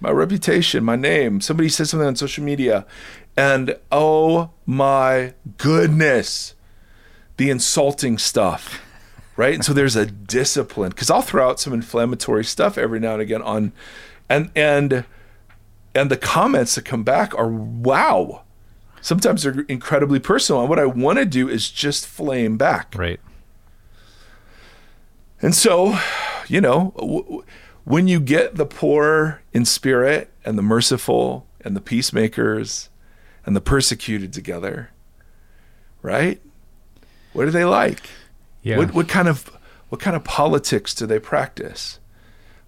My 0.00 0.10
reputation, 0.10 0.82
my 0.82 0.96
name. 0.96 1.42
Somebody 1.42 1.68
says 1.68 1.90
something 1.90 2.06
on 2.06 2.16
social 2.16 2.42
media, 2.42 2.86
and 3.36 3.76
oh 3.92 4.50
my 4.64 5.34
goodness, 5.58 6.54
the 7.36 7.50
insulting 7.50 8.16
stuff 8.16 8.80
right? 9.38 9.54
And 9.54 9.64
so 9.64 9.72
there's 9.72 9.94
a 9.94 10.04
discipline 10.04 10.90
because 10.90 11.10
I'll 11.10 11.22
throw 11.22 11.48
out 11.48 11.60
some 11.60 11.72
inflammatory 11.72 12.44
stuff 12.44 12.76
every 12.76 12.98
now 12.98 13.12
and 13.14 13.22
again 13.22 13.40
on, 13.40 13.72
and 14.28 14.50
and 14.54 15.04
and 15.94 16.10
the 16.10 16.16
comments 16.16 16.74
that 16.74 16.84
come 16.84 17.04
back 17.04 17.34
are 17.38 17.48
wow. 17.48 18.42
Sometimes 19.00 19.44
they're 19.44 19.60
incredibly 19.68 20.18
personal, 20.18 20.60
and 20.60 20.68
what 20.68 20.80
I 20.80 20.86
want 20.86 21.18
to 21.18 21.24
do 21.24 21.48
is 21.48 21.70
just 21.70 22.04
flame 22.04 22.58
back. 22.58 22.94
Right. 22.96 23.20
And 25.40 25.54
so, 25.54 25.96
you 26.48 26.60
know, 26.60 26.92
w- 26.96 27.44
when 27.84 28.08
you 28.08 28.18
get 28.18 28.56
the 28.56 28.66
poor 28.66 29.40
in 29.52 29.64
spirit 29.64 30.32
and 30.44 30.58
the 30.58 30.62
merciful 30.62 31.46
and 31.60 31.76
the 31.76 31.80
peacemakers 31.80 32.88
and 33.46 33.54
the 33.54 33.60
persecuted 33.60 34.32
together, 34.32 34.90
right? 36.02 36.40
What 37.32 37.46
are 37.46 37.52
they 37.52 37.64
like? 37.64 38.10
Yeah. 38.62 38.78
What, 38.78 38.94
what 38.94 39.08
kind 39.08 39.28
of 39.28 39.50
what 39.88 40.00
kind 40.00 40.16
of 40.16 40.24
politics 40.24 40.94
do 40.94 41.06
they 41.06 41.18
practice? 41.18 41.98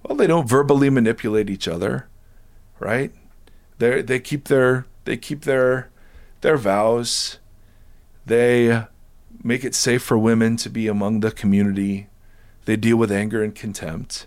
Well, 0.03 0.17
they 0.17 0.27
don't 0.27 0.49
verbally 0.49 0.91
manipulate 0.91 1.51
each 1.51 1.69
other, 1.69 2.09
right? 2.79 3.13
They 3.79 4.03
they 4.03 4.21
keep 4.21 4.45
their 4.45 4.87
they 5.05 5.17
keep 5.17 5.43
their 5.43 5.91
their 6.41 6.57
vows. 6.57 7.39
They 8.25 8.85
make 9.43 9.65
it 9.65 9.75
safe 9.75 10.03
for 10.03 10.19
women 10.19 10.57
to 10.59 10.71
be 10.71 10.87
among 10.87 11.21
the 11.21 11.31
community. 11.31 12.09
They 12.65 12.77
deal 12.77 12.97
with 12.97 13.11
anger 13.11 13.43
and 13.43 13.55
contempt. 13.55 14.27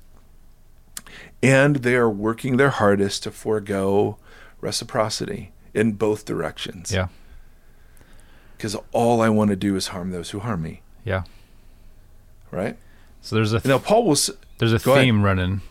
And 1.41 1.77
they 1.77 1.95
are 1.95 2.09
working 2.09 2.57
their 2.57 2.69
hardest 2.69 3.23
to 3.23 3.31
forego 3.31 4.17
reciprocity 4.61 5.51
in 5.73 5.93
both 5.93 6.25
directions. 6.25 6.91
Yeah. 6.91 7.07
Because 8.57 8.75
all 8.91 9.21
I 9.21 9.29
want 9.29 9.49
to 9.49 9.55
do 9.55 9.75
is 9.75 9.87
harm 9.87 10.11
those 10.11 10.29
who 10.31 10.39
harm 10.39 10.61
me. 10.61 10.81
Yeah 11.03 11.23
right? 12.53 12.77
So 13.21 13.35
there's 13.35 13.53
a 13.53 13.59
th- 13.59 13.69
now 13.69 13.79
Paul 13.79 14.05
was 14.05 14.29
There's 14.57 14.73
a 14.73 14.79
theme 14.79 15.15
ahead. 15.15 15.23
running 15.23 15.61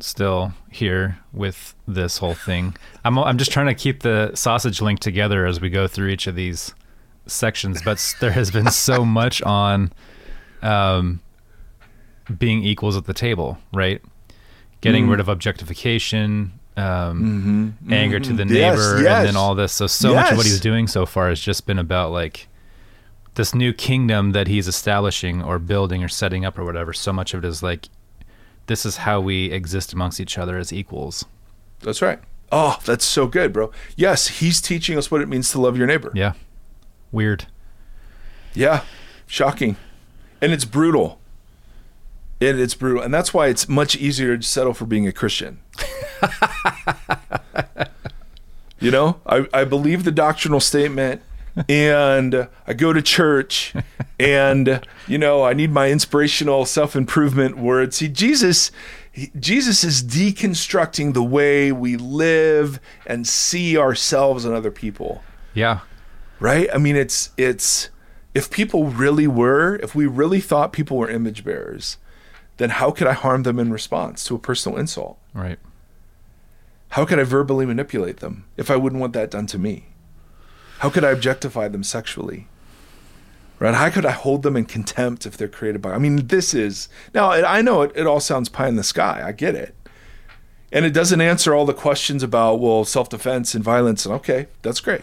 still 0.00 0.52
here 0.70 1.18
with 1.32 1.74
this 1.86 2.18
whole 2.18 2.34
thing. 2.34 2.76
I'm 3.04 3.18
I'm 3.18 3.38
just 3.38 3.52
trying 3.52 3.66
to 3.66 3.74
keep 3.74 4.02
the 4.02 4.32
sausage 4.34 4.80
link 4.80 5.00
together 5.00 5.46
as 5.46 5.60
we 5.60 5.70
go 5.70 5.86
through 5.86 6.08
each 6.08 6.26
of 6.26 6.34
these 6.34 6.74
sections, 7.26 7.82
but 7.82 8.14
there 8.20 8.32
has 8.32 8.50
been 8.50 8.70
so 8.70 9.04
much 9.20 9.42
on 9.42 9.92
um, 10.62 11.20
being 12.38 12.64
equals 12.64 12.96
at 12.96 13.04
the 13.04 13.14
table, 13.14 13.58
right? 13.72 14.02
Getting 14.80 15.06
mm. 15.06 15.10
rid 15.10 15.20
of 15.20 15.28
objectification, 15.28 16.52
um, 16.76 17.74
mm-hmm, 17.82 17.92
anger 17.92 18.18
mm-hmm. 18.18 18.30
to 18.30 18.36
the 18.36 18.44
neighbor, 18.44 18.96
yes, 18.96 19.02
yes. 19.02 19.18
and 19.18 19.28
then 19.28 19.36
all 19.36 19.54
this. 19.54 19.72
So 19.72 19.86
so 19.86 20.12
yes. 20.12 20.24
much 20.24 20.32
of 20.32 20.36
what 20.38 20.46
he's 20.46 20.60
doing 20.60 20.86
so 20.86 21.06
far 21.06 21.28
has 21.28 21.40
just 21.40 21.66
been 21.66 21.78
about 21.78 22.10
like 22.12 22.48
this 23.34 23.54
new 23.54 23.72
kingdom 23.72 24.32
that 24.32 24.46
he's 24.48 24.68
establishing 24.68 25.42
or 25.42 25.58
building 25.58 26.04
or 26.04 26.08
setting 26.08 26.44
up 26.44 26.58
or 26.58 26.64
whatever, 26.64 26.92
so 26.92 27.12
much 27.12 27.34
of 27.34 27.44
it 27.44 27.48
is 27.48 27.62
like 27.62 27.88
this 28.66 28.86
is 28.86 28.98
how 28.98 29.20
we 29.20 29.50
exist 29.50 29.92
amongst 29.92 30.20
each 30.20 30.38
other 30.38 30.56
as 30.56 30.72
equals. 30.72 31.24
That's 31.80 32.00
right. 32.00 32.20
Oh, 32.52 32.78
that's 32.84 33.04
so 33.04 33.26
good, 33.26 33.52
bro. 33.52 33.72
Yes, 33.96 34.28
he's 34.28 34.60
teaching 34.60 34.96
us 34.96 35.10
what 35.10 35.20
it 35.20 35.28
means 35.28 35.50
to 35.52 35.60
love 35.60 35.76
your 35.76 35.86
neighbor. 35.86 36.12
Yeah. 36.14 36.34
Weird. 37.10 37.46
Yeah. 38.54 38.84
Shocking. 39.26 39.76
and 40.40 40.52
it's 40.52 40.64
brutal. 40.64 41.18
And 42.40 42.60
it's 42.60 42.74
brutal, 42.74 43.02
and 43.02 43.14
that's 43.14 43.32
why 43.32 43.46
it's 43.46 43.68
much 43.68 43.96
easier 43.96 44.36
to 44.36 44.42
settle 44.42 44.74
for 44.74 44.86
being 44.86 45.06
a 45.06 45.12
Christian. 45.12 45.60
you 48.80 48.90
know, 48.90 49.20
I, 49.24 49.46
I 49.54 49.64
believe 49.64 50.04
the 50.04 50.10
doctrinal 50.10 50.60
statement, 50.60 51.22
and 51.68 52.48
I 52.66 52.72
go 52.72 52.92
to 52.92 53.00
church, 53.02 53.74
and 54.18 54.80
you 55.06 55.18
know, 55.18 55.44
I 55.44 55.52
need 55.52 55.70
my 55.70 55.90
inspirational 55.90 56.64
self 56.66 56.96
improvement 56.96 57.56
words. 57.56 57.96
See, 57.96 58.08
Jesus, 58.08 58.70
he- 59.12 59.30
Jesus 59.38 59.84
is 59.84 60.02
deconstructing 60.02 61.14
the 61.14 61.22
way 61.22 61.70
we 61.72 61.96
live 61.96 62.80
and 63.06 63.26
see 63.26 63.76
ourselves 63.78 64.44
and 64.44 64.54
other 64.54 64.70
people 64.72 65.22
Yeah. 65.54 65.80
right 66.40 66.68
i 66.74 66.78
mean 66.78 66.96
it's 66.96 67.30
it's 67.36 67.90
if 68.34 68.50
people 68.50 68.86
really 68.88 69.28
were 69.28 69.76
if 69.76 69.94
we 69.94 70.06
really 70.06 70.40
thought 70.40 70.72
people 70.72 70.96
were 70.96 71.08
image 71.08 71.44
bearers 71.44 71.96
then 72.56 72.70
how 72.70 72.90
could 72.90 73.06
i 73.06 73.12
harm 73.12 73.44
them 73.44 73.60
in 73.60 73.70
response 73.72 74.24
to 74.24 74.34
a 74.34 74.38
personal 74.40 74.76
insult 74.76 75.16
Right. 75.32 75.60
how 76.88 77.04
could 77.04 77.20
i 77.20 77.22
verbally 77.24 77.64
manipulate 77.66 78.16
them 78.16 78.46
if 78.56 78.68
i 78.68 78.74
wouldn't 78.76 79.00
want 79.00 79.12
that 79.12 79.30
done 79.30 79.46
to 79.46 79.58
me 79.58 79.86
how 80.78 80.90
could 80.90 81.04
i 81.04 81.10
objectify 81.10 81.68
them 81.68 81.84
sexually? 81.84 82.48
Right? 83.58 83.74
How 83.74 83.88
could 83.90 84.04
i 84.04 84.10
hold 84.10 84.42
them 84.42 84.56
in 84.56 84.64
contempt 84.64 85.26
if 85.26 85.36
they're 85.36 85.48
created 85.48 85.80
by 85.80 85.92
i 85.92 85.98
mean 85.98 86.26
this 86.26 86.54
is 86.54 86.88
now 87.14 87.30
i 87.30 87.62
know 87.62 87.82
it, 87.82 87.92
it 87.94 88.06
all 88.06 88.20
sounds 88.20 88.48
pie 88.48 88.68
in 88.68 88.76
the 88.76 88.84
sky. 88.84 89.22
I 89.24 89.32
get 89.32 89.54
it. 89.54 89.74
And 90.72 90.84
it 90.84 90.90
doesn't 90.90 91.20
answer 91.20 91.54
all 91.54 91.64
the 91.64 91.74
questions 91.74 92.22
about 92.22 92.60
well 92.60 92.84
self-defense 92.84 93.54
and 93.54 93.62
violence 93.64 94.04
and 94.04 94.14
okay 94.14 94.48
that's 94.62 94.80
great. 94.80 95.02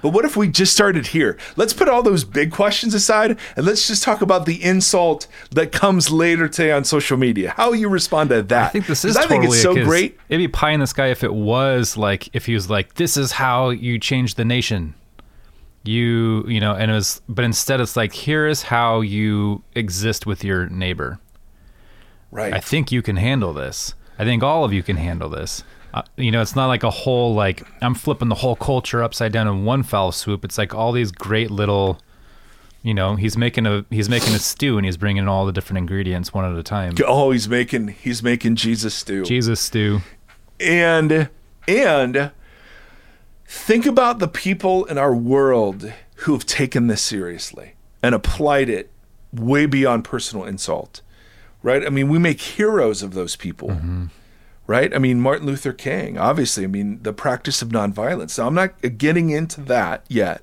But 0.00 0.10
what 0.10 0.24
if 0.24 0.36
we 0.36 0.48
just 0.48 0.72
started 0.72 1.08
here? 1.08 1.36
Let's 1.56 1.72
put 1.72 1.88
all 1.88 2.02
those 2.02 2.24
big 2.24 2.52
questions 2.52 2.94
aside 2.94 3.36
and 3.56 3.66
let's 3.66 3.88
just 3.88 4.02
talk 4.02 4.22
about 4.22 4.46
the 4.46 4.62
insult 4.62 5.26
that 5.50 5.72
comes 5.72 6.10
later 6.10 6.48
today 6.48 6.72
on 6.72 6.84
social 6.84 7.16
media. 7.16 7.50
How 7.56 7.72
you 7.72 7.88
respond 7.88 8.30
to 8.30 8.42
that? 8.42 8.66
I 8.66 8.68
think 8.68 8.86
this 8.86 9.04
is 9.04 9.16
i 9.16 9.26
think 9.26 9.44
it's 9.44 9.60
so 9.60 9.74
great. 9.74 10.18
It'd 10.28 10.38
be 10.38 10.48
pie 10.48 10.70
in 10.70 10.80
the 10.80 10.86
sky 10.86 11.08
if 11.08 11.24
it 11.24 11.34
was 11.34 11.96
like 11.96 12.28
if 12.32 12.46
he 12.46 12.54
was 12.54 12.70
like, 12.70 12.94
"This 12.94 13.16
is 13.16 13.32
how 13.32 13.70
you 13.70 13.98
change 13.98 14.36
the 14.36 14.44
nation." 14.44 14.94
You, 15.84 16.44
you 16.46 16.60
know, 16.60 16.74
and 16.74 16.90
it 16.90 16.94
was, 16.94 17.22
but 17.28 17.44
instead 17.44 17.80
it's 17.80 17.96
like, 17.96 18.12
"Here 18.12 18.46
is 18.46 18.64
how 18.64 19.00
you 19.00 19.62
exist 19.74 20.26
with 20.26 20.44
your 20.44 20.68
neighbor." 20.68 21.18
right 22.30 22.52
I 22.52 22.60
think 22.60 22.92
you 22.92 23.00
can 23.00 23.16
handle 23.16 23.54
this. 23.54 23.94
I 24.18 24.24
think 24.24 24.42
all 24.42 24.64
of 24.64 24.72
you 24.72 24.82
can 24.82 24.96
handle 24.96 25.28
this. 25.28 25.64
Uh, 25.94 26.02
you 26.16 26.30
know, 26.30 26.42
it's 26.42 26.54
not 26.54 26.66
like 26.66 26.82
a 26.82 26.90
whole 26.90 27.34
like 27.34 27.62
I'm 27.80 27.94
flipping 27.94 28.28
the 28.28 28.34
whole 28.34 28.56
culture 28.56 29.02
upside 29.02 29.32
down 29.32 29.48
in 29.48 29.64
one 29.64 29.82
foul 29.82 30.12
swoop. 30.12 30.44
It's 30.44 30.58
like 30.58 30.74
all 30.74 30.92
these 30.92 31.10
great 31.10 31.50
little, 31.50 31.98
you 32.82 32.92
know, 32.92 33.16
he's 33.16 33.38
making 33.38 33.64
a 33.66 33.86
he's 33.88 34.10
making 34.10 34.34
a 34.34 34.38
stew 34.38 34.76
and 34.76 34.84
he's 34.84 34.98
bringing 34.98 35.22
in 35.22 35.28
all 35.28 35.46
the 35.46 35.52
different 35.52 35.78
ingredients 35.78 36.34
one 36.34 36.44
at 36.44 36.58
a 36.58 36.62
time. 36.62 36.94
oh 37.06 37.30
he's 37.30 37.48
making 37.48 37.88
he's 37.88 38.22
making 38.22 38.56
jesus 38.56 38.94
stew 38.94 39.24
Jesus 39.24 39.60
stew. 39.60 40.00
and 40.60 41.30
and 41.66 42.30
think 43.48 43.86
about 43.86 44.18
the 44.18 44.28
people 44.28 44.84
in 44.84 44.98
our 44.98 45.14
world 45.14 45.90
who 46.16 46.32
have 46.32 46.44
taken 46.44 46.86
this 46.86 47.00
seriously 47.00 47.74
and 48.02 48.14
applied 48.14 48.68
it 48.68 48.90
way 49.32 49.64
beyond 49.64 50.04
personal 50.04 50.44
insult 50.44 51.00
right? 51.62 51.84
I 51.84 51.88
mean 51.88 52.08
we 52.08 52.18
make 52.18 52.40
heroes 52.40 53.02
of 53.02 53.14
those 53.14 53.34
people 53.34 53.70
mm-hmm. 53.70 54.06
right? 54.66 54.94
I 54.94 54.98
mean 54.98 55.20
martin 55.20 55.46
luther 55.46 55.72
king 55.72 56.18
obviously 56.18 56.64
i 56.64 56.66
mean 56.66 57.02
the 57.02 57.12
practice 57.12 57.62
of 57.62 57.70
nonviolence. 57.70 58.38
Now 58.38 58.46
i'm 58.46 58.54
not 58.54 58.80
getting 58.98 59.30
into 59.30 59.62
that 59.62 60.04
yet 60.08 60.42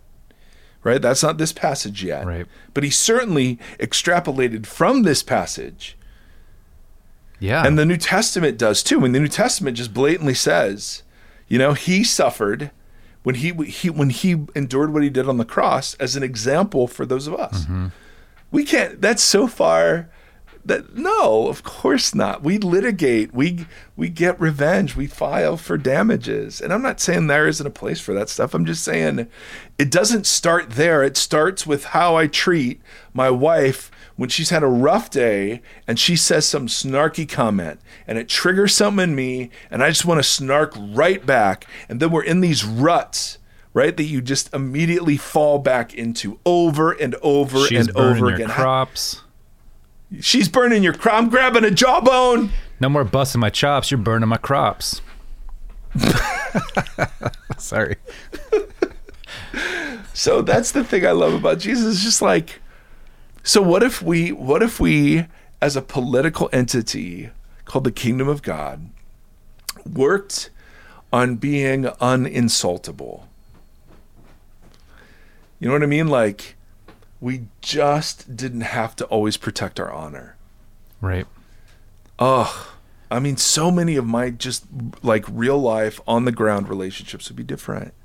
right? 0.84 1.02
That's 1.02 1.24
not 1.24 1.38
this 1.38 1.52
passage 1.52 2.04
yet. 2.04 2.26
Right. 2.26 2.46
but 2.74 2.84
he 2.84 2.90
certainly 2.90 3.60
extrapolated 3.80 4.66
from 4.66 5.04
this 5.04 5.24
passage. 5.24 5.98
Yeah. 7.38 7.68
and 7.68 7.78
the 7.78 7.86
New 7.86 7.98
Testament 7.98 8.58
does 8.58 8.82
too. 8.82 9.00
When 9.00 9.12
the 9.12 9.20
New 9.20 9.28
Testament 9.28 9.76
just 9.76 9.94
blatantly 9.94 10.36
says, 10.36 11.04
you 11.50 11.58
know, 11.58 11.74
he 11.74 12.04
suffered 12.04 12.72
when 13.26 13.34
he 13.36 13.52
he 13.66 13.90
when 13.90 14.12
he 14.12 14.46
endured 14.54 14.94
what 14.94 15.02
he 15.02 15.10
did 15.10 15.28
on 15.28 15.38
the 15.38 15.46
cross 15.46 15.96
as 15.96 16.16
an 16.16 16.22
example 16.22 16.88
for 16.88 17.08
those 17.08 17.26
of 17.26 17.34
us. 17.34 17.64
Mm-hmm. 17.64 17.88
We 18.52 18.64
can't. 18.64 19.02
That's 19.02 19.24
so 19.24 19.48
far. 19.48 20.10
That 20.66 20.96
no, 20.96 21.48
of 21.48 21.62
course 21.62 22.16
not. 22.16 22.42
We 22.42 22.58
litigate. 22.58 23.34
We 23.36 23.68
we 23.96 24.10
get 24.10 24.40
revenge. 24.40 24.96
We 24.96 25.06
file 25.06 25.58
for 25.58 25.78
damages. 25.78 26.60
And 26.60 26.74
I'm 26.74 26.82
not 26.82 27.00
saying 27.00 27.28
there 27.28 27.48
isn't 27.48 27.68
a 27.68 27.70
place 27.70 28.00
for 28.02 28.14
that 28.16 28.30
stuff. 28.30 28.56
I'm 28.56 28.66
just 28.66 28.84
saying 28.84 29.28
it 29.78 29.92
doesn't 29.92 30.26
start 30.26 30.72
there. 30.72 31.04
It 31.04 31.18
starts 31.18 31.68
with 31.68 31.86
how 31.86 32.16
I 32.18 32.26
treat 32.26 32.82
my 33.14 33.30
wife 33.30 33.92
when 34.16 34.30
she's 34.30 34.50
had 34.50 34.64
a 34.64 34.68
rough 34.68 35.12
day 35.12 35.62
and 35.88 36.00
she 36.00 36.16
says 36.16 36.48
some 36.48 36.66
snarky 36.68 37.30
comment 37.30 37.80
and 38.08 38.18
it 38.18 38.28
triggers 38.28 38.74
something 38.76 39.04
in 39.04 39.16
me 39.16 39.52
and 39.70 39.84
I 39.84 39.90
just 39.90 40.06
want 40.06 40.18
to 40.18 40.24
snark 40.24 40.74
right 40.78 41.24
back. 41.24 41.68
And 41.88 42.00
then 42.00 42.10
we're 42.10 42.24
in 42.24 42.42
these 42.42 42.66
ruts, 42.66 43.38
right? 43.74 43.96
That 43.96 44.06
you 44.06 44.20
just 44.20 44.52
immediately 44.52 45.18
fall 45.18 45.60
back 45.60 45.94
into 45.94 46.40
over 46.44 46.92
and 46.92 47.14
over 47.22 47.68
She's 47.68 47.88
and 47.88 47.96
over 47.96 48.34
again. 48.34 48.50
crops. 48.50 49.22
She's 50.22 50.50
burning 50.50 50.84
your 50.84 50.94
crop. 50.94 51.16
I'm 51.16 51.30
grabbing 51.30 51.64
a 51.64 51.72
jawbone. 51.72 52.52
No 52.80 52.90
more 52.90 53.04
busting 53.04 53.42
my 53.42 53.50
chops. 53.50 53.92
You're 53.92 54.00
burning 54.00 54.30
my 54.30 54.38
crops. 54.38 55.02
Sorry. 57.58 57.96
So 60.14 60.42
that's 60.42 60.72
the 60.72 60.84
thing 60.84 61.06
I 61.06 61.12
love 61.12 61.34
about 61.34 61.60
Jesus. 61.60 62.02
Just 62.02 62.22
like, 62.22 62.62
so 63.44 63.62
what 63.62 63.84
if 63.84 64.02
we, 64.02 64.32
what 64.32 64.64
if 64.64 64.80
we, 64.80 65.26
as 65.62 65.76
a 65.76 65.82
political 65.82 66.50
entity 66.52 67.30
called 67.66 67.84
the 67.84 67.92
kingdom 67.92 68.28
of 68.28 68.42
God, 68.42 68.90
worked 69.86 70.50
on 71.12 71.36
being 71.36 71.84
uninsultable? 71.84 73.24
You 75.60 75.68
know 75.68 75.74
what 75.74 75.84
I 75.84 75.88
mean? 75.88 76.08
Like, 76.08 76.55
we 77.26 77.42
just 77.60 78.38
didn't 78.38 78.62
have 78.62 78.96
to 78.96 79.06
always 79.06 79.36
protect 79.36 79.80
our 79.80 79.92
honor. 79.92 80.36
Right. 81.02 81.26
Ugh. 82.20 82.68
I 83.10 83.18
mean, 83.20 83.36
so 83.38 83.72
many 83.72 83.96
of 83.96 84.06
my 84.06 84.30
just 84.30 84.66
like 85.02 85.26
real 85.28 85.58
life 85.58 86.00
on 86.08 86.26
the 86.26 86.32
ground 86.32 86.70
relationships 86.70 87.28
would 87.28 87.36
be 87.36 87.44
different. 87.44 87.96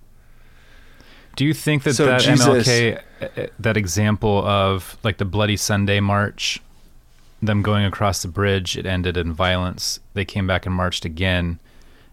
Do 1.36 1.44
you 1.44 1.52
think 1.52 1.82
that 1.82 1.94
So 1.94 2.06
that 2.06 2.22
Jesus- 2.22 2.66
MLK, 2.66 2.98
uh, 3.20 3.46
that 3.58 3.76
example 3.76 4.42
of 4.46 4.96
like 5.04 5.18
the 5.18 5.26
Bloody 5.26 5.56
Sunday 5.58 6.00
march, 6.00 6.62
them 7.42 7.60
going 7.60 7.84
across 7.84 8.22
the 8.22 8.28
bridge, 8.28 8.74
it 8.78 8.86
ended 8.86 9.18
in 9.18 9.34
violence. 9.34 10.00
They 10.14 10.24
came 10.24 10.46
back 10.46 10.64
and 10.64 10.74
marched 10.74 11.04
again, 11.04 11.58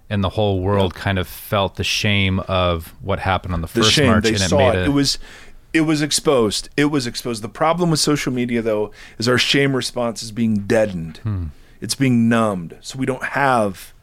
and 0.10 0.22
the 0.26 0.30
whole 0.30 0.60
world 0.60 0.94
kind 0.94 1.18
of 1.18 1.26
felt 1.28 1.78
the 1.78 1.86
shame 1.86 2.40
of 2.42 2.94
what 3.02 3.20
happened 3.20 3.54
on 3.54 3.62
the 3.62 3.68
the 3.68 3.82
first 3.82 3.94
shame 3.94 4.08
march, 4.08 4.24
they 4.24 4.30
and 4.34 4.42
it 4.42 4.50
saw 4.50 4.58
made 4.58 4.76
it. 4.80 4.82
a, 4.82 4.86
It 4.86 4.94
was 4.94 5.18
it 5.78 5.82
was 5.82 6.02
exposed. 6.02 6.70
It 6.76 6.86
was 6.86 7.08
exposed. 7.08 7.42
The 7.44 7.50
problem 7.50 7.92
with 7.92 8.00
social 8.00 8.34
media 8.34 8.62
though 8.62 8.92
is 9.18 9.28
our 9.30 9.38
shame 9.38 9.76
response 9.76 10.22
is 10.24 10.32
being 10.32 10.66
deadened. 10.66 11.52
It's 11.80 11.96
being 11.96 12.28
numbed. 12.28 12.78
So 12.82 12.98
we 13.00 13.06
don't 13.06 13.24
have 13.24 13.94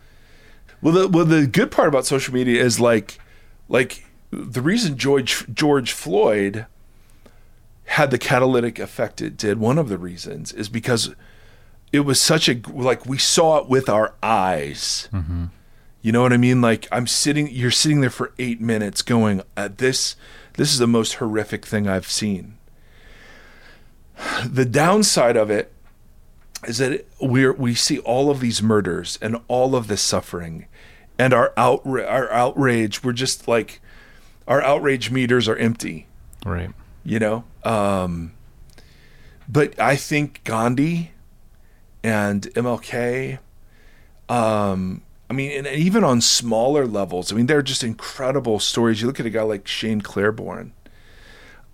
well 0.81 0.95
the 0.95 1.09
well 1.09 1.25
the 1.25 1.47
good 1.47 1.71
part 1.71 1.89
about 1.89 2.07
social 2.07 2.33
media 2.33 2.63
is 2.63 2.81
like 2.81 3.19
like 3.69 4.07
the 4.31 4.63
reason 4.63 4.97
George 4.97 5.45
George 5.53 5.93
Floyd 5.93 6.67
had 7.87 8.11
the 8.11 8.19
catalytic 8.19 8.79
effect 8.79 9.21
it 9.21 9.37
did, 9.37 9.59
one 9.59 9.79
of 9.79 9.89
the 9.89 9.99
reasons 9.99 10.53
is 10.53 10.69
because 10.69 11.15
it 11.93 12.01
was 12.01 12.21
such 12.21 12.49
a 12.49 12.61
like 12.73 13.05
we 13.07 13.19
saw 13.19 13.59
it 13.59 13.69
with 13.69 13.89
our 13.89 14.15
eyes. 14.23 15.09
You 16.03 16.13
know 16.13 16.23
what 16.23 16.33
I 16.33 16.37
mean? 16.37 16.61
Like 16.61 16.87
I'm 16.93 17.07
sitting, 17.07 17.49
you're 17.51 17.71
sitting 17.71 18.01
there 18.01 18.11
for 18.11 18.33
eight 18.39 18.61
minutes, 18.61 19.01
going, 19.03 19.41
uh, 19.57 19.69
"This, 19.75 20.17
this 20.55 20.73
is 20.73 20.79
the 20.79 20.87
most 20.87 21.15
horrific 21.15 21.65
thing 21.67 21.89
I've 21.89 22.09
seen." 22.11 22.59
The 24.47 24.65
downside 24.65 25.37
of 25.37 25.51
it 25.51 25.73
is 26.67 26.79
that 26.79 27.07
we're 27.21 27.53
we 27.53 27.75
see 27.75 27.99
all 28.01 28.31
of 28.31 28.41
these 28.41 28.63
murders 28.63 29.19
and 29.21 29.37
all 29.49 29.75
of 29.75 29.87
this 29.89 30.01
suffering, 30.03 30.67
and 31.19 31.33
our 31.35 31.53
outra- 31.57 32.09
our 32.11 32.31
outrage. 32.33 33.03
We're 33.05 33.13
just 33.13 33.47
like, 33.49 33.81
our 34.47 34.63
outrage 34.63 35.11
meters 35.11 35.49
are 35.49 35.57
empty 35.57 36.07
right. 36.45 36.71
you 37.05 37.19
know 37.19 37.45
um 37.65 38.33
but 39.49 39.79
i 39.81 39.97
think 39.97 40.43
gandhi 40.45 41.13
and 42.03 42.43
mlk 42.55 43.39
um 44.29 45.01
i 45.29 45.33
mean 45.33 45.51
and 45.53 45.67
even 45.67 46.05
on 46.05 46.21
smaller 46.21 46.87
levels 46.87 47.33
i 47.33 47.37
mean 47.37 47.47
they're 47.47 47.63
just 47.63 47.85
incredible 47.85 48.59
stories. 48.59 49.01
You 49.01 49.07
look 49.07 49.21
at 49.21 49.27
a 49.27 49.31
guy 49.31 49.43
like 49.43 49.67
shane 49.67 50.01
claiborne. 50.01 50.73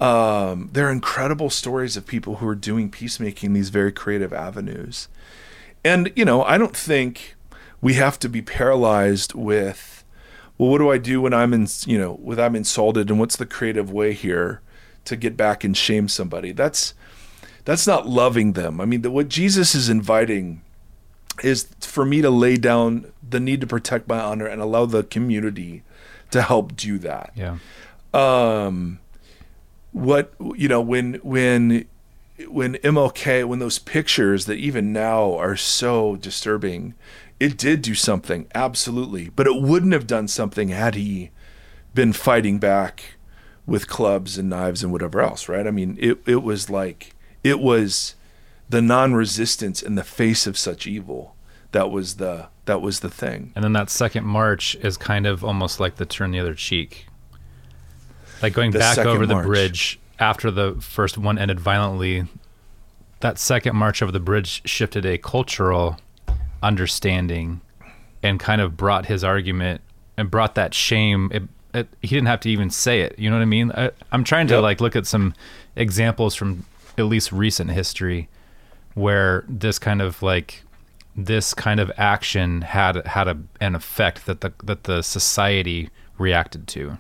Um 0.01 0.71
they're 0.73 0.91
incredible 0.91 1.51
stories 1.51 1.97
of 1.97 2.07
people 2.07 2.37
who 2.37 2.49
are 2.49 2.55
doing 2.55 2.91
peacemaking 2.91 3.49
in 3.49 3.53
these 3.55 3.71
very 3.71 3.93
creative 3.93 4.33
avenues. 4.33 5.09
And 5.85 6.13
you 6.17 6.25
know 6.25 6.43
i 6.45 6.59
don't 6.59 6.77
think 6.77 7.37
we 7.81 7.95
have 7.95 8.19
to 8.21 8.29
be 8.29 8.43
paralyzed 8.43 9.35
with 9.35 10.05
well 10.59 10.71
what 10.71 10.79
do 10.79 10.91
i 10.91 10.99
do 10.99 11.21
when 11.21 11.33
i'm 11.33 11.55
in 11.55 11.67
you 11.87 11.99
know 11.99 12.15
when 12.15 12.39
i'm 12.39 12.55
insulted 12.57 13.11
and 13.11 13.19
what's 13.19 13.37
the 13.37 13.47
creative 13.47 13.91
way 13.91 14.13
here 14.13 14.61
to 15.05 15.17
get 15.17 15.37
back 15.37 15.65
and 15.65 15.77
shame 15.77 16.09
somebody? 16.09 16.53
That's 16.53 16.95
that's 17.65 17.87
not 17.87 18.09
loving 18.09 18.55
them. 18.55 18.81
I 18.81 18.85
mean, 18.87 19.03
the, 19.03 19.11
what 19.11 19.29
Jesus 19.29 19.75
is 19.75 19.89
inviting 19.89 20.63
is 21.43 21.69
for 21.81 22.05
me 22.05 22.23
to 22.23 22.31
lay 22.31 22.57
down 22.57 23.13
the 23.29 23.41
need 23.41 23.61
to 23.61 23.67
protect 23.67 24.09
my 24.09 24.21
honor 24.21 24.47
and 24.47 24.61
allow 24.61 24.87
the 24.87 25.03
community 25.03 25.83
to 26.31 26.43
help 26.43 26.77
do 26.77 26.99
that. 26.99 27.33
Yeah. 27.35 27.59
Um, 28.13 28.99
what 29.93 30.33
you 30.55 30.69
know 30.69 30.81
when 30.81 31.15
when 31.15 31.87
when 32.49 32.75
MLK 32.77 33.45
when 33.45 33.59
those 33.59 33.79
pictures 33.79 34.47
that 34.47 34.55
even 34.55 34.93
now 34.93 35.35
are 35.35 35.57
so 35.57 36.17
disturbing, 36.17 36.95
it 37.39 37.57
did 37.57 37.83
do 37.83 37.95
something 37.95 38.47
absolutely, 38.55 39.29
but 39.31 39.47
it 39.47 39.61
wouldn't 39.61 39.93
have 39.93 40.07
done 40.07 40.29
something 40.29 40.69
had 40.69 40.95
he 40.95 41.31
been 41.95 42.13
fighting 42.13 42.59
back 42.59 43.15
with 43.67 43.89
clubs 43.89 44.39
and 44.39 44.49
knives 44.49 44.83
and 44.83 44.93
whatever 44.93 45.21
else, 45.21 45.49
right? 45.49 45.67
I 45.67 45.71
mean, 45.71 45.97
it 46.01 46.19
it 46.27 46.43
was 46.43 46.71
like 46.71 47.15
it 47.43 47.61
was 47.61 48.15
the 48.71 48.81
non-resistance 48.81 49.83
in 49.83 49.97
the 49.97 50.05
face 50.05 50.47
of 50.47 50.57
such 50.57 50.87
evil 50.87 51.35
that 51.73 51.91
was 51.91 52.17
the 52.17 52.49
that 52.65 52.81
was 52.81 53.01
the 53.01 53.11
thing. 53.11 53.53
And 53.55 53.65
then 53.65 53.73
that 53.75 53.91
second 53.91 54.25
march 54.25 54.77
is 54.77 54.97
kind 54.97 55.27
of 55.27 55.45
almost 55.45 55.81
like 55.81 55.97
the 55.97 56.07
turn 56.07 56.31
the 56.31 56.39
other 56.41 56.55
cheek. 56.55 57.07
Like 58.43 58.55
going 58.55 58.71
The 58.71 58.79
back 58.79 58.99
over 58.99 59.27
the 59.27 59.37
bridge 59.43 59.99
after 60.19 60.51
the 60.51 60.77
first 60.81 61.19
one 61.19 61.39
ended 61.39 61.59
violently, 61.61 62.27
that 63.21 63.39
second 63.39 63.75
march 63.77 64.03
over 64.03 64.13
the 64.13 64.21
bridge 64.21 64.63
shifted 64.65 65.05
a 65.05 65.19
cultural 65.19 65.99
understanding 66.63 67.61
and 68.23 68.39
kind 68.39 68.61
of 68.61 68.77
brought 68.77 69.07
his 69.07 69.25
argument 69.25 69.81
and 70.17 70.31
brought 70.31 70.55
that 70.55 70.75
shame. 70.75 71.31
It, 71.33 71.43
it, 71.75 71.89
he 72.03 72.09
didn't 72.09 72.27
have 72.29 72.41
to 72.41 72.51
even 72.51 72.71
say 72.71 73.01
it. 73.01 73.19
You 73.19 73.31
know 73.31 73.37
what 73.37 73.43
I 73.43 73.47
mean? 73.47 73.73
I, 73.73 73.91
I'm 74.13 74.25
trying 74.25 74.47
to 74.49 74.55
Yep. 74.55 74.63
like 74.63 74.81
look 74.81 74.97
at 74.97 75.07
some 75.07 75.35
examples 75.77 76.35
from 76.35 76.65
at 76.99 77.07
least 77.07 77.33
recent 77.33 77.71
history 77.71 78.29
where 78.95 79.45
this 79.49 79.79
kind 79.79 80.03
of 80.03 80.23
like 80.23 80.63
this 81.17 81.55
kind 81.55 81.81
of 81.81 81.91
action 81.97 82.63
had 82.63 83.07
had 83.07 83.29
a, 83.29 83.39
an 83.61 83.75
effect 83.75 84.27
that 84.27 84.41
the 84.41 84.53
that 84.65 84.85
the 84.85 85.03
society 85.03 85.91
reacted 86.19 86.67
to. 86.69 86.99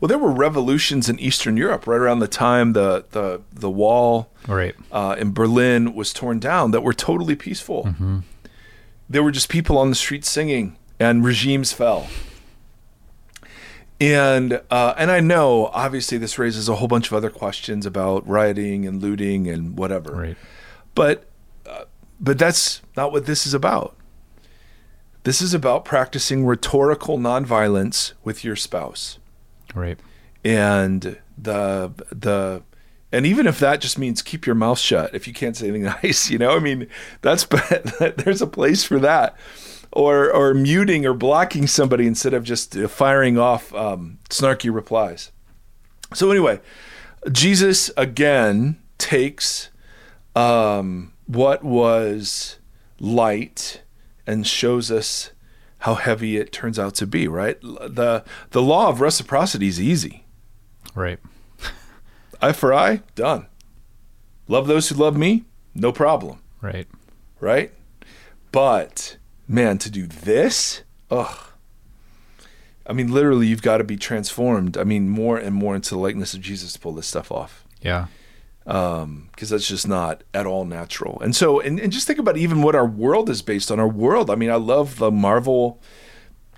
Well, 0.00 0.08
there 0.08 0.18
were 0.18 0.32
revolutions 0.32 1.08
in 1.08 1.18
Eastern 1.20 1.56
Europe 1.56 1.86
right 1.86 2.00
around 2.00 2.18
the 2.20 2.28
time 2.28 2.72
the 2.72 3.04
the 3.10 3.42
the 3.52 3.70
wall 3.70 4.30
Right. 4.48 4.74
uh, 4.92 5.16
in 5.18 5.32
Berlin 5.32 5.94
was 5.94 6.12
torn 6.12 6.38
down 6.38 6.70
that 6.72 6.82
were 6.82 6.92
totally 6.94 7.36
peaceful. 7.36 7.94
There 9.08 9.22
were 9.22 9.30
just 9.30 9.48
people 9.50 9.76
on 9.78 9.90
the 9.90 9.96
streets 9.96 10.30
singing, 10.30 10.76
and 10.98 11.24
regimes 11.24 11.72
fell. 11.72 12.06
And 14.00 14.60
uh, 14.70 14.94
and 14.98 15.10
I 15.10 15.20
know 15.20 15.66
obviously 15.72 16.18
this 16.18 16.38
raises 16.38 16.68
a 16.68 16.76
whole 16.76 16.88
bunch 16.88 17.06
of 17.08 17.12
other 17.14 17.30
questions 17.30 17.86
about 17.86 18.26
rioting 18.28 18.86
and 18.86 19.00
looting 19.00 19.46
and 19.48 19.78
whatever. 19.78 20.12
Right. 20.12 20.36
But 20.94 21.26
uh, 21.66 21.84
but 22.20 22.38
that's 22.38 22.80
not 22.96 23.12
what 23.12 23.26
this 23.26 23.46
is 23.46 23.54
about. 23.54 23.96
This 25.24 25.40
is 25.40 25.54
about 25.54 25.84
practicing 25.84 26.44
rhetorical 26.44 27.18
nonviolence 27.18 28.12
with 28.24 28.44
your 28.44 28.56
spouse 28.56 29.18
Right. 29.74 29.98
and 30.44 31.18
the 31.38 31.92
the 32.12 32.62
and 33.10 33.24
even 33.26 33.46
if 33.46 33.58
that 33.58 33.80
just 33.80 33.98
means 33.98 34.20
keep 34.22 34.44
your 34.46 34.54
mouth 34.54 34.78
shut 34.78 35.14
if 35.14 35.26
you 35.26 35.32
can't 35.32 35.56
say 35.56 35.68
anything 35.68 35.82
nice 36.02 36.30
you 36.30 36.38
know 36.38 36.54
i 36.54 36.58
mean 36.60 36.86
that's 37.22 37.44
but 37.54 38.18
there's 38.18 38.40
a 38.42 38.46
place 38.46 38.84
for 38.84 38.98
that 39.00 39.36
or 39.92 40.30
or 40.30 40.54
muting 40.54 41.04
or 41.06 41.14
blocking 41.14 41.66
somebody 41.66 42.06
instead 42.06 42.34
of 42.34 42.44
just 42.44 42.76
uh, 42.76 42.86
firing 42.86 43.36
off 43.38 43.74
um, 43.74 44.18
snarky 44.30 44.72
replies 44.72 45.32
so 46.12 46.30
anyway 46.30 46.60
jesus 47.32 47.90
again 47.96 48.78
takes 48.98 49.70
um, 50.34 51.12
what 51.26 51.62
was 51.64 52.58
light 52.98 53.82
and 54.26 54.46
shows 54.46 54.90
us 54.90 55.30
how 55.80 55.94
heavy 55.94 56.36
it 56.38 56.50
turns 56.52 56.78
out 56.78 56.94
to 56.94 57.06
be 57.06 57.28
right? 57.28 57.60
The 57.60 58.24
the 58.50 58.62
law 58.62 58.88
of 58.88 59.00
reciprocity 59.00 59.68
is 59.68 59.80
easy. 59.80 60.24
Right. 60.94 61.18
eye 62.40 62.52
for 62.52 62.72
eye 62.72 63.02
done. 63.14 63.46
Love 64.48 64.66
those 64.66 64.88
who 64.88 64.94
love 64.94 65.16
me 65.16 65.44
no 65.74 65.92
problem. 65.92 66.40
Right. 66.62 66.86
right? 67.40 67.72
But 68.52 69.18
man 69.46 69.78
to 69.78 69.90
do 69.90 70.06
this? 70.06 70.82
Ugh. 71.10 71.38
I 72.86 72.92
mean 72.92 73.12
literally 73.12 73.46
you've 73.46 73.62
got 73.62 73.78
to 73.78 73.84
be 73.84 73.96
transformed. 73.96 74.78
I 74.78 74.84
mean 74.84 75.08
more 75.08 75.36
and 75.36 75.54
more 75.54 75.74
into 75.74 75.90
the 75.90 75.98
likeness 75.98 76.32
of 76.34 76.40
jesus 76.40 76.72
to 76.74 76.80
pull 76.80 76.92
this 76.92 77.06
stuff 77.06 77.30
off. 77.30 77.64
Yeah. 77.82 78.06
Because 78.64 79.50
that's 79.50 79.68
just 79.68 79.86
not 79.86 80.24
at 80.32 80.46
all 80.46 80.64
natural. 80.64 81.20
And 81.20 81.36
so, 81.36 81.60
and, 81.60 81.78
and 81.78 81.92
just 81.92 82.06
think 82.06 82.18
about 82.18 82.36
even 82.36 82.62
what 82.62 82.74
our 82.74 82.86
world 82.86 83.28
is 83.28 83.42
based 83.42 83.70
on. 83.70 83.78
Our 83.78 83.88
world. 83.88 84.30
I 84.30 84.34
mean, 84.36 84.50
I 84.50 84.56
love 84.56 84.96
the 84.98 85.10
Marvel 85.10 85.80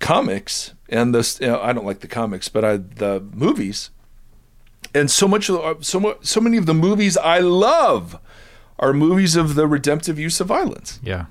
comics 0.00 0.74
and 0.88 1.14
this. 1.14 1.40
You 1.40 1.48
know, 1.48 1.60
I 1.60 1.72
don't 1.72 1.84
like 1.86 2.00
the 2.00 2.08
comics, 2.08 2.48
but 2.48 2.64
I 2.64 2.76
the 2.76 3.24
movies. 3.34 3.90
And 4.94 5.10
so 5.10 5.26
much, 5.28 5.50
of- 5.50 5.84
so 5.84 5.98
much, 6.00 6.24
so 6.24 6.40
many 6.40 6.56
of 6.56 6.66
the 6.66 6.74
movies 6.74 7.16
I 7.16 7.40
love 7.40 8.18
are 8.78 8.92
movies 8.92 9.36
of 9.36 9.54
the 9.54 9.66
redemptive 9.66 10.18
use 10.18 10.40
of 10.40 10.46
violence. 10.46 11.00
Yeah. 11.02 11.26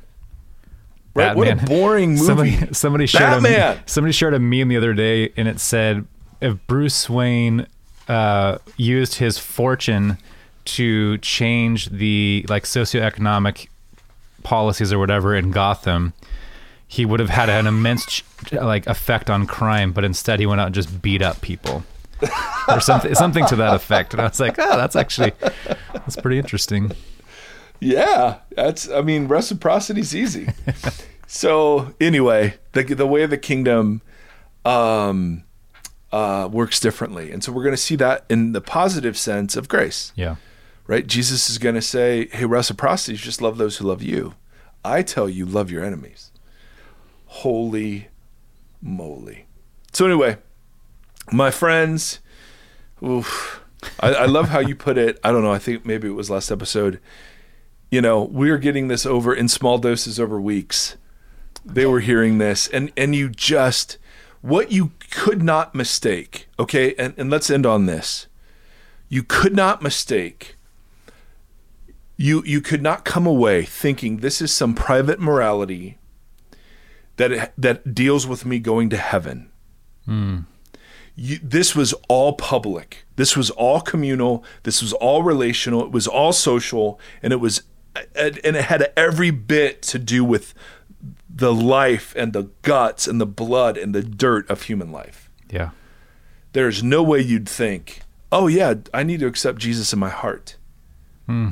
Right? 1.13 1.35
What 1.35 1.47
a 1.47 1.55
Batman. 1.55 1.67
boring 1.79 2.09
movie. 2.15 2.25
Somebody 2.25 2.73
somebody 2.73 3.05
shared 3.05 3.43
Batman. 3.43 3.77
a 3.77 3.89
somebody 3.89 4.11
shared 4.11 4.33
a 4.33 4.39
meme 4.39 4.67
the 4.67 4.75
other 4.77 4.93
day 4.93 5.31
and 5.37 5.47
it 5.47 5.59
said 5.61 6.05
if 6.41 6.57
Bruce 6.67 7.09
Wayne 7.09 7.67
uh, 8.09 8.57
used 8.75 9.15
his 9.15 9.37
fortune 9.39 10.17
to 10.65 11.17
change 11.19 11.89
the 11.89 12.45
like 12.49 12.63
socioeconomic 12.63 13.67
policies 14.43 14.91
or 14.91 14.99
whatever 14.99 15.35
in 15.35 15.51
Gotham, 15.51 16.13
he 16.87 17.05
would 17.05 17.19
have 17.19 17.29
had 17.29 17.49
an 17.49 17.67
immense 17.67 18.23
like 18.51 18.85
effect 18.87 19.29
on 19.29 19.47
crime, 19.47 19.91
but 19.91 20.03
instead 20.03 20.39
he 20.39 20.45
went 20.45 20.61
out 20.61 20.67
and 20.67 20.75
just 20.75 21.01
beat 21.01 21.21
up 21.21 21.41
people. 21.41 21.83
or 22.69 22.79
something 22.79 23.13
something 23.13 23.45
to 23.45 23.57
that 23.57 23.75
effect. 23.75 24.13
And 24.13 24.21
I 24.21 24.27
was 24.27 24.39
like, 24.39 24.55
oh, 24.57 24.77
that's 24.77 24.95
actually 24.95 25.33
that's 25.93 26.15
pretty 26.15 26.37
interesting. 26.37 26.91
Yeah, 27.79 28.39
that's. 28.51 28.89
I 28.89 29.01
mean, 29.01 29.27
reciprocity's 29.27 30.15
easy. 30.15 30.47
so 31.27 31.93
anyway, 31.99 32.55
the 32.71 32.83
the 32.83 33.05
way 33.05 33.23
of 33.23 33.29
the 33.29 33.37
kingdom 33.37 34.01
um, 34.63 35.43
uh, 36.11 36.47
works 36.51 36.79
differently, 36.79 37.31
and 37.31 37.43
so 37.43 37.51
we're 37.51 37.63
going 37.63 37.75
to 37.75 37.81
see 37.81 37.95
that 37.97 38.25
in 38.29 38.53
the 38.53 38.61
positive 38.61 39.17
sense 39.17 39.55
of 39.55 39.67
grace, 39.67 40.13
Yeah. 40.15 40.35
Right? 40.87 41.05
Jesus 41.05 41.49
is 41.49 41.57
going 41.57 41.75
to 41.75 41.81
say, 41.81 42.27
"Hey, 42.31 42.45
reciprocity 42.45 43.13
is 43.13 43.21
just 43.21 43.41
love 43.41 43.57
those 43.57 43.77
who 43.77 43.85
love 43.85 44.01
you. 44.01 44.35
I 44.83 45.01
tell 45.01 45.29
you, 45.29 45.45
love 45.45 45.71
your 45.71 45.83
enemies." 45.83 46.31
Holy 47.25 48.07
moly! 48.81 49.45
So 49.93 50.05
anyway, 50.05 50.37
my 51.31 51.51
friends, 51.51 52.19
oof, 53.03 53.61
I, 53.99 54.13
I 54.13 54.25
love 54.25 54.49
how 54.49 54.59
you 54.59 54.75
put 54.75 54.97
it. 54.97 55.19
I 55.23 55.31
don't 55.31 55.43
know. 55.43 55.51
I 55.51 55.59
think 55.59 55.85
maybe 55.85 56.07
it 56.07 56.11
was 56.11 56.29
last 56.29 56.51
episode 56.51 56.99
you 57.95 58.01
know, 58.01 58.23
we're 58.23 58.57
getting 58.57 58.87
this 58.87 59.05
over 59.05 59.33
in 59.33 59.47
small 59.47 59.77
doses 59.77 60.19
over 60.19 60.39
weeks. 60.39 60.97
They 61.63 61.85
were 61.85 62.01
hearing 62.01 62.37
this, 62.37 62.67
and 62.67 62.91
and 62.97 63.15
you 63.15 63.29
just 63.29 63.97
what 64.41 64.71
you 64.71 64.91
could 65.11 65.41
not 65.41 65.73
mistake. 65.73 66.47
Okay, 66.59 66.93
and 66.95 67.13
and 67.17 67.29
let's 67.29 67.49
end 67.49 67.65
on 67.65 67.85
this. 67.85 68.27
You 69.07 69.23
could 69.23 69.55
not 69.55 69.81
mistake. 69.81 70.54
You 72.17 72.43
you 72.45 72.61
could 72.61 72.81
not 72.81 73.03
come 73.05 73.27
away 73.27 73.63
thinking 73.63 74.17
this 74.17 74.41
is 74.41 74.53
some 74.53 74.73
private 74.73 75.19
morality 75.19 75.97
that 77.17 77.31
it, 77.31 77.53
that 77.57 77.93
deals 77.93 78.27
with 78.27 78.45
me 78.45 78.59
going 78.59 78.89
to 78.89 78.97
heaven. 78.97 79.49
Hmm. 80.05 80.39
You, 81.15 81.39
this 81.41 81.75
was 81.75 81.93
all 82.09 82.33
public. 82.33 83.05
This 83.15 83.37
was 83.37 83.49
all 83.51 83.79
communal. 83.79 84.43
This 84.63 84.81
was 84.81 84.91
all 84.93 85.23
relational. 85.23 85.83
It 85.83 85.91
was 85.91 86.07
all 86.07 86.33
social, 86.33 86.99
and 87.23 87.31
it 87.31 87.37
was, 87.37 87.63
and 87.95 88.37
it 88.43 88.65
had 88.65 88.91
every 88.97 89.31
bit 89.31 89.81
to 89.83 89.99
do 89.99 90.25
with 90.25 90.53
the 91.29 91.53
life 91.53 92.13
and 92.17 92.33
the 92.33 92.49
guts 92.61 93.07
and 93.07 93.19
the 93.19 93.25
blood 93.25 93.77
and 93.77 93.95
the 93.95 94.03
dirt 94.03 94.49
of 94.49 94.63
human 94.63 94.91
life. 94.91 95.29
Yeah. 95.49 95.71
There's 96.53 96.83
no 96.83 97.03
way 97.03 97.19
you'd 97.19 97.49
think, 97.49 98.01
oh 98.31 98.47
yeah, 98.47 98.75
I 98.93 99.03
need 99.03 99.19
to 99.21 99.27
accept 99.27 99.59
Jesus 99.59 99.93
in 99.93 99.99
my 99.99 100.09
heart. 100.09 100.57
Hmm. 101.27 101.49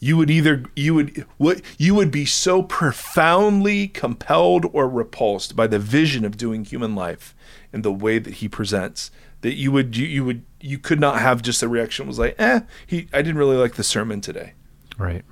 You 0.00 0.16
would 0.16 0.30
either 0.30 0.64
you 0.76 0.94
would 0.94 1.26
what 1.38 1.60
you 1.76 1.94
would 1.94 2.10
be 2.10 2.24
so 2.24 2.62
profoundly 2.62 3.88
compelled 3.88 4.66
or 4.72 4.88
repulsed 4.88 5.56
by 5.56 5.66
the 5.66 5.78
vision 5.78 6.24
of 6.24 6.36
doing 6.36 6.64
human 6.64 6.94
life 6.94 7.34
in 7.72 7.82
the 7.82 7.92
way 7.92 8.18
that 8.18 8.34
he 8.34 8.48
presents 8.48 9.10
that 9.40 9.54
you 9.54 9.72
would 9.72 9.96
you, 9.96 10.06
you 10.06 10.24
would 10.24 10.42
you 10.60 10.78
could 10.78 11.00
not 11.00 11.20
have 11.20 11.42
just 11.42 11.62
a 11.62 11.68
reaction 11.68 12.06
was 12.06 12.18
like 12.18 12.34
eh 12.38 12.60
he 12.86 13.08
I 13.12 13.22
didn't 13.22 13.38
really 13.38 13.56
like 13.56 13.74
the 13.74 13.84
sermon 13.84 14.20
today 14.20 14.52
Right. 14.96 15.24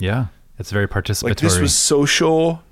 Yeah. 0.00 0.26
It's 0.58 0.70
very 0.72 0.88
participatory. 0.88 1.22
like 1.24 1.36
this 1.38 1.58
was 1.58 1.74
social 1.74 2.62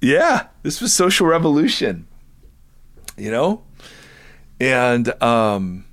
yeah 0.00 0.48
this 0.62 0.80
was 0.82 0.92
social 0.92 1.26
revolution 1.26 2.06
you 3.16 3.30
know 3.30 3.62
and 4.60 5.20
um 5.22 5.84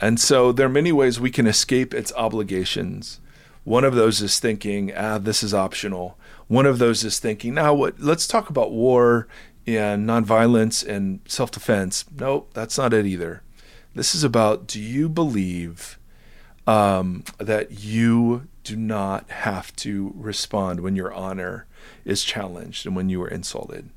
And 0.00 0.18
so 0.18 0.52
there 0.52 0.66
are 0.66 0.70
many 0.70 0.92
ways 0.92 1.20
we 1.20 1.30
can 1.30 1.46
escape 1.46 1.92
its 1.92 2.12
obligations. 2.14 3.20
One 3.64 3.84
of 3.84 3.94
those 3.94 4.22
is 4.22 4.38
thinking, 4.38 4.92
ah, 4.96 5.18
this 5.18 5.42
is 5.42 5.52
optional. 5.52 6.18
One 6.48 6.66
of 6.66 6.78
those 6.78 7.04
is 7.04 7.18
thinking, 7.18 7.54
now 7.54 7.74
what 7.74 8.00
let's 8.00 8.26
talk 8.26 8.48
about 8.48 8.72
war 8.72 9.28
and 9.66 10.08
nonviolence 10.08 10.86
and 10.86 11.20
self-defense. 11.26 12.06
Nope, 12.18 12.50
that's 12.54 12.78
not 12.78 12.94
it 12.94 13.06
either. 13.06 13.42
This 13.94 14.14
is 14.14 14.24
about 14.24 14.66
do 14.66 14.80
you 14.80 15.08
believe 15.08 15.98
um, 16.66 17.24
that 17.38 17.82
you 17.82 18.48
do 18.64 18.76
not 18.76 19.28
have 19.30 19.74
to 19.76 20.12
respond 20.16 20.80
when 20.80 20.96
your 20.96 21.12
honor 21.12 21.66
is 22.04 22.24
challenged 22.24 22.86
and 22.86 22.96
when 22.96 23.08
you 23.08 23.22
are 23.22 23.28
insulted? 23.28 23.90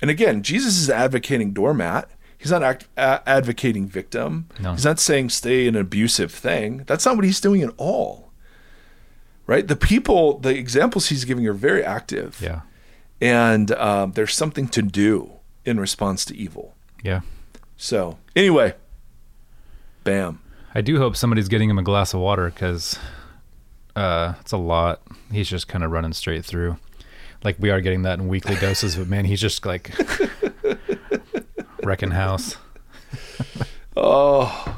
And 0.00 0.10
again, 0.10 0.42
Jesus 0.42 0.76
is 0.76 0.90
advocating 0.90 1.52
doormat. 1.52 2.10
He's 2.38 2.50
not 2.50 2.62
act, 2.62 2.86
a- 2.96 3.22
advocating 3.26 3.86
victim. 3.86 4.48
No. 4.60 4.72
He's 4.72 4.84
not 4.84 5.00
saying 5.00 5.30
stay 5.30 5.66
an 5.66 5.76
abusive 5.76 6.30
thing. 6.32 6.84
That's 6.86 7.06
not 7.06 7.16
what 7.16 7.24
he's 7.24 7.40
doing 7.40 7.62
at 7.62 7.70
all. 7.76 8.32
Right? 9.46 9.66
The 9.66 9.76
people, 9.76 10.38
the 10.38 10.56
examples 10.56 11.08
he's 11.08 11.24
giving 11.24 11.46
are 11.46 11.52
very 11.52 11.84
active. 11.84 12.40
Yeah. 12.42 12.62
And 13.20 13.70
um, 13.72 14.12
there's 14.12 14.34
something 14.34 14.68
to 14.68 14.82
do 14.82 15.32
in 15.64 15.80
response 15.80 16.24
to 16.26 16.36
evil. 16.36 16.74
Yeah. 17.02 17.20
So, 17.76 18.18
anyway, 18.34 18.74
bam. 20.04 20.40
I 20.74 20.80
do 20.82 20.98
hope 20.98 21.16
somebody's 21.16 21.48
getting 21.48 21.70
him 21.70 21.78
a 21.78 21.82
glass 21.82 22.12
of 22.12 22.20
water 22.20 22.50
because 22.50 22.98
uh, 23.94 24.34
it's 24.40 24.52
a 24.52 24.58
lot. 24.58 25.00
He's 25.32 25.48
just 25.48 25.68
kind 25.68 25.82
of 25.82 25.90
running 25.90 26.12
straight 26.12 26.44
through. 26.44 26.76
Like 27.44 27.56
we 27.58 27.70
are 27.70 27.80
getting 27.80 28.02
that 28.02 28.18
in 28.18 28.28
weekly 28.28 28.56
doses, 28.56 28.96
but 28.96 29.08
man, 29.08 29.24
he's 29.24 29.40
just 29.40 29.64
like 29.64 29.90
wrecking 31.86 32.10
house. 32.12 32.56
Oh, 33.98 34.76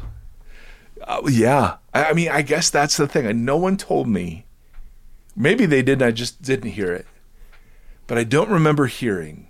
uh, 1.03 1.23
yeah. 1.29 1.79
I, 1.93 2.05
I 2.05 2.13
mean, 2.13 2.29
I 2.29 2.43
guess 2.43 2.71
that's 2.71 2.97
the 2.97 3.09
thing. 3.09 3.45
No 3.45 3.57
one 3.57 3.77
told 3.77 4.07
me. 4.07 4.47
Maybe 5.35 5.67
they 5.67 5.83
did, 5.83 6.01
and 6.01 6.09
I 6.09 6.13
just 6.13 6.41
didn't 6.41 6.71
hear 6.71 6.93
it. 6.93 7.05
But 8.07 8.17
I 8.17 8.23
don't 8.23 8.49
remember 8.49 8.87
hearing 8.87 9.49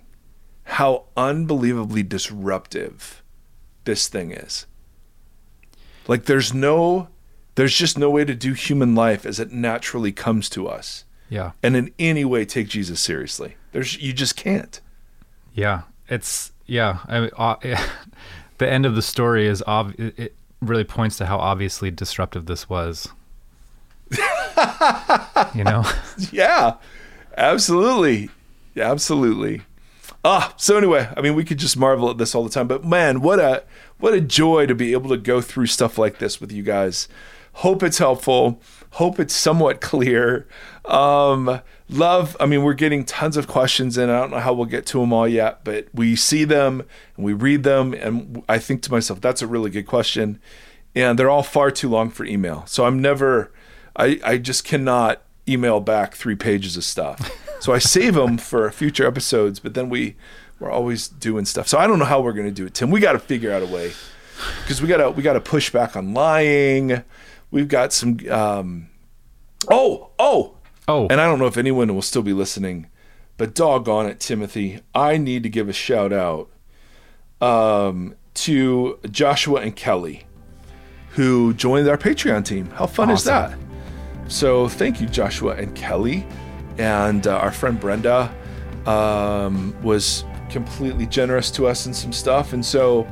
how 0.63 1.05
unbelievably 1.15 2.01
disruptive 2.03 3.21
this 3.85 4.07
thing 4.07 4.31
is. 4.31 4.65
Like, 6.07 6.25
there's 6.25 6.51
no, 6.51 7.09
there's 7.53 7.75
just 7.75 7.95
no 7.95 8.09
way 8.09 8.25
to 8.25 8.33
do 8.33 8.53
human 8.53 8.95
life 8.95 9.23
as 9.23 9.39
it 9.39 9.51
naturally 9.51 10.11
comes 10.11 10.49
to 10.49 10.67
us, 10.67 11.05
Yeah. 11.29 11.51
and 11.61 11.75
in 11.75 11.93
any 11.99 12.25
way 12.25 12.43
take 12.45 12.69
Jesus 12.69 12.99
seriously. 12.99 13.55
There's, 13.71 14.01
you 14.01 14.13
just 14.13 14.35
can't. 14.35 14.81
Yeah. 15.53 15.83
It's 16.07 16.51
yeah. 16.69 16.99
I 17.07 17.19
mean, 17.21 17.29
uh, 17.37 17.55
the 18.57 18.69
end 18.69 18.85
of 18.85 18.95
the 18.95 19.01
story 19.01 19.47
is 19.47 19.63
ob- 19.67 19.95
it 19.97 20.35
really 20.61 20.83
points 20.83 21.17
to 21.17 21.25
how 21.25 21.37
obviously 21.37 21.91
disruptive 21.91 22.45
this 22.45 22.69
was. 22.69 23.09
you 25.55 25.63
know. 25.63 25.83
Yeah, 26.31 26.75
absolutely. 27.37 28.29
Yeah, 28.75 28.91
absolutely. 28.91 29.61
Ah, 30.23 30.53
so 30.57 30.77
anyway, 30.77 31.09
I 31.15 31.21
mean, 31.21 31.35
we 31.35 31.45
could 31.45 31.59
just 31.59 31.77
marvel 31.77 32.09
at 32.09 32.17
this 32.17 32.35
all 32.35 32.43
the 32.43 32.49
time, 32.49 32.67
but 32.67 32.83
man, 32.83 33.21
what 33.21 33.39
a 33.39 33.63
what 33.99 34.13
a 34.13 34.19
joy 34.19 34.65
to 34.65 34.75
be 34.75 34.91
able 34.91 35.09
to 35.09 35.17
go 35.17 35.39
through 35.39 35.67
stuff 35.67 35.97
like 35.97 36.19
this 36.19 36.41
with 36.41 36.51
you 36.51 36.63
guys. 36.63 37.07
Hope 37.59 37.83
it's 37.83 37.97
helpful. 37.97 38.61
Hope 38.91 39.19
it's 39.19 39.33
somewhat 39.33 39.81
clear. 39.81 40.47
Um, 40.85 41.59
love. 41.89 42.37
I 42.39 42.45
mean, 42.45 42.63
we're 42.63 42.73
getting 42.73 43.03
tons 43.03 43.35
of 43.35 43.47
questions, 43.47 43.97
and 43.97 44.09
I 44.09 44.17
don't 44.21 44.31
know 44.31 44.39
how 44.39 44.53
we'll 44.53 44.65
get 44.65 44.85
to 44.87 45.01
them 45.01 45.11
all 45.11 45.27
yet, 45.27 45.65
but 45.65 45.89
we 45.93 46.15
see 46.15 46.45
them 46.45 46.83
and 47.17 47.25
we 47.25 47.33
read 47.33 47.63
them, 47.63 47.93
and 47.93 48.43
I 48.47 48.59
think 48.59 48.81
to 48.83 48.91
myself, 48.91 49.19
that's 49.19 49.41
a 49.41 49.47
really 49.47 49.69
good 49.69 49.87
question, 49.87 50.39
and 50.95 51.19
they're 51.19 51.29
all 51.29 51.43
far 51.43 51.69
too 51.69 51.89
long 51.89 52.09
for 52.09 52.23
email. 52.23 52.63
So 52.65 52.85
I'm 52.85 53.01
never. 53.01 53.51
I 53.93 54.21
I 54.23 54.37
just 54.37 54.63
cannot 54.63 55.21
email 55.45 55.81
back 55.81 56.15
three 56.15 56.35
pages 56.35 56.77
of 56.77 56.85
stuff. 56.85 57.29
So 57.59 57.73
I 57.73 57.79
save 57.79 58.13
them 58.13 58.37
for 58.37 58.71
future 58.71 59.05
episodes, 59.05 59.59
but 59.59 59.73
then 59.73 59.89
we 59.89 60.15
we're 60.61 60.71
always 60.71 61.09
doing 61.09 61.43
stuff. 61.43 61.67
So 61.67 61.77
I 61.77 61.87
don't 61.87 61.99
know 61.99 62.05
how 62.05 62.21
we're 62.21 62.31
going 62.31 62.47
to 62.47 62.53
do 62.53 62.65
it, 62.65 62.73
Tim. 62.73 62.89
We 62.89 63.01
got 63.01 63.11
to 63.11 63.19
figure 63.19 63.51
out 63.51 63.61
a 63.61 63.65
way 63.65 63.91
because 64.61 64.81
we 64.81 64.87
got 64.87 64.97
to 64.97 65.11
we 65.11 65.23
got 65.23 65.33
to 65.33 65.41
push 65.41 65.69
back 65.69 65.97
on 65.97 66.13
lying. 66.13 67.03
We've 67.51 67.67
got 67.67 67.93
some. 67.93 68.17
Um, 68.29 68.89
oh 69.69 70.11
oh 70.19 70.55
Oh. 70.87 71.05
and 71.11 71.21
I 71.21 71.25
don't 71.27 71.37
know 71.37 71.45
if 71.45 71.57
anyone 71.57 71.93
will 71.93 72.01
still 72.01 72.23
be 72.23 72.33
listening, 72.33 72.87
but 73.37 73.53
doggone 73.53 74.07
it, 74.07 74.19
Timothy, 74.19 74.79
I 74.95 75.17
need 75.17 75.43
to 75.43 75.49
give 75.49 75.69
a 75.69 75.73
shout 75.73 76.11
out 76.11 76.49
um, 77.41 78.15
to 78.33 78.97
Joshua 79.11 79.61
and 79.61 79.75
Kelly, 79.75 80.25
who 81.11 81.53
joined 81.53 81.87
our 81.87 81.97
Patreon 81.97 82.43
team. 82.43 82.71
How 82.71 82.87
fun 82.87 83.11
is 83.11 83.23
that? 83.25 83.55
So 84.27 84.67
thank 84.67 84.99
you, 84.99 85.07
Joshua 85.07 85.55
and 85.57 85.75
Kelly, 85.75 86.25
and 86.79 87.27
uh, 87.27 87.35
our 87.37 87.51
friend 87.51 87.79
Brenda 87.79 88.33
um, 88.87 89.75
was 89.83 90.23
completely 90.49 91.05
generous 91.05 91.51
to 91.51 91.67
us 91.67 91.85
in 91.85 91.93
some 91.93 92.11
stuff, 92.13 92.53
and 92.53 92.65
so 92.65 93.07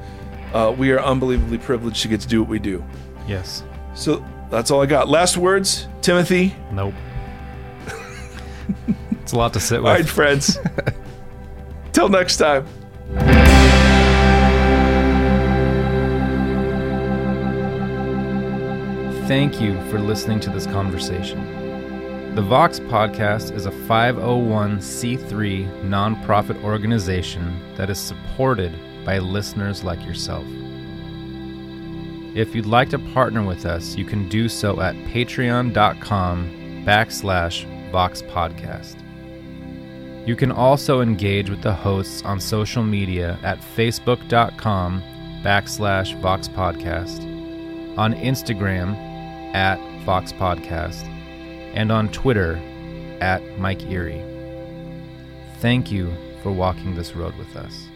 uh, 0.54 0.74
we 0.76 0.92
are 0.92 1.00
unbelievably 1.00 1.60
privileged 1.60 2.02
to 2.02 2.08
get 2.08 2.22
to 2.22 2.28
do 2.28 2.42
what 2.42 2.50
we 2.50 2.58
do. 2.58 2.84
yes. 3.28 3.62
So 3.98 4.24
that's 4.52 4.70
all 4.70 4.82
I 4.82 4.86
got. 4.86 5.10
Last 5.10 5.38
words, 5.38 5.88
Timothy. 6.02 6.56
Nope. 6.72 6.94
it's 9.12 9.34
a 9.34 9.36
lot 9.36 9.54
to 9.54 9.60
sit 9.60 9.82
with. 9.82 9.88
All 9.90 9.96
right, 9.96 10.08
friends. 10.08 10.60
Till 11.94 12.08
next 12.08 12.38
time. 12.38 12.68
Thank 19.28 19.60
you 19.60 19.82
for 19.90 20.00
listening 20.00 20.40
to 20.42 20.52
this 20.52 20.68
conversation. 20.68 22.36
The 22.36 22.44
Vox 22.44 22.80
Podcast 22.80 23.52
is 23.52 23.66
a 23.66 23.72
501c3 23.72 25.84
nonprofit 25.84 26.64
organization 26.64 27.60
that 27.76 27.90
is 27.90 28.00
supported 28.00 28.78
by 29.04 29.18
listeners 29.18 29.84
like 29.84 30.06
yourself. 30.06 30.46
If 32.38 32.54
you'd 32.54 32.68
like 32.68 32.90
to 32.90 33.00
partner 33.00 33.42
with 33.42 33.66
us, 33.66 33.96
you 33.96 34.06
can 34.06 34.30
do 34.30 34.48
so 34.48 34.80
at 34.80 34.94
patreon.com 35.08 36.84
backslash 36.86 37.92
Vox 37.92 38.22
Podcast. 38.22 38.98
You 40.28 40.36
can 40.36 40.52
also 40.52 41.02
engage 41.02 41.50
with 41.50 41.64
the 41.64 41.74
hosts 41.74 42.22
on 42.22 42.40
social 42.40 42.84
media 42.84 43.40
at 43.42 43.58
facebook.com 43.60 45.02
backslash 45.44 46.14
Vox 46.22 46.48
Podcast, 46.48 47.24
on 47.98 48.14
Instagram 48.14 48.94
at 49.56 49.80
Vox 50.04 50.32
Podcast, 50.32 51.08
and 51.74 51.92
on 51.92 52.08
Twitter 52.10 52.58
at 53.20 53.42
Mike 53.58 53.82
Erre. 53.90 54.24
Thank 55.58 55.92
you 55.92 56.14
for 56.44 56.52
walking 56.52 56.94
this 56.94 57.16
road 57.16 57.36
with 57.38 57.56
us. 57.56 57.87